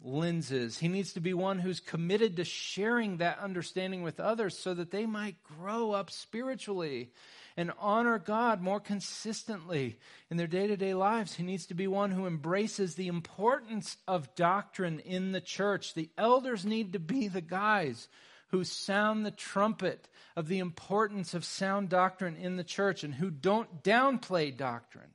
lenses. 0.03 0.77
He 0.77 0.87
needs 0.87 1.13
to 1.13 1.19
be 1.19 1.33
one 1.33 1.59
who's 1.59 1.79
committed 1.79 2.37
to 2.37 2.43
sharing 2.43 3.17
that 3.17 3.39
understanding 3.39 4.03
with 4.03 4.19
others 4.19 4.57
so 4.57 4.73
that 4.73 4.91
they 4.91 5.05
might 5.05 5.43
grow 5.43 5.91
up 5.91 6.11
spiritually 6.11 7.11
and 7.55 7.71
honor 7.79 8.19
God 8.19 8.61
more 8.61 8.79
consistently 8.79 9.97
in 10.29 10.37
their 10.37 10.47
day 10.47 10.67
to 10.67 10.77
day 10.77 10.93
lives. 10.93 11.33
He 11.33 11.43
needs 11.43 11.65
to 11.67 11.73
be 11.73 11.87
one 11.87 12.11
who 12.11 12.27
embraces 12.27 12.95
the 12.95 13.07
importance 13.07 13.97
of 14.07 14.35
doctrine 14.35 14.99
in 14.99 15.31
the 15.31 15.41
church. 15.41 15.95
The 15.95 16.11
elders 16.17 16.65
need 16.65 16.93
to 16.93 16.99
be 16.99 17.27
the 17.27 17.41
guys 17.41 18.07
who 18.49 18.63
sound 18.63 19.25
the 19.25 19.31
trumpet 19.31 20.07
of 20.35 20.47
the 20.47 20.59
importance 20.59 21.33
of 21.33 21.43
sound 21.43 21.89
doctrine 21.89 22.35
in 22.35 22.55
the 22.55 22.63
church 22.63 23.03
and 23.03 23.13
who 23.13 23.29
don't 23.29 23.83
downplay 23.83 24.55
doctrine. 24.55 25.09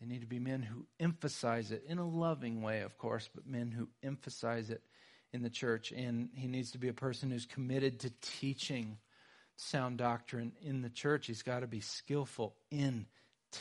They 0.00 0.06
need 0.06 0.22
to 0.22 0.26
be 0.26 0.38
men 0.38 0.62
who 0.62 0.86
emphasize 0.98 1.72
it 1.72 1.84
in 1.86 1.98
a 1.98 2.08
loving 2.08 2.62
way, 2.62 2.80
of 2.80 2.96
course, 2.96 3.28
but 3.34 3.46
men 3.46 3.70
who 3.70 3.88
emphasize 4.02 4.70
it 4.70 4.82
in 5.32 5.42
the 5.42 5.50
church. 5.50 5.92
And 5.92 6.30
he 6.34 6.48
needs 6.48 6.70
to 6.72 6.78
be 6.78 6.88
a 6.88 6.94
person 6.94 7.30
who's 7.30 7.46
committed 7.46 8.00
to 8.00 8.12
teaching 8.22 8.96
sound 9.56 9.98
doctrine 9.98 10.52
in 10.62 10.80
the 10.80 10.88
church. 10.88 11.26
He's 11.26 11.42
got 11.42 11.60
to 11.60 11.66
be 11.66 11.80
skillful 11.80 12.54
in 12.70 13.06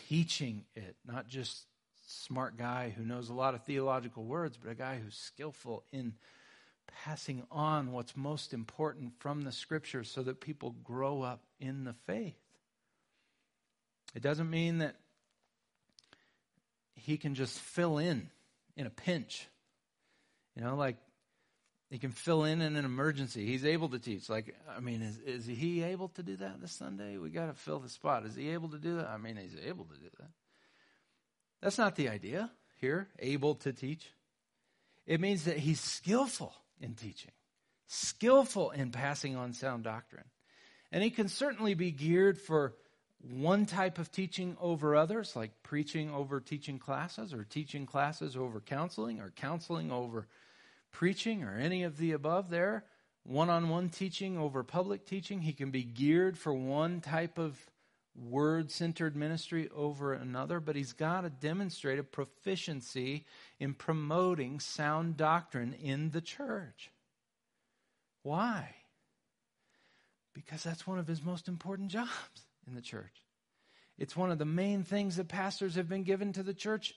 teaching 0.07 0.63
it, 0.75 0.95
not 1.05 1.27
just 1.27 1.65
smart 2.07 2.57
guy 2.57 2.93
who 2.95 3.03
knows 3.03 3.29
a 3.29 3.33
lot 3.33 3.53
of 3.53 3.63
theological 3.65 4.23
words, 4.23 4.57
but 4.57 4.71
a 4.71 4.75
guy 4.75 4.99
who's 5.03 5.15
skillful 5.15 5.83
in 5.91 6.13
passing 7.03 7.43
on 7.51 7.91
what's 7.91 8.15
most 8.15 8.53
important 8.53 9.13
from 9.19 9.41
the 9.41 9.51
scriptures 9.51 10.09
so 10.09 10.23
that 10.23 10.39
people 10.39 10.75
grow 10.83 11.21
up 11.21 11.43
in 11.59 11.83
the 11.83 11.93
faith. 12.07 12.39
It 14.15 14.23
doesn't 14.23 14.49
mean 14.49 14.79
that 14.79 14.95
he 16.99 17.17
can 17.17 17.35
just 17.35 17.59
fill 17.59 17.97
in 17.97 18.29
in 18.75 18.85
a 18.85 18.89
pinch. 18.89 19.47
You 20.55 20.63
know, 20.63 20.75
like 20.75 20.97
he 21.89 21.97
can 21.97 22.11
fill 22.11 22.43
in 22.43 22.61
in 22.61 22.75
an 22.75 22.85
emergency. 22.85 23.45
He's 23.45 23.65
able 23.65 23.89
to 23.89 23.99
teach. 23.99 24.29
Like, 24.29 24.55
I 24.75 24.79
mean, 24.79 25.01
is, 25.01 25.17
is 25.19 25.45
he 25.45 25.83
able 25.83 26.09
to 26.09 26.23
do 26.23 26.37
that 26.37 26.61
this 26.61 26.73
Sunday? 26.73 27.17
We 27.17 27.29
got 27.29 27.47
to 27.47 27.53
fill 27.53 27.79
the 27.79 27.89
spot. 27.89 28.25
Is 28.25 28.35
he 28.35 28.49
able 28.49 28.69
to 28.69 28.77
do 28.77 28.97
that? 28.97 29.07
I 29.07 29.17
mean, 29.17 29.37
he's 29.37 29.55
able 29.65 29.85
to 29.85 29.95
do 29.95 30.09
that. 30.19 30.29
That's 31.61 31.77
not 31.77 31.95
the 31.95 32.09
idea 32.09 32.51
here, 32.79 33.07
able 33.17 33.55
to 33.55 33.73
teach. 33.73 34.07
It 35.05 35.19
means 35.19 35.45
that 35.45 35.57
he's 35.57 35.81
skillful 35.81 36.53
in 36.79 36.93
teaching, 36.93 37.31
skillful 37.87 38.69
in 38.71 38.91
passing 38.91 39.35
on 39.35 39.53
sound 39.53 39.83
doctrine. 39.83 40.25
And 40.91 41.03
he 41.03 41.09
can 41.09 41.27
certainly 41.27 41.73
be 41.73 41.91
geared 41.91 42.39
for 42.39 42.75
one 43.21 43.65
type 43.65 43.99
of 43.99 44.11
teaching 44.11 44.55
over 44.61 44.95
others, 44.95 45.35
like 45.35 45.51
preaching 45.61 46.09
over 46.13 46.39
teaching 46.39 46.79
classes, 46.79 47.33
or 47.33 47.43
teaching 47.43 47.85
classes 47.85 48.37
over 48.37 48.61
counseling, 48.61 49.19
or 49.19 49.31
counseling 49.31 49.91
over 49.91 50.27
preaching, 50.91 51.43
or 51.43 51.57
any 51.57 51.83
of 51.83 51.97
the 51.97 52.13
above 52.13 52.49
there. 52.49 52.85
One 53.23 53.49
on 53.49 53.69
one 53.69 53.89
teaching 53.89 54.37
over 54.37 54.63
public 54.63 55.05
teaching. 55.05 55.41
He 55.41 55.53
can 55.53 55.69
be 55.69 55.83
geared 55.83 56.37
for 56.37 56.53
one 56.53 57.01
type 57.01 57.37
of 57.37 57.59
word 58.15 58.71
centered 58.71 59.15
ministry 59.15 59.69
over 59.75 60.13
another, 60.13 60.59
but 60.59 60.75
he's 60.75 60.93
got 60.93 61.21
to 61.21 61.29
demonstrate 61.29 61.99
a 61.99 62.03
proficiency 62.03 63.25
in 63.59 63.73
promoting 63.73 64.59
sound 64.59 65.17
doctrine 65.17 65.73
in 65.73 66.11
the 66.11 66.21
church. 66.21 66.89
Why? 68.23 68.75
Because 70.33 70.63
that's 70.63 70.87
one 70.87 70.99
of 70.99 71.07
his 71.07 71.21
most 71.21 71.47
important 71.47 71.91
jobs 71.91 72.48
in 72.69 72.75
the 72.75 72.81
church. 72.81 73.23
It's 73.97 74.15
one 74.15 74.31
of 74.31 74.37
the 74.37 74.45
main 74.45 74.83
things 74.83 75.17
that 75.17 75.27
pastors 75.27 75.75
have 75.75 75.89
been 75.89 76.03
given 76.03 76.31
to 76.33 76.43
the 76.43 76.53
church 76.53 76.93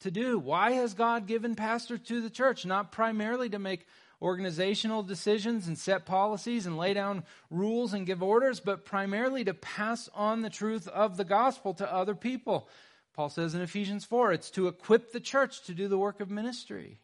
to 0.00 0.10
do. 0.10 0.38
Why 0.38 0.72
has 0.72 0.92
God 0.94 1.26
given 1.26 1.54
pastors 1.54 2.00
to 2.08 2.20
the 2.20 2.28
church? 2.28 2.66
Not 2.66 2.92
primarily 2.92 3.48
to 3.50 3.58
make 3.58 3.86
organizational 4.20 5.02
decisions 5.02 5.66
and 5.66 5.78
set 5.78 6.04
policies 6.04 6.66
and 6.66 6.76
lay 6.76 6.94
down 6.94 7.24
rules 7.50 7.94
and 7.94 8.06
give 8.06 8.22
orders, 8.22 8.60
but 8.60 8.84
primarily 8.84 9.44
to 9.44 9.54
pass 9.54 10.08
on 10.14 10.42
the 10.42 10.50
truth 10.50 10.86
of 10.88 11.16
the 11.16 11.24
gospel 11.24 11.74
to 11.74 11.92
other 11.92 12.14
people. 12.14 12.68
Paul 13.14 13.28
says 13.28 13.54
in 13.54 13.62
Ephesians 13.62 14.04
4, 14.04 14.32
it's 14.32 14.50
to 14.50 14.68
equip 14.68 15.12
the 15.12 15.20
church 15.20 15.62
to 15.64 15.74
do 15.74 15.88
the 15.88 15.98
work 15.98 16.20
of 16.20 16.30
ministry. 16.30 17.00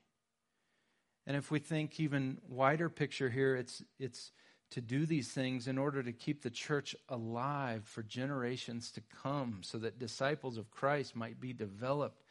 And 1.27 1.37
if 1.37 1.51
we 1.51 1.59
think 1.59 1.99
even 2.01 2.39
wider 2.49 2.89
picture 2.89 3.29
here, 3.29 3.57
it's, 3.57 3.83
it's 3.99 4.33
to 4.71 4.81
do 4.81 5.07
these 5.07 5.29
things 5.29 5.67
in 5.67 5.79
order 5.79 6.03
to 6.03 6.13
keep 6.13 6.43
the 6.43 6.51
church 6.51 6.95
alive 7.09 7.85
for 7.85 8.03
generations 8.03 8.91
to 8.93 9.03
come 9.23 9.61
so 9.63 9.79
that 9.79 9.99
disciples 9.99 10.59
of 10.59 10.71
Christ 10.71 11.17
might 11.17 11.41
be 11.41 11.53
developed 11.53 12.23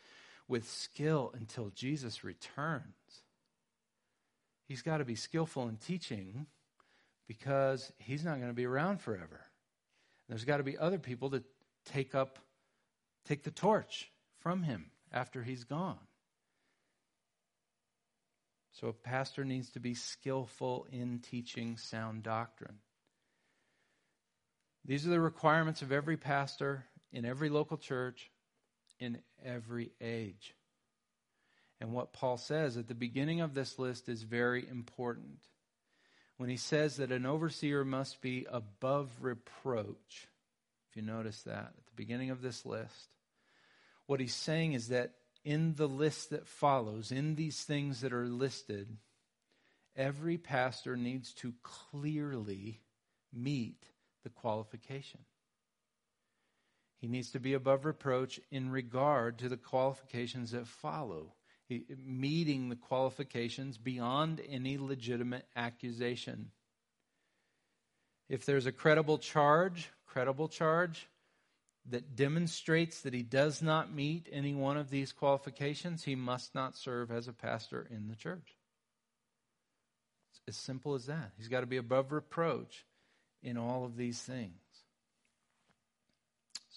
with 0.48 0.70
skill 0.70 1.32
until 1.36 1.70
Jesus 1.70 2.24
returns. 2.24 2.84
He's 4.68 4.82
got 4.82 4.98
to 4.98 5.06
be 5.06 5.16
skillful 5.16 5.68
in 5.68 5.78
teaching 5.78 6.46
because 7.28 7.92
he's 7.98 8.24
not 8.24 8.38
going 8.38 8.50
to 8.50 8.54
be 8.54 8.66
around 8.66 9.02
forever. 9.02 9.42
There's 10.30 10.46
got 10.46 10.58
to 10.58 10.64
be 10.64 10.78
other 10.78 11.00
people 11.00 11.30
to 11.32 11.44
take 11.86 12.16
up 12.16 12.40
take 13.26 13.44
the 13.44 13.52
torch 13.52 14.10
from 14.40 14.64
him 14.64 14.90
after 15.12 15.44
he's 15.44 15.66
gone. 15.66 16.07
So 18.80 18.90
a 18.90 18.94
pastor 18.94 19.44
needs 19.44 19.72
to 19.72 19.80
be 19.80 19.96
skillful 19.96 20.86
in 20.92 21.20
teaching 21.20 21.78
sound 21.78 22.22
doctrine. 22.22 22.78
These 24.86 25.08
are 25.08 25.10
the 25.10 25.20
requirements 25.20 25.82
of 25.82 25.92
every 25.92 26.16
pastor 26.16 26.86
in 27.12 27.26
every 27.26 27.50
local 27.50 27.78
church 27.78 28.30
in 29.00 29.18
every 29.44 29.92
age. 30.00 30.54
And 31.82 31.92
what 31.92 32.14
Paul 32.14 32.38
says 32.38 32.78
at 32.78 32.88
the 32.88 32.94
beginning 32.94 33.42
of 33.42 33.56
this 33.56 33.80
list 33.80 34.10
is 34.10 34.22
very 34.22 34.68
important. 34.68 35.40
When 36.38 36.50
he 36.50 36.58
says 36.58 36.98
that 36.98 37.12
an 37.12 37.26
overseer 37.26 37.84
must 37.84 38.22
be 38.22 38.46
above 38.48 39.10
reproach, 39.22 40.28
if 40.90 40.96
you 40.96 41.02
notice 41.02 41.42
that 41.44 41.74
at 41.78 41.86
the 41.88 41.96
beginning 41.96 42.30
of 42.30 42.44
this 42.44 42.64
list, 42.64 43.10
what 44.06 44.20
he's 44.20 44.36
saying 44.36 44.74
is 44.74 44.90
that 44.90 45.14
in 45.48 45.76
the 45.76 45.88
list 45.88 46.32
that 46.32 46.46
follows, 46.46 47.10
in 47.10 47.36
these 47.36 47.64
things 47.64 48.02
that 48.02 48.12
are 48.12 48.28
listed, 48.28 48.98
every 49.96 50.38
pastor 50.38 50.98
needs 50.98 51.32
to 51.32 51.54
clearly 51.64 52.82
meet 53.32 53.82
the 54.26 54.30
qualification. 54.30 55.22
He 57.00 57.08
needs 57.08 57.32
to 57.32 57.40
be 57.40 57.54
above 57.54 57.86
reproach 57.86 58.42
in 58.52 58.72
regard 58.72 59.40
to 59.40 59.48
the 59.48 59.56
qualifications 59.56 60.52
that 60.52 60.68
follow, 60.68 61.32
meeting 62.06 62.68
the 62.68 62.76
qualifications 62.76 63.78
beyond 63.78 64.42
any 64.50 64.78
legitimate 64.78 65.46
accusation. 65.56 66.52
If 68.28 68.46
there's 68.46 68.66
a 68.66 68.74
credible 68.74 69.18
charge, 69.18 69.92
credible 70.08 70.50
charge, 70.50 71.08
that 71.90 72.16
demonstrates 72.16 73.02
that 73.02 73.14
he 73.14 73.24
does 73.24 73.62
not 73.62 73.94
meet 73.94 74.28
any 74.32 74.54
one 74.54 74.78
of 74.78 74.90
these 74.90 75.12
qualifications, 75.12 76.04
he 76.04 76.16
must 76.16 76.54
not 76.54 76.76
serve 76.76 77.12
as 77.12 77.28
a 77.28 77.34
pastor 77.34 77.88
in 77.90 78.08
the 78.08 78.16
church. 78.16 78.56
It's 80.32 80.42
as 80.48 80.58
simple 80.58 80.96
as 80.96 81.06
that. 81.06 81.32
He's 81.38 81.48
got 81.48 81.62
to 81.62 81.66
be 81.66 81.78
above 81.78 82.12
reproach 82.12 82.86
in 83.42 83.58
all 83.58 83.86
of 83.86 83.96
these 83.96 84.20
things. 84.20 84.54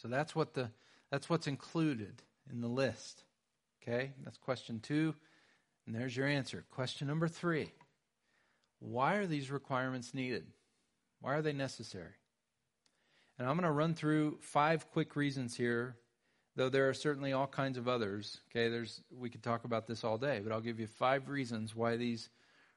So 0.00 0.08
that's 0.08 0.34
what 0.34 0.54
the 0.54 0.70
that's 1.10 1.28
what's 1.28 1.46
included 1.46 2.22
in 2.50 2.60
the 2.60 2.68
list. 2.68 3.24
Okay? 3.82 4.12
That's 4.24 4.38
question 4.38 4.80
2. 4.80 5.14
And 5.86 5.94
there's 5.94 6.16
your 6.16 6.26
answer. 6.26 6.64
Question 6.70 7.08
number 7.08 7.26
3. 7.26 7.70
Why 8.78 9.16
are 9.16 9.26
these 9.26 9.50
requirements 9.50 10.14
needed? 10.14 10.46
Why 11.20 11.34
are 11.34 11.42
they 11.42 11.52
necessary? 11.52 12.12
And 13.40 13.48
I'm 13.48 13.56
going 13.56 13.64
to 13.64 13.72
run 13.72 13.94
through 13.94 14.36
five 14.42 14.90
quick 14.90 15.16
reasons 15.16 15.56
here, 15.56 15.96
though 16.56 16.68
there 16.68 16.90
are 16.90 16.94
certainly 16.94 17.32
all 17.32 17.46
kinds 17.46 17.78
of 17.78 17.88
others. 17.88 18.42
Okay, 18.50 18.68
there's 18.68 19.00
we 19.10 19.30
could 19.30 19.42
talk 19.42 19.64
about 19.64 19.86
this 19.86 20.04
all 20.04 20.18
day, 20.18 20.40
but 20.44 20.52
I'll 20.52 20.60
give 20.60 20.78
you 20.78 20.86
five 20.86 21.26
reasons 21.26 21.74
why 21.74 21.96
these 21.96 22.28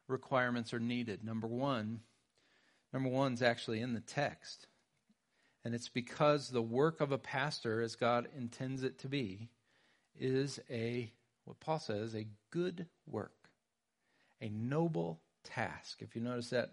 requirements 0.07 0.73
are 0.73 0.79
needed. 0.79 1.21
Number 1.21 1.47
one, 1.47 1.99
number 2.93 3.09
one 3.09 3.33
is 3.33 3.41
actually 3.41 3.81
in 3.81 3.93
the 3.93 3.99
text. 3.99 4.67
And 5.65 5.75
it's 5.75 5.89
because 5.89 6.47
the 6.47 6.61
work 6.61 7.01
of 7.01 7.11
a 7.11 7.17
pastor, 7.17 7.81
as 7.81 7.97
God 7.97 8.29
intends 8.37 8.83
it 8.83 8.97
to 8.99 9.09
be, 9.09 9.49
is 10.17 10.61
a, 10.69 11.11
what 11.43 11.59
Paul 11.59 11.79
says, 11.79 12.15
a 12.15 12.27
good 12.51 12.87
work, 13.05 13.49
a 14.39 14.47
noble 14.47 15.19
task. 15.43 16.01
If 16.01 16.15
you 16.15 16.21
notice 16.21 16.51
that 16.51 16.71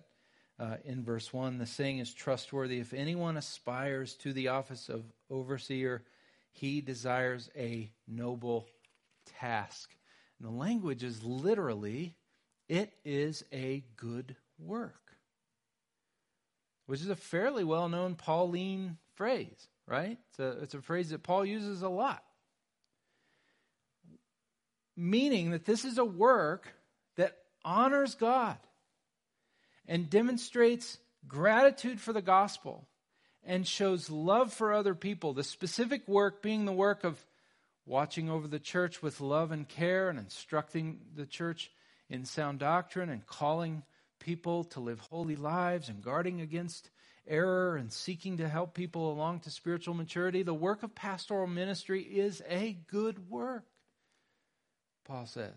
uh, 0.61 0.77
in 0.85 1.03
verse 1.03 1.33
1. 1.33 1.59
The 1.59 1.67
saying 1.67 1.99
is 1.99 2.13
trustworthy. 2.13 2.79
If 2.79 2.93
anyone 2.93 3.37
aspires 3.37 4.15
to 4.17 4.33
the 4.33 4.49
office 4.49 4.89
of 4.89 5.05
overseer, 5.31 6.05
he 6.53 6.81
desires 6.81 7.51
a 7.57 7.91
noble 8.07 8.69
task. 9.39 9.97
And 10.39 10.47
the 10.47 10.53
language 10.53 11.03
is 11.03 11.25
literally, 11.25 12.15
it 12.69 12.93
is 13.05 13.43
a 13.53 13.83
good 13.97 14.37
work, 14.59 15.17
which 16.87 17.01
is 17.01 17.09
a 17.09 17.17
fairly 17.17 17.65
well 17.65 17.89
known 17.89 18.15
Pauline 18.15 18.99
phrase, 19.15 19.69
right? 19.87 20.19
It's 20.29 20.39
a, 20.39 20.63
it's 20.63 20.75
a 20.75 20.83
phrase 20.83 21.11
that 21.11 21.23
Paul 21.23 21.47
uses 21.47 21.83
a 21.83 21.89
lot. 21.89 22.23
Meaning 24.97 25.53
that 25.53 25.65
this 25.65 25.87
is 25.87 25.97
a 25.97 26.05
work 26.05 26.75
that 27.17 27.39
honors 27.65 28.15
God 28.15 28.59
and 29.87 30.11
demonstrates 30.11 30.99
gratitude 31.27 32.01
for 32.01 32.13
the 32.13 32.23
gospel 32.23 32.87
and 33.43 33.67
shows 33.67 34.11
love 34.11 34.53
for 34.53 34.73
other 34.73 34.95
people. 34.95 35.33
The 35.33 35.45
specific 35.45 36.07
work 36.07 36.43
being 36.43 36.65
the 36.65 36.73
work 36.73 37.05
of 37.05 37.25
watching 37.87 38.31
over 38.31 38.47
the 38.47 38.59
church 38.59 39.03
with 39.03 39.21
love 39.21 39.51
and 39.51 39.69
care 39.69 40.09
and 40.09 40.19
instructing 40.19 41.01
the 41.15 41.27
church 41.27 41.71
in 42.09 42.25
sound 42.25 42.59
doctrine 42.59 43.09
and 43.09 43.27
calling 43.27 43.83
people 44.19 44.65
to 44.65 44.81
live 44.81 45.01
holy 45.01 45.37
lives 45.37 45.89
and 45.89 46.03
guarding 46.03 46.41
against 46.41 46.91
error 47.27 47.77
and 47.77 47.93
seeking 47.93 48.37
to 48.39 48.49
help 48.49 48.75
people 48.75 49.13
along 49.13 49.41
to 49.41 49.51
spiritual 49.51 49.95
maturity. 49.95 50.43
The 50.43 50.55
work 50.55 50.83
of 50.83 50.95
pastoral 50.95 51.47
ministry 51.47 52.03
is 52.03 52.43
a 52.49 52.79
good 52.89 53.31
work, 53.31 53.65
Paul 55.05 55.27
says. 55.27 55.55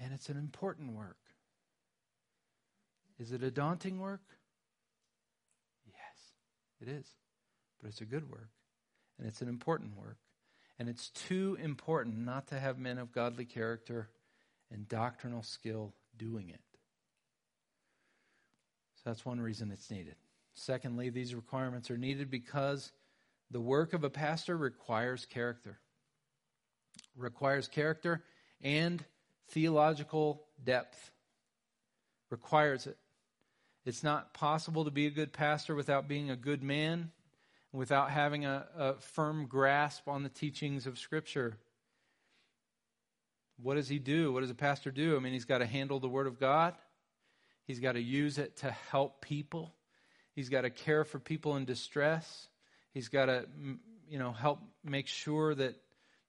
And 0.00 0.12
it's 0.12 0.28
an 0.28 0.36
important 0.36 0.92
work. 0.92 1.16
Is 3.22 3.30
it 3.30 3.44
a 3.44 3.52
daunting 3.52 4.00
work? 4.00 4.22
Yes, 5.86 6.32
it 6.80 6.88
is. 6.88 7.06
But 7.80 7.90
it's 7.90 8.00
a 8.00 8.04
good 8.04 8.28
work. 8.28 8.50
And 9.16 9.28
it's 9.28 9.40
an 9.42 9.48
important 9.48 9.96
work. 9.96 10.18
And 10.80 10.88
it's 10.88 11.10
too 11.10 11.56
important 11.62 12.18
not 12.18 12.48
to 12.48 12.58
have 12.58 12.80
men 12.80 12.98
of 12.98 13.12
godly 13.12 13.44
character 13.44 14.08
and 14.72 14.88
doctrinal 14.88 15.44
skill 15.44 15.94
doing 16.18 16.48
it. 16.48 16.60
So 18.96 19.02
that's 19.04 19.24
one 19.24 19.40
reason 19.40 19.70
it's 19.70 19.88
needed. 19.88 20.16
Secondly, 20.54 21.08
these 21.08 21.32
requirements 21.32 21.92
are 21.92 21.96
needed 21.96 22.28
because 22.28 22.90
the 23.52 23.60
work 23.60 23.92
of 23.92 24.02
a 24.02 24.10
pastor 24.10 24.56
requires 24.56 25.26
character. 25.26 25.78
Requires 27.14 27.68
character 27.68 28.24
and 28.60 29.04
theological 29.50 30.42
depth. 30.64 31.12
Requires 32.28 32.88
it. 32.88 32.96
It's 33.84 34.04
not 34.04 34.32
possible 34.32 34.84
to 34.84 34.90
be 34.90 35.06
a 35.06 35.10
good 35.10 35.32
pastor 35.32 35.74
without 35.74 36.06
being 36.06 36.30
a 36.30 36.36
good 36.36 36.62
man, 36.62 37.10
without 37.72 38.10
having 38.10 38.44
a, 38.44 38.66
a 38.76 38.94
firm 39.00 39.46
grasp 39.46 40.06
on 40.08 40.22
the 40.22 40.28
teachings 40.28 40.86
of 40.86 40.98
Scripture. 40.98 41.56
What 43.60 43.74
does 43.74 43.88
he 43.88 43.98
do? 43.98 44.32
What 44.32 44.40
does 44.40 44.50
a 44.50 44.54
pastor 44.54 44.90
do? 44.90 45.16
I 45.16 45.20
mean, 45.20 45.32
he's 45.32 45.44
got 45.44 45.58
to 45.58 45.66
handle 45.66 45.98
the 45.98 46.08
Word 46.08 46.26
of 46.26 46.38
God, 46.38 46.74
he's 47.66 47.80
got 47.80 47.92
to 47.92 48.02
use 48.02 48.38
it 48.38 48.56
to 48.58 48.70
help 48.70 49.20
people, 49.20 49.74
he's 50.34 50.48
got 50.48 50.62
to 50.62 50.70
care 50.70 51.04
for 51.04 51.18
people 51.18 51.56
in 51.56 51.64
distress, 51.64 52.48
he's 52.92 53.08
got 53.08 53.26
to 53.26 53.46
you 54.08 54.18
know, 54.18 54.32
help 54.32 54.60
make 54.84 55.06
sure 55.08 55.54
that 55.54 55.74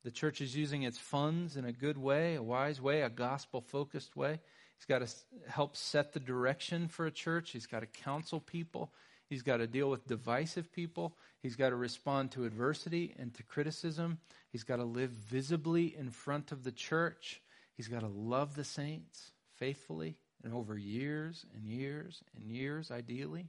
the 0.04 0.12
church 0.12 0.42
is 0.42 0.56
using 0.56 0.84
its 0.84 0.98
funds 0.98 1.56
in 1.56 1.66
a 1.66 1.72
good 1.72 1.98
way, 1.98 2.36
a 2.36 2.44
wise 2.44 2.82
way, 2.82 3.02
a 3.02 3.10
gospel 3.10 3.62
focused 3.62 4.16
way. 4.16 4.40
He's 4.78 4.86
got 4.86 5.08
to 5.08 5.14
help 5.50 5.76
set 5.76 6.14
the 6.14 6.20
direction 6.20 6.88
for 6.88 7.06
a 7.06 7.12
church. 7.12 7.52
He's 7.52 7.68
got 7.68 7.82
to 7.82 7.86
counsel 7.86 8.40
people. 8.40 8.92
He's 9.30 9.42
got 9.42 9.58
to 9.58 9.68
deal 9.68 9.90
with 9.90 10.08
divisive 10.08 10.72
people. 10.72 11.18
He's 11.42 11.56
got 11.56 11.70
to 11.70 11.76
respond 11.76 12.32
to 12.32 12.46
adversity 12.46 13.16
and 13.18 13.34
to 13.36 13.44
criticism. 13.44 14.20
He's 14.52 14.64
got 14.64 14.78
to 14.78 14.84
live 14.84 15.12
visibly 15.12 15.96
in 15.98 16.10
front 16.10 16.52
of 16.52 16.64
the 16.64 16.72
church. 16.72 17.42
He's 17.76 17.88
got 17.88 18.02
to 18.02 18.08
love 18.08 18.56
the 18.56 18.64
saints 18.64 19.32
faithfully 19.56 20.18
and 20.44 20.54
over 20.54 20.78
years 20.78 21.46
and 21.56 21.66
years 21.66 22.22
and 22.36 22.52
years, 22.52 22.92
ideally. 22.92 23.48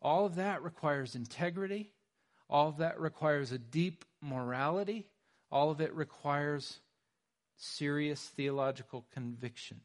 All 0.00 0.24
of 0.26 0.36
that 0.36 0.62
requires 0.62 1.14
integrity. 1.14 1.90
All 2.48 2.68
of 2.68 2.78
that 2.78 3.00
requires 3.00 3.52
a 3.52 3.58
deep 3.58 4.04
morality. 4.20 5.06
All 5.50 5.70
of 5.70 5.80
it 5.80 5.94
requires 5.94 6.78
serious 7.56 8.20
theological 8.20 9.06
conviction. 9.12 9.80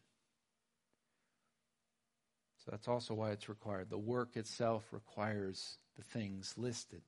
That's 2.70 2.88
also 2.88 3.14
why 3.14 3.32
it's 3.32 3.50
required. 3.50 3.90
The 3.90 3.98
work 3.98 4.38
itself 4.38 4.86
requires 4.92 5.78
the 5.98 6.04
things 6.04 6.54
listed. 6.58 7.02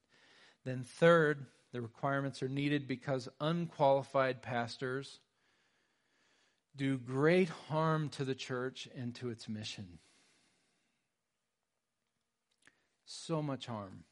Then, 0.63 0.83
third, 0.83 1.45
the 1.71 1.81
requirements 1.81 2.41
are 2.41 2.49
needed 2.49 2.87
because 2.87 3.29
unqualified 3.39 4.41
pastors 4.41 5.19
do 6.75 6.97
great 6.97 7.49
harm 7.69 8.09
to 8.09 8.25
the 8.25 8.35
church 8.35 8.87
and 8.95 9.13
to 9.15 9.29
its 9.29 9.47
mission. 9.47 9.99
So 13.05 13.41
much 13.41 13.67
harm. 13.67 14.03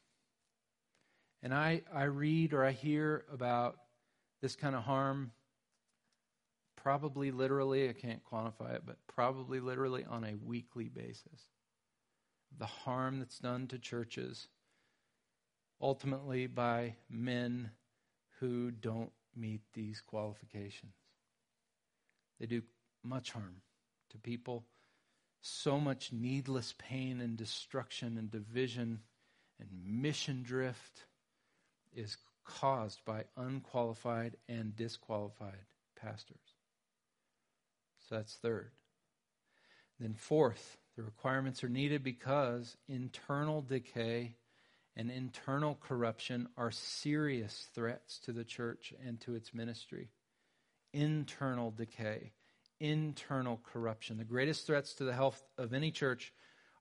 And 1.42 1.54
I, 1.54 1.82
I 1.92 2.04
read 2.04 2.52
or 2.52 2.64
I 2.64 2.72
hear 2.72 3.24
about 3.32 3.76
this 4.42 4.56
kind 4.56 4.76
of 4.76 4.82
harm 4.82 5.32
probably 6.82 7.30
literally, 7.30 7.88
I 7.88 7.92
can't 7.92 8.22
quantify 8.24 8.74
it, 8.74 8.82
but 8.86 8.96
probably 9.06 9.60
literally 9.60 10.04
on 10.04 10.24
a 10.24 10.36
weekly 10.36 10.88
basis. 10.88 11.48
The 12.58 12.66
harm 12.66 13.18
that's 13.18 13.38
done 13.38 13.66
to 13.68 13.78
churches, 13.78 14.48
ultimately 15.80 16.46
by 16.46 16.96
men 17.08 17.70
who 18.38 18.70
don't 18.70 19.12
meet 19.36 19.60
these 19.72 20.00
qualifications. 20.00 20.94
They 22.38 22.46
do 22.46 22.62
much 23.04 23.32
harm 23.32 23.62
to 24.10 24.18
people, 24.18 24.64
so 25.42 25.78
much 25.78 26.12
needless 26.12 26.74
pain 26.78 27.20
and 27.20 27.36
destruction 27.36 28.16
and 28.18 28.30
division 28.30 29.00
and 29.58 29.68
mission 29.84 30.42
drift 30.42 31.04
is 31.92 32.16
caused 32.44 33.04
by 33.04 33.24
unqualified 33.36 34.36
and 34.48 34.74
disqualified 34.74 35.66
pastors. 36.00 36.49
So 38.10 38.16
that's 38.16 38.34
third. 38.34 38.72
Then, 40.00 40.14
fourth, 40.14 40.78
the 40.96 41.02
requirements 41.04 41.62
are 41.62 41.68
needed 41.68 42.02
because 42.02 42.76
internal 42.88 43.62
decay 43.62 44.34
and 44.96 45.10
internal 45.10 45.78
corruption 45.80 46.48
are 46.56 46.72
serious 46.72 47.68
threats 47.72 48.18
to 48.20 48.32
the 48.32 48.44
church 48.44 48.92
and 49.06 49.20
to 49.20 49.36
its 49.36 49.54
ministry. 49.54 50.08
Internal 50.92 51.70
decay, 51.70 52.32
internal 52.80 53.60
corruption. 53.72 54.18
The 54.18 54.24
greatest 54.24 54.66
threats 54.66 54.94
to 54.94 55.04
the 55.04 55.12
health 55.12 55.40
of 55.56 55.72
any 55.72 55.92
church 55.92 56.32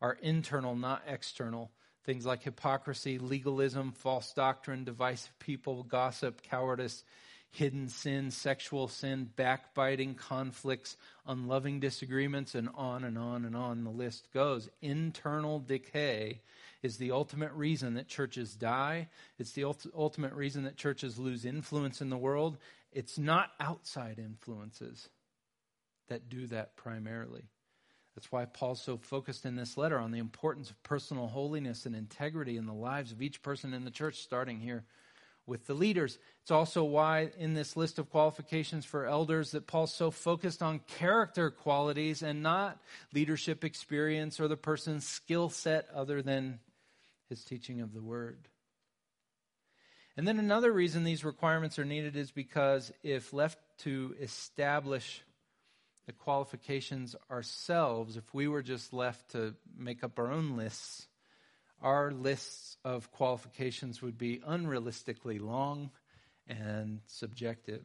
are 0.02 0.18
internal, 0.24 0.76
not 0.76 1.04
external. 1.06 1.72
Things 2.06 2.26
like 2.26 2.42
hypocrisy, 2.42 3.20
legalism, 3.20 3.92
false 3.92 4.34
doctrine, 4.34 4.84
divisive 4.84 5.38
people, 5.38 5.84
gossip, 5.84 6.42
cowardice, 6.42 7.04
hidden 7.52 7.90
sin, 7.90 8.32
sexual 8.32 8.88
sin, 8.88 9.30
backbiting, 9.36 10.14
conflicts, 10.14 10.96
unloving 11.26 11.80
disagreements, 11.80 12.56
and 12.56 12.70
on 12.76 13.04
and 13.04 13.18
on 13.18 13.46
and 13.46 13.56
on 13.56 13.84
the 13.84 13.90
list 13.90 14.28
goes. 14.34 14.70
Internal 14.82 15.60
decay 15.60 16.42
is 16.84 16.98
the 16.98 17.12
ultimate 17.12 17.52
reason 17.54 17.96
that 17.96 18.08
churches 18.08 18.56
die. 18.56 19.10
It's 19.38 19.52
the 19.54 19.66
ultimate 19.96 20.34
reason 20.34 20.64
that 20.64 20.78
churches 20.78 21.18
lose 21.18 21.44
influence 21.44 22.02
in 22.02 22.10
the 22.10 22.18
world. 22.18 22.58
It's 22.92 23.18
not 23.18 23.52
outside 23.60 24.20
influences 24.20 25.10
that 26.08 26.30
do 26.30 26.48
that 26.48 26.76
primarily. 26.76 27.44
That's 28.16 28.32
why 28.32 28.46
Paul's 28.46 28.82
so 28.82 28.98
focused 28.98 29.46
in 29.46 29.56
this 29.56 29.78
letter 29.78 29.98
on 29.98 30.12
the 30.12 30.20
importance 30.20 30.70
of 30.70 30.82
personal 30.84 31.28
holiness 31.28 31.86
and 31.86 31.96
integrity 31.96 32.58
in 32.58 32.66
the 32.66 32.74
lives 32.74 33.12
of 33.12 33.22
each 33.22 33.42
person 33.42 33.74
in 33.74 33.86
the 33.86 33.92
church, 33.92 34.22
starting 34.22 34.60
here 34.60 34.84
with 35.50 35.68
the 35.68 35.74
leaders. 35.74 36.18
It's 36.44 36.52
also 36.52 36.84
why 36.84 37.32
in 37.38 37.56
this 37.56 37.76
list 37.76 38.00
of 38.00 38.10
qualifications 38.10 38.86
for 38.86 39.06
elders 39.06 39.52
that 39.52 39.68
Paul's 39.68 39.94
so 39.94 40.12
focused 40.12 40.64
on 40.64 40.80
character 40.88 41.50
qualities 41.50 42.22
and 42.22 42.42
not 42.42 42.80
leadership 43.14 43.66
experience 43.66 44.40
or 44.40 44.48
the 44.48 44.56
person's 44.56 45.06
skill 45.06 45.50
set 45.50 45.88
other 45.94 46.22
than 46.22 46.60
his 47.28 47.44
teaching 47.44 47.82
of 47.82 47.94
the 47.94 48.02
word. 48.02 48.48
And 50.16 50.28
then 50.28 50.40
another 50.40 50.72
reason 50.72 51.04
these 51.04 51.26
requirements 51.26 51.80
are 51.80 51.86
needed 51.86 52.16
is 52.16 52.32
because 52.32 52.92
if 53.04 53.34
left 53.34 53.58
to 53.80 54.16
establish 54.22 55.24
the 56.06 56.14
qualifications 56.14 57.16
ourselves, 57.30 58.18
if 58.18 58.34
we 58.34 58.48
were 58.48 58.64
just 58.64 58.94
left 58.94 59.32
to 59.32 59.56
make 59.78 60.04
up 60.04 60.18
our 60.20 60.32
own 60.32 60.58
lists, 60.58 61.08
our 61.82 62.12
lists 62.12 62.78
of 62.84 63.12
qualifications 63.12 64.02
would 64.02 64.18
be 64.18 64.40
unrealistically 64.40 65.40
long 65.40 65.92
and 66.48 67.02
subjective. 67.08 67.84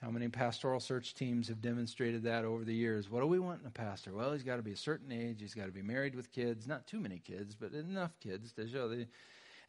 How 0.00 0.10
many 0.10 0.28
pastoral 0.28 0.80
search 0.80 1.14
teams 1.14 1.46
have 1.46 1.60
demonstrated 1.60 2.24
that 2.24 2.44
over 2.44 2.64
the 2.64 2.74
years? 2.74 3.08
What 3.08 3.20
do 3.20 3.26
we 3.26 3.38
want 3.38 3.60
in 3.60 3.68
a 3.68 3.70
pastor? 3.70 4.12
Well, 4.12 4.32
he's 4.32 4.42
got 4.42 4.56
to 4.56 4.62
be 4.62 4.72
a 4.72 4.76
certain 4.76 5.12
age. 5.12 5.40
He's 5.40 5.54
got 5.54 5.66
to 5.66 5.72
be 5.72 5.82
married 5.82 6.16
with 6.16 6.32
kids, 6.32 6.66
not 6.66 6.88
too 6.88 6.98
many 6.98 7.20
kids, 7.20 7.54
but 7.54 7.72
enough 7.72 8.18
kids 8.18 8.52
to 8.54 8.68
show 8.68 8.88
that. 8.88 9.06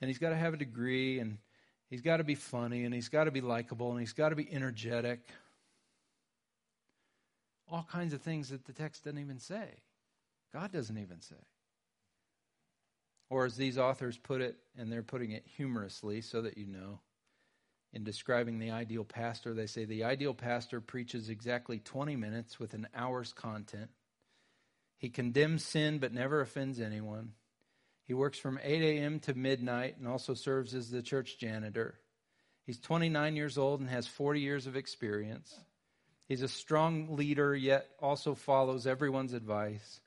And 0.02 0.10
he's 0.10 0.18
got 0.18 0.30
to 0.30 0.36
have 0.36 0.56
a 0.56 0.58
degree, 0.58 1.20
and 1.20 1.38
he's 1.90 2.02
got 2.02 2.18
to 2.18 2.24
be 2.24 2.34
funny, 2.34 2.84
and 2.84 2.96
he's 2.96 3.10
got 3.10 3.26
to 3.26 3.32
be 3.32 3.42
likable, 3.42 3.92
and 3.92 4.00
he's 4.00 4.14
got 4.14 4.30
to 4.30 4.36
be 4.36 4.52
energetic. 4.52 5.20
All 7.70 7.88
kinds 7.92 8.14
of 8.14 8.22
things 8.22 8.50
that 8.50 8.66
the 8.66 8.74
text 8.74 9.04
doesn't 9.04 9.20
even 9.20 9.38
say. 9.38 9.68
God 10.52 10.72
doesn't 10.72 10.98
even 10.98 11.22
say. 11.22 11.36
Or 13.34 13.46
as 13.46 13.56
these 13.56 13.80
authors 13.80 14.16
put 14.16 14.42
it, 14.42 14.58
and 14.78 14.92
they're 14.92 15.02
putting 15.02 15.32
it 15.32 15.48
humorously 15.58 16.22
so 16.22 16.44
that 16.44 16.56
you 16.56 16.68
know, 16.68 17.00
in 17.92 18.04
describing 18.04 18.60
the 18.60 18.70
ideal 18.70 19.04
pastor, 19.04 19.56
they 19.56 19.66
say 19.66 19.86
the 19.86 20.04
ideal 20.04 20.36
pastor 20.36 20.80
preaches 20.80 21.30
exactly 21.30 21.80
20 21.80 22.16
minutes 22.16 22.60
with 22.60 22.76
an 22.76 22.88
hour's 22.94 23.34
content. 23.34 23.90
He 25.00 25.10
condemns 25.10 25.66
sin 25.66 25.98
but 25.98 26.14
never 26.14 26.42
offends 26.42 26.80
anyone. 26.80 27.32
He 28.06 28.14
works 28.14 28.38
from 28.38 28.60
8 28.62 28.84
a.m. 28.84 29.20
to 29.22 29.34
midnight 29.34 29.98
and 29.98 30.08
also 30.08 30.36
serves 30.36 30.76
as 30.76 30.92
the 30.92 31.02
church 31.02 31.40
janitor. 31.40 31.96
He's 32.68 32.80
29 32.80 33.36
years 33.36 33.58
old 33.58 33.80
and 33.80 33.90
has 33.90 34.06
40 34.06 34.42
years 34.42 34.68
of 34.68 34.76
experience. 34.76 35.58
He's 36.28 36.44
a 36.44 36.48
strong 36.48 37.16
leader, 37.16 37.56
yet 37.56 37.88
also 38.00 38.36
follows 38.36 38.86
everyone's 38.86 39.34
advice. 39.34 40.02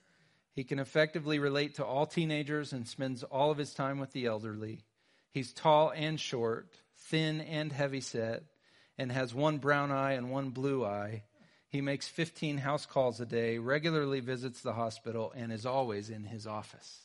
He 0.57 0.65
can 0.65 0.79
effectively 0.79 1.39
relate 1.39 1.75
to 1.75 1.85
all 1.85 2.07
teenagers 2.07 2.73
and 2.73 2.89
spends 2.89 3.23
all 3.23 3.51
of 3.51 3.59
his 3.59 3.75
time 3.75 3.99
with 3.99 4.13
the 4.13 4.25
elderly. 4.25 4.81
He's 5.31 5.53
tall 5.53 5.93
and 5.95 6.19
short, 6.19 6.71
thin 6.97 7.43
and 7.43 7.71
heavy 7.71 8.01
set, 8.01 8.43
and 8.97 9.13
has 9.13 9.35
one 9.35 9.59
brown 9.59 9.93
eye 9.93 10.13
and 10.13 10.31
one 10.31 10.49
blue 10.49 10.83
eye. 10.83 11.25
He 11.69 11.83
makes 11.83 12.09
15 12.09 12.57
house 12.57 12.87
calls 12.87 13.21
a 13.21 13.27
day, 13.27 13.59
regularly 13.59 14.21
visits 14.21 14.63
the 14.63 14.73
hospital, 14.73 15.31
and 15.37 15.53
is 15.53 15.67
always 15.67 16.09
in 16.09 16.25
his 16.25 16.47
office. 16.47 17.05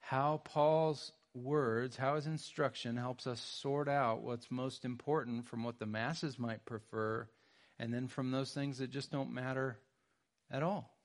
How 0.00 0.40
Paul's 0.42 1.12
words, 1.34 1.98
how 1.98 2.14
his 2.14 2.26
instruction 2.26 2.96
helps 2.96 3.26
us 3.26 3.42
sort 3.42 3.90
out 3.90 4.22
what's 4.22 4.50
most 4.50 4.86
important 4.86 5.46
from 5.46 5.64
what 5.64 5.78
the 5.78 5.84
masses 5.84 6.38
might 6.38 6.64
prefer 6.64 7.28
and 7.78 7.92
then 7.92 8.08
from 8.08 8.30
those 8.30 8.52
things 8.52 8.78
that 8.78 8.90
just 8.90 9.10
don't 9.10 9.32
matter 9.32 9.78
at 10.50 10.62
all. 10.62 10.96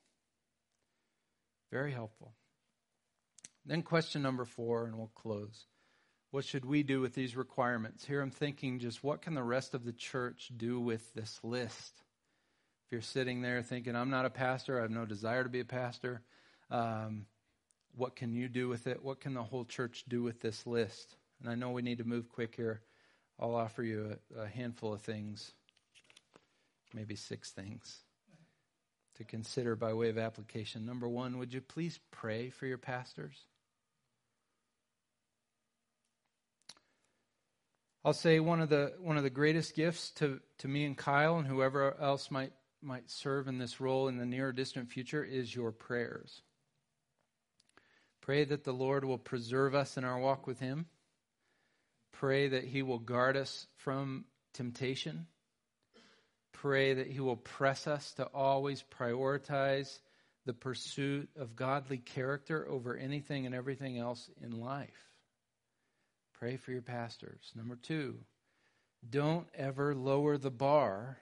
Very 1.72 1.92
helpful. 1.92 2.34
Then, 3.66 3.84
question 3.84 4.22
number 4.22 4.46
four, 4.46 4.86
and 4.86 4.98
we'll 4.98 5.12
close. 5.14 5.66
What 6.32 6.46
should 6.46 6.66
we 6.66 6.84
do 6.84 7.02
with 7.02 7.14
these 7.14 7.36
requirements? 7.36 8.06
Here 8.06 8.22
I'm 8.22 8.32
thinking 8.32 8.80
just 8.80 9.04
what 9.04 9.22
can 9.22 9.34
the 9.34 9.44
rest 9.44 9.74
of 9.74 9.84
the 9.84 9.92
church 9.92 10.50
do 10.56 10.80
with 10.80 11.14
this 11.14 11.40
list? 11.44 11.94
If 12.86 12.92
you're 12.92 13.02
sitting 13.02 13.42
there 13.42 13.62
thinking, 13.62 13.96
I'm 13.96 14.10
not 14.10 14.26
a 14.26 14.30
pastor, 14.30 14.80
I 14.80 14.82
have 14.82 14.92
no 14.92 15.06
desire 15.06 15.44
to 15.44 15.50
be 15.50 15.60
a 15.60 15.66
pastor, 15.66 16.22
um, 16.70 17.26
what 17.96 18.16
can 18.16 18.34
you 18.34 18.48
do 18.48 18.70
with 18.70 18.88
it? 18.88 19.04
What 19.04 19.20
can 19.20 19.34
the 19.34 19.44
whole 19.44 19.66
church 19.66 20.06
do 20.08 20.24
with 20.24 20.40
this 20.40 20.66
list? 20.66 21.16
And 21.42 21.50
I 21.50 21.56
know 21.56 21.72
we 21.72 21.82
need 21.82 21.98
to 21.98 22.06
move 22.06 22.30
quick 22.30 22.56
here. 22.56 22.82
I'll 23.38 23.56
offer 23.56 23.84
you 23.84 24.18
a, 24.36 24.44
a 24.44 24.48
handful 24.48 24.94
of 24.94 25.02
things 25.02 25.52
maybe 26.94 27.16
six 27.16 27.52
things 27.52 28.00
to 29.16 29.24
consider 29.24 29.76
by 29.76 29.94
way 29.94 30.10
of 30.10 30.18
application. 30.18 30.86
Number 30.86 31.08
one, 31.08 31.38
would 31.38 31.54
you 31.54 31.62
please 31.62 32.00
pray 32.12 32.50
for 32.50 32.66
your 32.66 32.78
pastors? 32.78 33.46
I'll 38.04 38.14
say 38.14 38.40
one 38.40 38.62
of 38.62 38.70
the 38.70 38.94
one 39.00 39.18
of 39.18 39.24
the 39.24 39.30
greatest 39.30 39.76
gifts 39.76 40.10
to, 40.12 40.40
to 40.60 40.68
me 40.68 40.86
and 40.86 40.98
Kyle 40.98 41.38
and 41.38 41.48
whoever 41.48 41.96
else 42.02 42.32
might 42.32 42.52
might 42.82 43.12
serve 43.12 43.48
in 43.48 43.60
this 43.60 43.80
role 43.80 44.08
in 44.08 44.18
the 44.18 44.26
near 44.26 44.48
or 44.48 44.52
distant 44.52 44.90
future 44.90 45.24
is 45.24 45.56
your 45.56 45.72
prayers. 45.72 46.42
Pray 48.22 48.44
that 48.44 48.64
the 48.64 48.74
Lord 48.74 49.06
will 49.06 49.20
preserve 49.20 49.76
us 49.76 49.98
in 49.98 50.04
our 50.04 50.20
walk 50.20 50.48
with 50.48 50.60
Him. 50.60 50.88
Pray 52.12 52.48
that 52.48 52.64
He 52.64 52.82
will 52.82 53.00
guard 53.00 53.38
us 53.38 53.68
from 53.78 54.26
temptation. 54.54 55.28
Pray 56.62 56.94
that 56.94 57.08
He 57.08 57.20
will 57.20 57.38
press 57.38 57.88
us 57.88 58.14
to 58.14 58.26
always 58.26 58.84
prioritize 58.96 60.00
the 60.46 60.54
pursuit 60.54 61.28
of 61.36 61.56
godly 61.56 61.98
character 61.98 62.68
over 62.70 62.96
anything 62.96 63.48
and 63.48 63.56
everything 63.56 63.98
else 63.98 64.30
in 64.44 64.52
life. 64.52 65.10
Pray 66.38 66.58
for 66.58 66.72
your 66.72 66.84
pastors. 66.84 67.52
Number 67.56 67.76
two, 67.76 68.20
don't 69.08 69.48
ever 69.56 69.96
lower 69.96 70.38
the 70.38 70.52
bar 70.52 71.18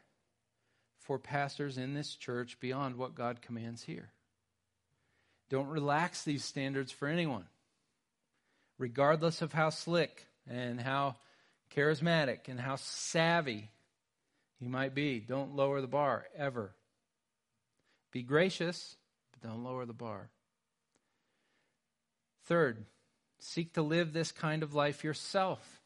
for 1.00 1.18
pastors 1.18 1.78
in 1.78 1.94
this 1.94 2.16
church 2.16 2.60
beyond 2.60 2.98
what 2.98 3.16
God 3.16 3.42
commands 3.42 3.82
here. 3.82 4.12
Don't 5.50 5.70
relax 5.70 6.24
these 6.24 6.44
standards 6.44 6.92
for 6.92 7.08
anyone, 7.08 7.46
regardless 8.78 9.42
of 9.42 9.54
how 9.54 9.70
slick 9.70 10.26
and 10.50 10.82
how 10.82 11.16
charismatic 11.74 12.50
and 12.50 12.60
how 12.60 12.76
savvy 12.76 13.70
he 14.60 14.68
might 14.68 14.94
be. 14.94 15.20
Don't 15.20 15.56
lower 15.56 15.82
the 15.82 15.88
bar 15.88 16.26
ever. 16.36 16.76
Be 18.12 18.24
gracious, 18.24 18.98
but 19.32 19.48
don't 19.48 19.64
lower 19.64 19.86
the 19.86 19.94
bar. 19.94 20.30
Third, 22.46 22.86
seek 23.40 23.74
to 23.74 23.82
live 23.82 24.12
this 24.12 24.32
kind 24.32 24.64
of 24.64 24.74
life 24.74 25.04
yourself. 25.04 25.82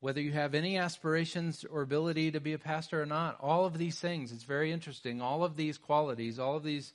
Whether 0.00 0.20
you 0.20 0.32
have 0.32 0.54
any 0.54 0.76
aspirations 0.76 1.64
or 1.64 1.82
ability 1.82 2.32
to 2.32 2.40
be 2.40 2.52
a 2.52 2.58
pastor 2.58 3.02
or 3.02 3.06
not, 3.06 3.38
all 3.40 3.64
of 3.64 3.78
these 3.78 3.98
things, 3.98 4.30
it's 4.30 4.44
very 4.44 4.70
interesting. 4.70 5.20
All 5.22 5.42
of 5.42 5.56
these 5.56 5.78
qualities, 5.78 6.38
all 6.38 6.56
of 6.56 6.62
these 6.62 6.92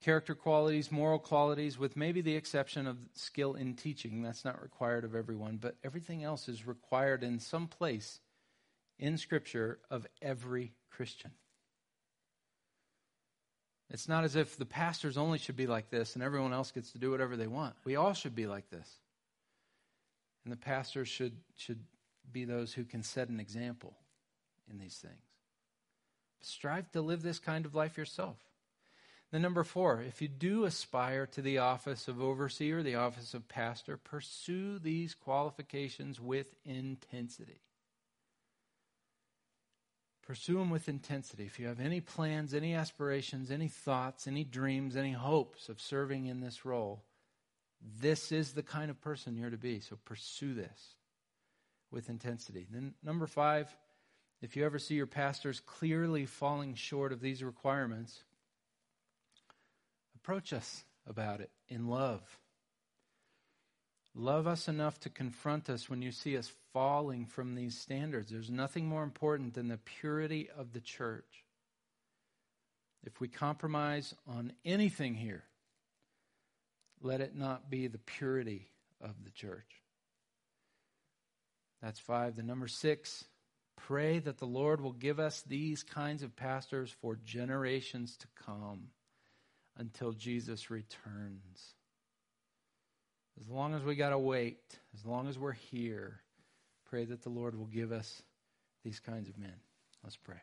character 0.00 0.36
qualities, 0.36 0.92
moral 0.92 1.18
qualities, 1.18 1.76
with 1.76 1.96
maybe 1.96 2.20
the 2.20 2.36
exception 2.36 2.86
of 2.86 2.96
skill 3.14 3.54
in 3.54 3.74
teaching. 3.74 4.22
That's 4.22 4.44
not 4.44 4.62
required 4.62 5.04
of 5.04 5.16
everyone, 5.16 5.58
but 5.60 5.74
everything 5.82 6.22
else 6.22 6.48
is 6.48 6.66
required 6.66 7.24
in 7.24 7.40
some 7.40 7.66
place 7.66 8.20
in 8.98 9.18
Scripture 9.18 9.78
of 9.90 10.06
every 10.20 10.72
Christian. 10.90 11.30
It's 13.90 14.08
not 14.08 14.24
as 14.24 14.36
if 14.36 14.56
the 14.56 14.66
pastors 14.66 15.16
only 15.16 15.38
should 15.38 15.56
be 15.56 15.66
like 15.66 15.88
this 15.88 16.14
and 16.14 16.22
everyone 16.22 16.52
else 16.52 16.70
gets 16.70 16.92
to 16.92 16.98
do 16.98 17.10
whatever 17.10 17.36
they 17.36 17.46
want. 17.46 17.74
We 17.84 17.96
all 17.96 18.12
should 18.12 18.34
be 18.34 18.46
like 18.46 18.68
this. 18.70 18.88
And 20.44 20.52
the 20.52 20.58
pastors 20.58 21.08
should, 21.08 21.36
should 21.56 21.80
be 22.30 22.44
those 22.44 22.72
who 22.72 22.84
can 22.84 23.02
set 23.02 23.28
an 23.28 23.40
example 23.40 23.94
in 24.70 24.78
these 24.78 24.96
things. 24.96 25.14
Strive 26.40 26.90
to 26.92 27.00
live 27.00 27.22
this 27.22 27.38
kind 27.38 27.64
of 27.64 27.74
life 27.74 27.96
yourself. 27.96 28.36
Then, 29.30 29.42
number 29.42 29.64
four, 29.64 30.00
if 30.00 30.22
you 30.22 30.28
do 30.28 30.64
aspire 30.64 31.26
to 31.26 31.42
the 31.42 31.58
office 31.58 32.08
of 32.08 32.20
overseer, 32.20 32.82
the 32.82 32.94
office 32.94 33.34
of 33.34 33.48
pastor, 33.48 33.98
pursue 33.98 34.78
these 34.78 35.14
qualifications 35.14 36.18
with 36.18 36.46
intensity. 36.64 37.60
Pursue 40.28 40.58
them 40.58 40.68
with 40.68 40.90
intensity. 40.90 41.44
If 41.44 41.58
you 41.58 41.68
have 41.68 41.80
any 41.80 42.02
plans, 42.02 42.52
any 42.52 42.74
aspirations, 42.74 43.50
any 43.50 43.66
thoughts, 43.66 44.26
any 44.26 44.44
dreams, 44.44 44.94
any 44.94 45.12
hopes 45.12 45.70
of 45.70 45.80
serving 45.80 46.26
in 46.26 46.42
this 46.42 46.66
role, 46.66 47.02
this 47.98 48.30
is 48.30 48.52
the 48.52 48.62
kind 48.62 48.90
of 48.90 49.00
person 49.00 49.38
you're 49.38 49.48
to 49.48 49.56
be. 49.56 49.80
So 49.80 49.96
pursue 50.04 50.52
this 50.52 50.96
with 51.90 52.10
intensity. 52.10 52.66
Then, 52.70 52.92
number 53.02 53.26
five, 53.26 53.74
if 54.42 54.54
you 54.54 54.66
ever 54.66 54.78
see 54.78 54.96
your 54.96 55.06
pastors 55.06 55.60
clearly 55.60 56.26
falling 56.26 56.74
short 56.74 57.10
of 57.10 57.22
these 57.22 57.42
requirements, 57.42 58.22
approach 60.14 60.52
us 60.52 60.84
about 61.06 61.40
it 61.40 61.50
in 61.70 61.88
love. 61.88 62.20
Love 64.20 64.48
us 64.48 64.66
enough 64.66 64.98
to 64.98 65.08
confront 65.08 65.70
us 65.70 65.88
when 65.88 66.02
you 66.02 66.10
see 66.10 66.36
us 66.36 66.50
falling 66.72 67.24
from 67.24 67.54
these 67.54 67.78
standards. 67.78 68.32
There's 68.32 68.50
nothing 68.50 68.84
more 68.84 69.04
important 69.04 69.54
than 69.54 69.68
the 69.68 69.76
purity 69.76 70.48
of 70.58 70.72
the 70.72 70.80
church. 70.80 71.44
If 73.04 73.20
we 73.20 73.28
compromise 73.28 74.16
on 74.26 74.54
anything 74.64 75.14
here, 75.14 75.44
let 77.00 77.20
it 77.20 77.36
not 77.36 77.70
be 77.70 77.86
the 77.86 77.98
purity 77.98 78.66
of 79.00 79.14
the 79.22 79.30
church. 79.30 79.84
That's 81.80 82.00
five. 82.00 82.34
The 82.34 82.42
number 82.42 82.66
six, 82.66 83.24
pray 83.76 84.18
that 84.18 84.38
the 84.38 84.46
Lord 84.46 84.80
will 84.80 84.94
give 84.94 85.20
us 85.20 85.42
these 85.42 85.84
kinds 85.84 86.24
of 86.24 86.34
pastors 86.34 86.90
for 87.00 87.14
generations 87.24 88.16
to 88.16 88.26
come 88.44 88.88
until 89.76 90.10
Jesus 90.10 90.70
returns. 90.70 91.76
As 93.40 93.48
long 93.48 93.74
as 93.74 93.82
we 93.82 93.94
got 93.94 94.10
to 94.10 94.18
wait, 94.18 94.58
as 94.94 95.04
long 95.04 95.28
as 95.28 95.38
we're 95.38 95.52
here, 95.52 96.20
pray 96.88 97.04
that 97.04 97.22
the 97.22 97.28
Lord 97.28 97.56
will 97.56 97.66
give 97.66 97.92
us 97.92 98.22
these 98.84 99.00
kinds 99.00 99.28
of 99.28 99.38
men. 99.38 99.54
Let's 100.02 100.16
pray. 100.16 100.40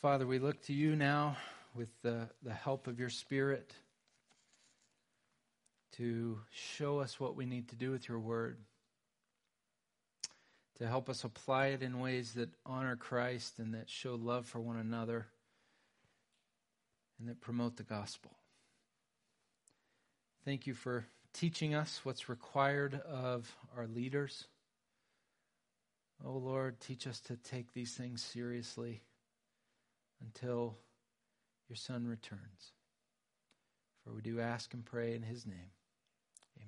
Father, 0.00 0.26
we 0.26 0.38
look 0.38 0.62
to 0.62 0.72
you 0.72 0.96
now 0.96 1.36
with 1.74 1.90
the, 2.02 2.28
the 2.42 2.52
help 2.52 2.86
of 2.86 2.98
your 2.98 3.10
Spirit 3.10 3.72
to 5.92 6.38
show 6.50 7.00
us 7.00 7.18
what 7.18 7.34
we 7.34 7.46
need 7.46 7.68
to 7.68 7.76
do 7.76 7.90
with 7.90 8.08
your 8.08 8.20
word, 8.20 8.58
to 10.78 10.86
help 10.86 11.08
us 11.08 11.24
apply 11.24 11.66
it 11.68 11.82
in 11.82 11.98
ways 11.98 12.34
that 12.34 12.50
honor 12.64 12.96
Christ 12.96 13.58
and 13.58 13.74
that 13.74 13.90
show 13.90 14.14
love 14.14 14.46
for 14.46 14.60
one 14.60 14.76
another 14.76 15.26
and 17.18 17.28
that 17.28 17.40
promote 17.40 17.76
the 17.76 17.82
gospel. 17.82 18.30
Thank 20.44 20.66
you 20.66 20.74
for 20.74 21.06
teaching 21.34 21.74
us 21.74 22.00
what's 22.04 22.28
required 22.28 23.00
of 23.06 23.54
our 23.76 23.86
leaders. 23.86 24.46
Oh 26.24 26.36
Lord, 26.36 26.80
teach 26.80 27.06
us 27.06 27.20
to 27.22 27.36
take 27.36 27.72
these 27.72 27.94
things 27.94 28.22
seriously 28.22 29.02
until 30.20 30.76
your 31.68 31.76
Son 31.76 32.06
returns. 32.06 32.72
For 34.02 34.12
we 34.12 34.22
do 34.22 34.40
ask 34.40 34.72
and 34.74 34.84
pray 34.84 35.14
in 35.14 35.22
his 35.22 35.46
name. 35.46 35.70